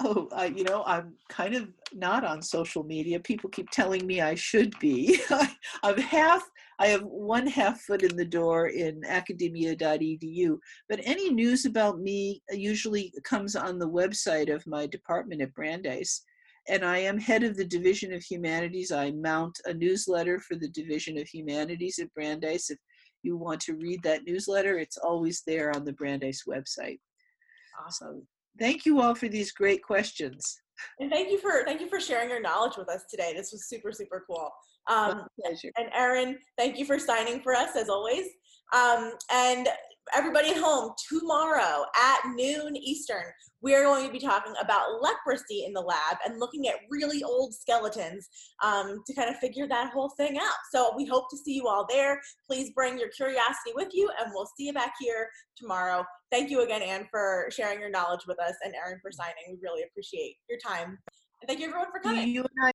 Oh, 0.00 0.28
uh, 0.32 0.50
you 0.54 0.64
know, 0.64 0.82
I'm 0.86 1.14
kind 1.28 1.54
of 1.54 1.68
not 1.92 2.24
on 2.24 2.42
social 2.42 2.82
media. 2.82 3.20
People 3.20 3.48
keep 3.50 3.70
telling 3.70 4.04
me 4.06 4.20
I 4.20 4.34
should 4.34 4.76
be. 4.80 5.20
I'm 5.84 5.98
half, 5.98 6.42
I 6.80 6.88
have 6.88 7.02
one 7.02 7.46
half 7.46 7.80
foot 7.82 8.02
in 8.02 8.16
the 8.16 8.24
door 8.24 8.68
in 8.68 9.02
academia.edu, 9.06 10.58
but 10.88 11.00
any 11.04 11.30
news 11.30 11.64
about 11.64 12.00
me 12.00 12.42
usually 12.50 13.12
comes 13.22 13.54
on 13.54 13.78
the 13.78 13.88
website 13.88 14.52
of 14.52 14.66
my 14.66 14.86
department 14.86 15.42
at 15.42 15.54
Brandeis. 15.54 16.22
And 16.68 16.84
I 16.84 16.98
am 16.98 17.18
head 17.18 17.44
of 17.44 17.56
the 17.56 17.64
Division 17.64 18.12
of 18.12 18.22
Humanities. 18.22 18.90
I 18.90 19.12
mount 19.12 19.60
a 19.66 19.74
newsletter 19.74 20.40
for 20.40 20.56
the 20.56 20.70
Division 20.70 21.18
of 21.18 21.28
Humanities 21.28 21.98
at 22.00 22.12
Brandeis. 22.14 22.70
If 22.70 22.78
you 23.22 23.36
want 23.36 23.60
to 23.62 23.76
read 23.76 24.02
that 24.02 24.24
newsletter, 24.26 24.78
it's 24.78 24.96
always 24.96 25.42
there 25.46 25.74
on 25.76 25.84
the 25.84 25.92
Brandeis 25.92 26.44
website. 26.48 26.98
Awesome. 27.84 28.26
Thank 28.58 28.86
you 28.86 29.00
all 29.00 29.14
for 29.14 29.28
these 29.28 29.52
great 29.52 29.82
questions. 29.82 30.60
And 31.00 31.10
thank 31.10 31.30
you 31.30 31.38
for 31.38 31.64
thank 31.64 31.80
you 31.80 31.88
for 31.88 32.00
sharing 32.00 32.30
your 32.30 32.40
knowledge 32.40 32.76
with 32.76 32.88
us 32.88 33.04
today. 33.10 33.32
This 33.34 33.52
was 33.52 33.68
super 33.68 33.92
super 33.92 34.24
cool. 34.28 34.50
Um, 34.86 35.26
pleasure. 35.40 35.70
and 35.78 35.88
Erin, 35.94 36.38
thank 36.58 36.78
you 36.78 36.84
for 36.84 36.98
signing 36.98 37.40
for 37.40 37.54
us 37.54 37.74
as 37.74 37.88
always. 37.88 38.26
Um, 38.74 39.12
and 39.32 39.68
everybody 40.14 40.50
at 40.50 40.56
home, 40.58 40.92
tomorrow 41.08 41.84
at 41.96 42.18
noon 42.34 42.76
Eastern, 42.76 43.24
we 43.62 43.74
are 43.74 43.82
going 43.82 44.06
to 44.06 44.12
be 44.12 44.18
talking 44.18 44.52
about 44.60 45.00
leprosy 45.00 45.64
in 45.64 45.72
the 45.72 45.80
lab 45.80 46.18
and 46.26 46.38
looking 46.38 46.68
at 46.68 46.74
really 46.90 47.22
old 47.22 47.54
skeletons 47.54 48.28
um, 48.62 49.02
to 49.06 49.14
kind 49.14 49.30
of 49.30 49.36
figure 49.36 49.66
that 49.68 49.92
whole 49.92 50.10
thing 50.18 50.36
out. 50.36 50.56
So 50.70 50.92
we 50.96 51.06
hope 51.06 51.30
to 51.30 51.36
see 51.36 51.54
you 51.54 51.66
all 51.66 51.86
there. 51.88 52.20
Please 52.46 52.70
bring 52.74 52.98
your 52.98 53.08
curiosity 53.08 53.72
with 53.74 53.88
you, 53.92 54.10
and 54.20 54.32
we'll 54.34 54.48
see 54.58 54.66
you 54.66 54.74
back 54.74 54.92
here 55.00 55.28
tomorrow. 55.56 56.04
Thank 56.34 56.50
you 56.50 56.62
again, 56.62 56.82
Ann, 56.82 57.06
for 57.12 57.46
sharing 57.52 57.78
your 57.78 57.90
knowledge 57.90 58.22
with 58.26 58.40
us, 58.40 58.54
and 58.64 58.74
Erin 58.74 58.98
for 59.00 59.12
signing. 59.12 59.34
We 59.50 59.58
really 59.62 59.84
appreciate 59.84 60.34
your 60.50 60.58
time. 60.58 60.98
And 61.40 61.46
thank 61.46 61.60
you 61.60 61.66
everyone 61.66 61.92
for 61.92 62.00
coming. 62.00 62.28
You 62.28 62.40
and 62.40 62.66
I 62.66 62.72